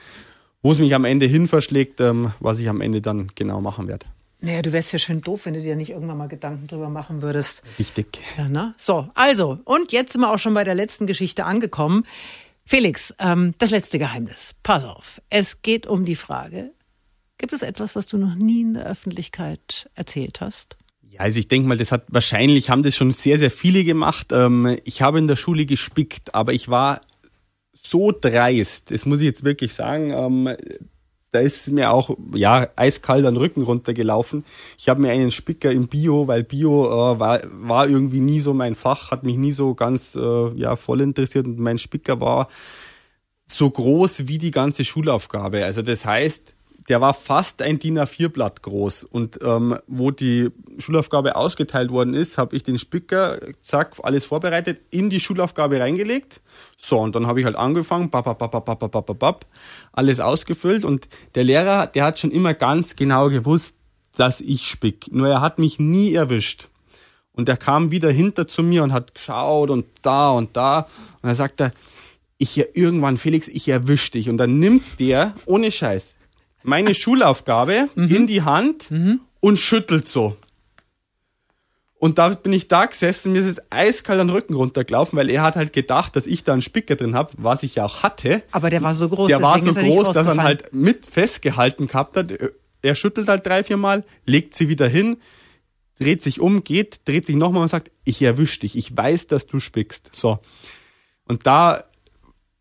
wo 0.62 0.72
es 0.72 0.80
mich 0.80 0.94
am 0.94 1.06
Ende 1.06 1.26
hin 1.26 1.48
verschlägt, 1.48 2.02
ähm, 2.02 2.34
was 2.40 2.60
ich 2.60 2.70
am 2.70 2.82
Ende 2.82 3.02
dann 3.02 3.30
genau 3.36 3.62
machen 3.62 3.88
werde. 3.88 4.06
Naja, 4.42 4.62
du 4.62 4.72
wärst 4.72 4.94
ja 4.94 5.00
schön 5.00 5.22
doof, 5.22 5.46
wenn 5.46 5.54
du 5.54 5.62
dir 5.62 5.76
nicht 5.76 5.90
irgendwann 5.90 6.18
mal 6.18 6.28
Gedanken 6.28 6.68
drüber 6.68 6.90
machen 6.90 7.22
würdest. 7.22 7.62
Wichtig. 7.78 8.20
Ja, 8.38 8.48
ne? 8.48 8.74
So, 8.78 9.10
also, 9.14 9.60
und 9.66 9.92
jetzt 9.92 10.14
sind 10.14 10.22
wir 10.22 10.32
auch 10.32 10.40
schon 10.40 10.54
bei 10.54 10.64
der 10.64 10.76
letzten 10.76 11.08
Geschichte 11.08 11.46
angekommen. 11.46 12.06
Felix, 12.66 13.14
ähm, 13.20 13.54
das 13.58 13.72
letzte 13.72 14.00
Geheimnis. 14.00 14.56
Pass 14.64 14.86
auf. 14.86 15.22
Es 15.30 15.62
geht 15.62 15.88
um 15.88 16.06
die 16.06 16.16
Frage, 16.16 16.72
gibt 17.38 17.52
es 17.52 17.64
etwas, 17.64 17.96
was 17.96 18.08
du 18.08 18.18
noch 18.18 18.36
nie 18.36 18.62
in 18.62 18.76
der 18.76 18.86
Öffentlichkeit 18.86 19.90
erzählt 19.96 20.40
hast? 20.40 20.78
Also 21.20 21.38
ich 21.38 21.50
denke 21.50 21.68
mal, 21.68 21.78
das 21.78 21.92
hat 21.92 22.06
wahrscheinlich 22.08 22.70
haben 22.70 22.82
das 22.82 22.96
schon 22.96 23.12
sehr, 23.12 23.38
sehr 23.38 23.52
viele 23.52 23.84
gemacht. 23.84 24.28
Ähm, 24.32 24.78
ich 24.86 25.02
habe 25.02 25.20
in 25.20 25.28
der 25.28 25.36
Schule 25.36 25.66
gespickt, 25.66 26.34
aber 26.34 26.54
ich 26.54 26.70
war 26.70 27.02
so 27.74 28.14
dreist, 28.14 28.92
das 28.92 29.06
muss 29.06 29.20
ich 29.20 29.26
jetzt 29.26 29.44
wirklich 29.44 29.74
sagen. 29.74 30.12
Ähm, 30.12 30.56
da 31.32 31.40
ist 31.40 31.68
mir 31.68 31.92
auch 31.92 32.18
ja 32.34 32.70
eiskalt 32.78 33.26
den 33.26 33.36
Rücken 33.36 33.64
runtergelaufen. 33.64 34.46
Ich 34.78 34.88
habe 34.88 35.02
mir 35.02 35.12
einen 35.12 35.32
Spicker 35.32 35.74
im 35.74 35.90
Bio, 35.90 36.30
weil 36.30 36.46
Bio 36.46 36.86
äh, 36.86 37.20
war, 37.20 37.42
war 37.52 37.90
irgendwie 37.90 38.22
nie 38.22 38.40
so 38.40 38.54
mein 38.54 38.76
Fach, 38.76 39.12
hat 39.12 39.26
mich 39.26 39.36
nie 39.36 39.52
so 39.52 39.76
ganz 39.76 40.16
äh, 40.16 40.54
ja 40.56 40.78
voll 40.78 41.02
interessiert 41.02 41.46
und 41.46 41.60
mein 41.60 41.80
Spicker 41.80 42.22
war 42.22 42.48
so 43.46 43.70
groß 43.70 44.30
wie 44.30 44.38
die 44.38 44.52
ganze 44.52 44.86
Schulaufgabe. 44.86 45.66
Also 45.66 45.82
das 45.82 46.06
heißt, 46.06 46.56
der 46.90 47.02
war 47.02 47.14
fast 47.14 47.62
ein 47.62 47.78
DIN 47.78 48.00
A4-Blatt 48.00 48.64
groß. 48.64 49.04
Und 49.04 49.40
ähm, 49.44 49.78
wo 49.86 50.10
die 50.10 50.50
Schulaufgabe 50.80 51.36
ausgeteilt 51.36 51.92
worden 51.92 52.16
ist, 52.16 52.40
habe 52.40 52.56
ich 52.56 52.64
den 52.64 52.80
Spicker, 52.80 53.40
zack, 53.62 53.98
alles 54.02 54.26
vorbereitet, 54.26 54.82
in 54.90 55.12
die 55.12 55.20
Schulaufgabe 55.20 55.80
reingelegt. 55.80 56.42
So, 56.78 57.00
und 57.00 57.16
dann 57.16 57.28
habe 57.28 57.40
ich 57.40 57.46
halt 57.46 57.56
angefangen, 57.56 58.10
bap, 58.10 58.26
bap, 58.26 58.40
bap, 58.40 58.52
bap, 58.52 58.80
bap, 58.80 58.92
bap, 58.92 59.20
bap, 59.20 59.46
alles 59.94 60.20
ausgefüllt. 60.20 60.84
Und 60.84 61.08
der 61.36 61.44
Lehrer, 61.44 61.86
der 61.86 62.06
hat 62.06 62.18
schon 62.18 62.32
immer 62.32 62.56
ganz 62.56 62.96
genau 62.96 63.30
gewusst, 63.30 63.76
dass 64.18 64.42
ich 64.42 64.66
spick. 64.66 65.12
Nur 65.12 65.30
er 65.30 65.42
hat 65.42 65.60
mich 65.60 65.78
nie 65.78 66.16
erwischt. 66.16 66.70
Und 67.34 67.48
er 67.48 67.58
kam 67.58 67.92
wieder 67.92 68.10
hinter 68.10 68.48
zu 68.48 68.64
mir 68.64 68.82
und 68.84 68.94
hat 68.94 69.14
geschaut 69.14 69.70
und 69.70 69.86
da 70.02 70.32
und 70.32 70.58
da. 70.58 70.80
Und 70.80 70.88
dann 71.22 71.36
sagt 71.36 71.62
er, 71.62 71.72
ich 72.40 72.58
irgendwann, 72.58 73.18
Felix, 73.18 73.48
ich 73.48 73.70
erwisch 73.70 74.10
dich. 74.10 74.28
Und 74.28 74.38
dann 74.38 74.58
nimmt 74.58 75.00
der, 75.00 75.36
ohne 75.46 75.72
Scheiß, 75.72 76.16
meine 76.64 76.93
Schulaufgabe 76.95 77.89
in 77.95 78.28
die 78.28 78.41
Hand 78.43 78.89
und 79.39 79.60
schüttelt 79.60 80.07
so. 80.07 80.36
Und 81.99 82.18
da 82.18 82.30
bin 82.30 82.53
ich 82.53 82.70
da 82.70 82.86
gesessen, 82.86 83.34
mir 83.34 83.41
ist 83.41 83.47
es 83.47 83.62
eiskalt 83.72 84.22
den 84.22 84.30
Rücken 84.30 84.53
runtergelaufen, 84.53 85.20
weil 85.20 85.30
er 85.30 85.41
hat 85.41 85.57
halt 85.57 85.74
gedacht, 85.74 86.16
dass 86.16 86.28
ich 86.28 86.45
da 86.45 86.53
einen 86.53 86.62
Spicker 86.62 86.95
drin 86.95 87.14
habe, 87.14 87.32
was 87.38 87.62
ich 87.62 87.76
ja 87.76 87.84
auch 87.84 88.03
hatte. 88.03 88.41
Aber 88.51 88.70
der 88.70 88.82
war 88.84 88.95
so 88.95 89.10
groß, 89.10 89.28
Der 89.28 89.41
war 89.41 89.62
so 89.62 89.74
groß, 89.74 90.14
dass 90.14 90.26
er 90.26 90.41
halt 90.41 90.74
mit 90.74 91.07
festgehalten 91.07 91.88
gehabt 91.88 92.16
hat. 92.16 92.34
Er 92.82 92.95
schüttelt 92.95 93.28
halt 93.28 93.45
drei, 93.45 93.66
vier 93.66 93.76
Mal, 93.76 94.05
legt 94.26 94.55
sie 94.55 94.70
wieder 94.70 94.88
hin, 94.88 95.18
dreht 95.99 96.24
sich 96.24 96.39
um, 96.39 96.64
geht, 96.64 97.01
dreht 97.03 97.26
sich 97.26 97.36
nochmal 97.36 97.64
und 97.64 97.68
sagt, 97.68 97.91
ich 98.05 98.22
erwisch 98.22 98.60
dich, 98.60 98.78
ich 98.78 98.95
weiß, 98.95 99.28
dass 99.28 99.45
du 99.45 99.60
spickst. 99.60 100.10
So. 100.14 100.39
Und 101.26 101.45
da, 101.45 101.84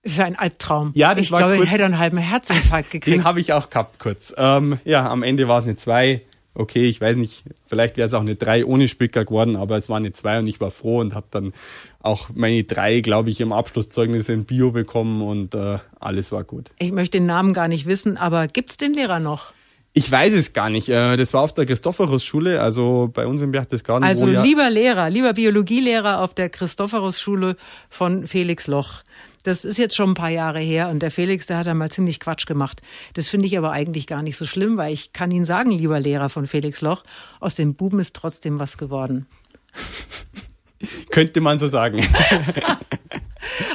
Für 0.06 0.24
ein 0.24 0.36
Albtraum. 0.36 0.92
Ja, 0.94 1.14
das 1.14 1.24
ich 1.26 1.32
war 1.32 1.40
glaube, 1.40 1.54
ich 1.54 1.60
kurz- 1.60 1.70
hätte 1.72 1.84
einen 1.84 1.98
halben 1.98 2.18
Herzinfarkt 2.18 2.90
gekriegt. 2.92 3.16
den 3.16 3.24
habe 3.24 3.40
ich 3.40 3.52
auch 3.52 3.68
gehabt 3.68 3.98
kurz. 3.98 4.32
Ähm, 4.36 4.78
ja, 4.84 5.08
am 5.08 5.22
Ende 5.22 5.48
war 5.48 5.58
es 5.58 5.64
eine 5.64 5.76
zwei. 5.76 6.22
Okay, 6.54 6.86
ich 6.88 7.00
weiß 7.00 7.16
nicht, 7.16 7.44
vielleicht 7.66 7.96
wäre 7.96 8.06
es 8.08 8.14
auch 8.14 8.20
eine 8.20 8.34
drei 8.34 8.64
ohne 8.64 8.88
Spicker 8.88 9.24
geworden, 9.24 9.54
aber 9.54 9.76
es 9.76 9.88
war 9.88 9.96
eine 9.98 10.10
zwei 10.12 10.40
und 10.40 10.48
ich 10.48 10.60
war 10.60 10.72
froh 10.72 10.98
und 10.98 11.14
habe 11.14 11.26
dann 11.30 11.52
auch 12.00 12.30
meine 12.34 12.64
drei, 12.64 13.00
glaube 13.00 13.30
ich, 13.30 13.40
im 13.40 13.52
Abschlusszeugnis 13.52 14.28
in 14.28 14.44
Bio 14.44 14.72
bekommen 14.72 15.22
und 15.22 15.54
äh, 15.54 15.78
alles 16.00 16.32
war 16.32 16.42
gut. 16.42 16.70
Ich 16.80 16.90
möchte 16.90 17.18
den 17.18 17.26
Namen 17.26 17.52
gar 17.52 17.68
nicht 17.68 17.86
wissen, 17.86 18.16
aber 18.16 18.48
gibt's 18.48 18.76
den 18.76 18.92
Lehrer 18.92 19.20
noch? 19.20 19.52
Ich 19.92 20.10
weiß 20.10 20.32
es 20.34 20.52
gar 20.52 20.68
nicht. 20.68 20.88
Äh, 20.88 21.16
Das 21.16 21.32
war 21.32 21.42
auf 21.42 21.54
der 21.54 21.64
Christophorus-Schule, 21.66 22.60
also 22.60 23.08
bei 23.12 23.26
uns 23.26 23.40
im 23.40 23.52
Berchtesgaden. 23.52 24.02
Also 24.06 24.26
lieber 24.26 24.68
Lehrer, 24.68 25.10
lieber 25.10 25.34
Biologielehrer 25.34 26.20
auf 26.22 26.34
der 26.34 26.48
Christophorus-Schule 26.50 27.56
von 27.88 28.26
Felix 28.26 28.66
Loch. 28.66 29.02
Das 29.48 29.64
ist 29.64 29.78
jetzt 29.78 29.96
schon 29.96 30.10
ein 30.10 30.14
paar 30.14 30.28
Jahre 30.28 30.60
her 30.60 30.90
und 30.90 31.00
der 31.00 31.10
Felix, 31.10 31.46
der 31.46 31.56
hat 31.56 31.66
da 31.66 31.72
mal 31.72 31.90
ziemlich 31.90 32.20
Quatsch 32.20 32.46
gemacht. 32.46 32.82
Das 33.14 33.28
finde 33.28 33.46
ich 33.46 33.56
aber 33.56 33.72
eigentlich 33.72 34.06
gar 34.06 34.22
nicht 34.22 34.36
so 34.36 34.44
schlimm, 34.44 34.76
weil 34.76 34.92
ich 34.92 35.12
kann 35.14 35.30
Ihnen 35.30 35.46
sagen, 35.46 35.70
lieber 35.70 35.98
Lehrer 35.98 36.28
von 36.28 36.46
Felix 36.46 36.82
Loch, 36.82 37.02
aus 37.40 37.54
dem 37.54 37.74
Buben 37.74 37.98
ist 37.98 38.14
trotzdem 38.14 38.60
was 38.60 38.76
geworden. 38.76 39.26
könnte 41.10 41.40
man 41.40 41.58
so 41.58 41.66
sagen. 41.66 42.06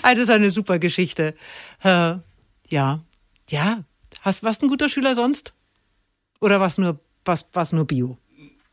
Ah, 0.03 0.13
das 0.13 0.24
ist 0.24 0.30
eine 0.30 0.51
super 0.51 0.80
Geschichte. 0.80 1.34
Äh, 1.82 2.15
ja, 2.67 2.99
ja. 3.49 3.84
Hast, 4.21 4.43
warst 4.43 4.61
ein 4.61 4.67
guter 4.67 4.89
Schüler 4.89 5.15
sonst? 5.15 5.53
Oder 6.41 6.59
was 6.59 6.78
nur, 6.78 6.99
was, 7.26 7.47
was 7.53 7.71
nur 7.71 7.86
Bio? 7.88 8.17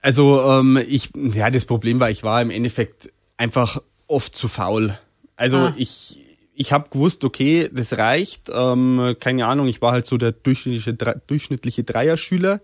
Also 0.02 0.42
ähm, 0.42 0.76
ich, 0.88 1.10
ja, 1.14 1.50
das 1.50 1.64
Problem 1.64 2.00
war, 2.00 2.10
ich 2.10 2.22
war 2.24 2.42
im 2.42 2.50
Endeffekt 2.50 3.12
einfach 3.36 3.80
oft 4.08 4.34
zu 4.34 4.48
faul. 4.48 4.98
Also 5.36 5.58
Ah. 5.58 5.74
ich, 5.76 6.18
ich 6.54 6.72
habe 6.72 6.90
gewusst, 6.90 7.24
okay, 7.24 7.70
das 7.72 7.96
reicht. 7.96 8.50
Ähm, 8.52 9.16
keine 9.18 9.46
Ahnung, 9.46 9.66
ich 9.66 9.80
war 9.80 9.92
halt 9.92 10.06
so 10.06 10.16
der 10.18 10.32
durchschnittliche, 10.32 10.94
durchschnittliche 11.26 11.84
Dreierschüler 11.84 12.60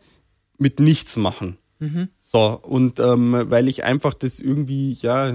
mit 0.59 0.81
nichts 0.81 1.17
machen. 1.17 1.59
So, 2.23 2.59
und 2.63 3.01
ähm, 3.01 3.45
weil 3.49 3.69
ich 3.69 3.85
einfach 3.85 4.15
das 4.15 4.41
irgendwie, 4.41 4.95
ja, 4.95 5.33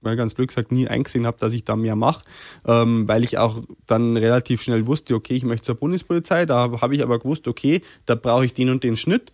mal 0.00 0.16
ganz 0.16 0.34
blöd 0.34 0.48
gesagt, 0.48 0.72
nie 0.72 0.88
eingesehen 0.88 1.26
habe, 1.26 1.38
dass 1.38 1.52
ich 1.52 1.64
da 1.64 1.76
mehr 1.76 1.96
mache, 1.96 2.24
ähm, 2.64 3.08
weil 3.08 3.24
ich 3.24 3.38
auch 3.38 3.62
dann 3.86 4.16
relativ 4.16 4.62
schnell 4.62 4.86
wusste, 4.86 5.14
okay, 5.14 5.34
ich 5.34 5.44
möchte 5.44 5.66
zur 5.66 5.74
Bundespolizei, 5.74 6.46
da 6.46 6.80
habe 6.80 6.94
ich 6.94 7.02
aber 7.02 7.18
gewusst, 7.18 7.48
okay, 7.48 7.82
da 8.06 8.14
brauche 8.14 8.44
ich 8.44 8.54
den 8.54 8.70
und 8.70 8.84
den 8.84 8.96
Schnitt. 8.96 9.32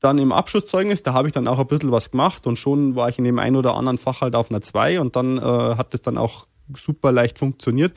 Dann 0.00 0.18
im 0.18 0.32
Abschlusszeugnis, 0.32 1.02
da 1.02 1.14
habe 1.14 1.28
ich 1.28 1.34
dann 1.34 1.48
auch 1.48 1.58
ein 1.58 1.66
bisschen 1.66 1.92
was 1.92 2.10
gemacht 2.10 2.46
und 2.46 2.58
schon 2.58 2.96
war 2.96 3.08
ich 3.08 3.18
in 3.18 3.24
dem 3.24 3.38
einen 3.38 3.56
oder 3.56 3.74
anderen 3.74 3.98
Fach 3.98 4.20
halt 4.20 4.34
auf 4.34 4.50
einer 4.50 4.60
2 4.60 5.00
und 5.00 5.16
dann 5.16 5.38
äh, 5.38 5.40
hat 5.40 5.94
das 5.94 6.02
dann 6.02 6.18
auch 6.18 6.46
super 6.76 7.12
leicht 7.12 7.38
funktioniert. 7.38 7.92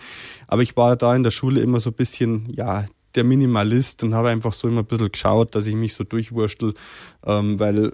Aber 0.47 0.61
ich 0.61 0.75
war 0.75 0.95
da 0.95 1.15
in 1.15 1.23
der 1.23 1.31
Schule 1.31 1.61
immer 1.61 1.79
so 1.79 1.89
ein 1.91 1.95
bisschen, 1.95 2.51
ja, 2.53 2.85
der 3.15 3.23
Minimalist 3.23 4.03
und 4.03 4.13
habe 4.13 4.29
einfach 4.29 4.53
so 4.53 4.67
immer 4.67 4.81
ein 4.81 4.85
bisschen 4.85 5.11
geschaut, 5.11 5.55
dass 5.55 5.67
ich 5.67 5.75
mich 5.75 5.93
so 5.93 6.03
durchwurstel, 6.03 6.73
ähm, 7.25 7.59
weil 7.59 7.93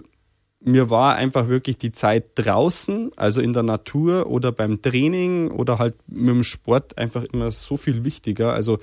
mir 0.60 0.90
war 0.90 1.14
einfach 1.14 1.48
wirklich 1.48 1.78
die 1.78 1.92
Zeit 1.92 2.30
draußen, 2.34 3.12
also 3.16 3.40
in 3.40 3.52
der 3.52 3.62
Natur 3.62 4.26
oder 4.26 4.52
beim 4.52 4.82
Training 4.82 5.50
oder 5.50 5.78
halt 5.78 5.94
mit 6.08 6.28
dem 6.28 6.44
Sport 6.44 6.98
einfach 6.98 7.24
immer 7.24 7.50
so 7.50 7.76
viel 7.76 8.04
wichtiger. 8.04 8.52
Also 8.52 8.78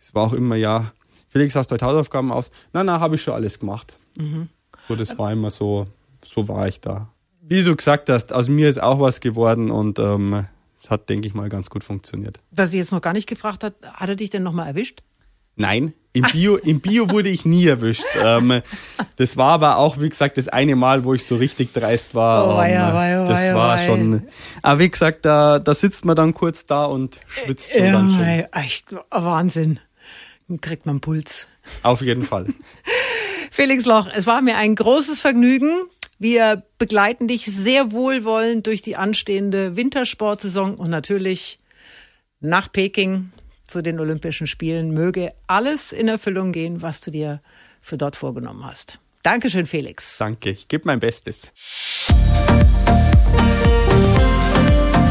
es 0.00 0.14
war 0.14 0.26
auch 0.26 0.32
immer, 0.32 0.56
ja, 0.56 0.92
Felix, 1.28 1.54
hast 1.54 1.70
du 1.70 1.74
heute 1.74 1.84
Hausaufgaben 1.84 2.32
auf? 2.32 2.50
Na, 2.72 2.82
na, 2.82 3.00
habe 3.00 3.16
ich 3.16 3.22
schon 3.22 3.34
alles 3.34 3.58
gemacht. 3.58 3.94
So, 4.88 4.96
das 4.96 5.18
war 5.18 5.30
immer 5.32 5.50
so, 5.50 5.86
so 6.24 6.48
war 6.48 6.66
ich 6.66 6.80
da. 6.80 7.12
Wie 7.42 7.62
du 7.62 7.76
gesagt 7.76 8.08
hast, 8.08 8.32
aus 8.32 8.48
mir 8.48 8.68
ist 8.68 8.82
auch 8.82 9.00
was 9.00 9.20
geworden 9.20 9.70
und 9.70 9.98
ähm, 9.98 10.46
es 10.80 10.90
hat, 10.90 11.08
denke 11.08 11.26
ich 11.26 11.34
mal, 11.34 11.48
ganz 11.48 11.70
gut 11.70 11.84
funktioniert. 11.84 12.38
Was 12.50 12.70
ich 12.70 12.76
jetzt 12.76 12.92
noch 12.92 13.00
gar 13.00 13.12
nicht 13.12 13.28
gefragt 13.28 13.64
hat, 13.64 13.74
hat 13.82 14.08
er 14.08 14.16
dich 14.16 14.30
denn 14.30 14.42
nochmal 14.42 14.68
erwischt? 14.68 15.02
Nein, 15.56 15.92
im 16.12 16.22
Bio, 16.22 16.56
im 16.56 16.80
Bio 16.80 17.10
wurde 17.10 17.28
ich 17.28 17.44
nie 17.44 17.66
erwischt. 17.66 18.04
Ähm, 18.22 18.62
das 19.16 19.36
war 19.36 19.52
aber 19.52 19.76
auch, 19.76 20.00
wie 20.00 20.08
gesagt, 20.08 20.38
das 20.38 20.48
eine 20.48 20.76
Mal, 20.76 21.04
wo 21.04 21.14
ich 21.14 21.26
so 21.26 21.36
richtig 21.36 21.72
dreist 21.72 22.14
war. 22.14 22.48
Oh, 22.48 22.56
weia, 22.56 22.88
Ähm, 22.88 22.94
weia, 22.94 23.24
das 23.24 23.38
weia, 23.38 23.54
war 23.56 23.78
schon. 23.78 24.22
Aber 24.62 24.78
wie 24.78 24.88
gesagt, 24.88 25.24
da, 25.24 25.58
da 25.58 25.74
sitzt 25.74 26.04
man 26.04 26.14
dann 26.14 26.32
kurz 26.32 26.64
da 26.64 26.84
und 26.84 27.20
schwitzt 27.26 27.72
schon 27.74 27.92
ganz 27.92 28.14
schön. 28.14 28.46
echt, 28.52 28.94
Wahnsinn. 29.10 29.80
Dann 30.46 30.60
kriegt 30.60 30.86
man 30.86 31.00
Puls. 31.00 31.48
Auf 31.82 32.02
jeden 32.02 32.24
Fall. 32.24 32.46
Felix 33.50 33.84
Loch, 33.84 34.08
es 34.14 34.26
war 34.26 34.40
mir 34.42 34.56
ein 34.56 34.76
großes 34.76 35.20
Vergnügen. 35.20 35.72
Wir 36.18 36.64
begleiten 36.78 37.28
dich 37.28 37.46
sehr 37.46 37.92
wohlwollend 37.92 38.66
durch 38.66 38.82
die 38.82 38.96
anstehende 38.96 39.76
Wintersportsaison 39.76 40.74
und 40.74 40.90
natürlich 40.90 41.60
nach 42.40 42.72
Peking 42.72 43.30
zu 43.66 43.82
den 43.82 44.00
Olympischen 44.00 44.48
Spielen. 44.48 44.92
Möge 44.92 45.32
alles 45.46 45.92
in 45.92 46.08
Erfüllung 46.08 46.52
gehen, 46.52 46.82
was 46.82 47.00
du 47.00 47.12
dir 47.12 47.40
für 47.80 47.96
dort 47.96 48.16
vorgenommen 48.16 48.64
hast. 48.66 48.98
Dankeschön, 49.22 49.66
Felix. 49.66 50.18
Danke, 50.18 50.50
ich 50.50 50.66
gebe 50.66 50.84
mein 50.86 51.00
Bestes. 51.00 51.52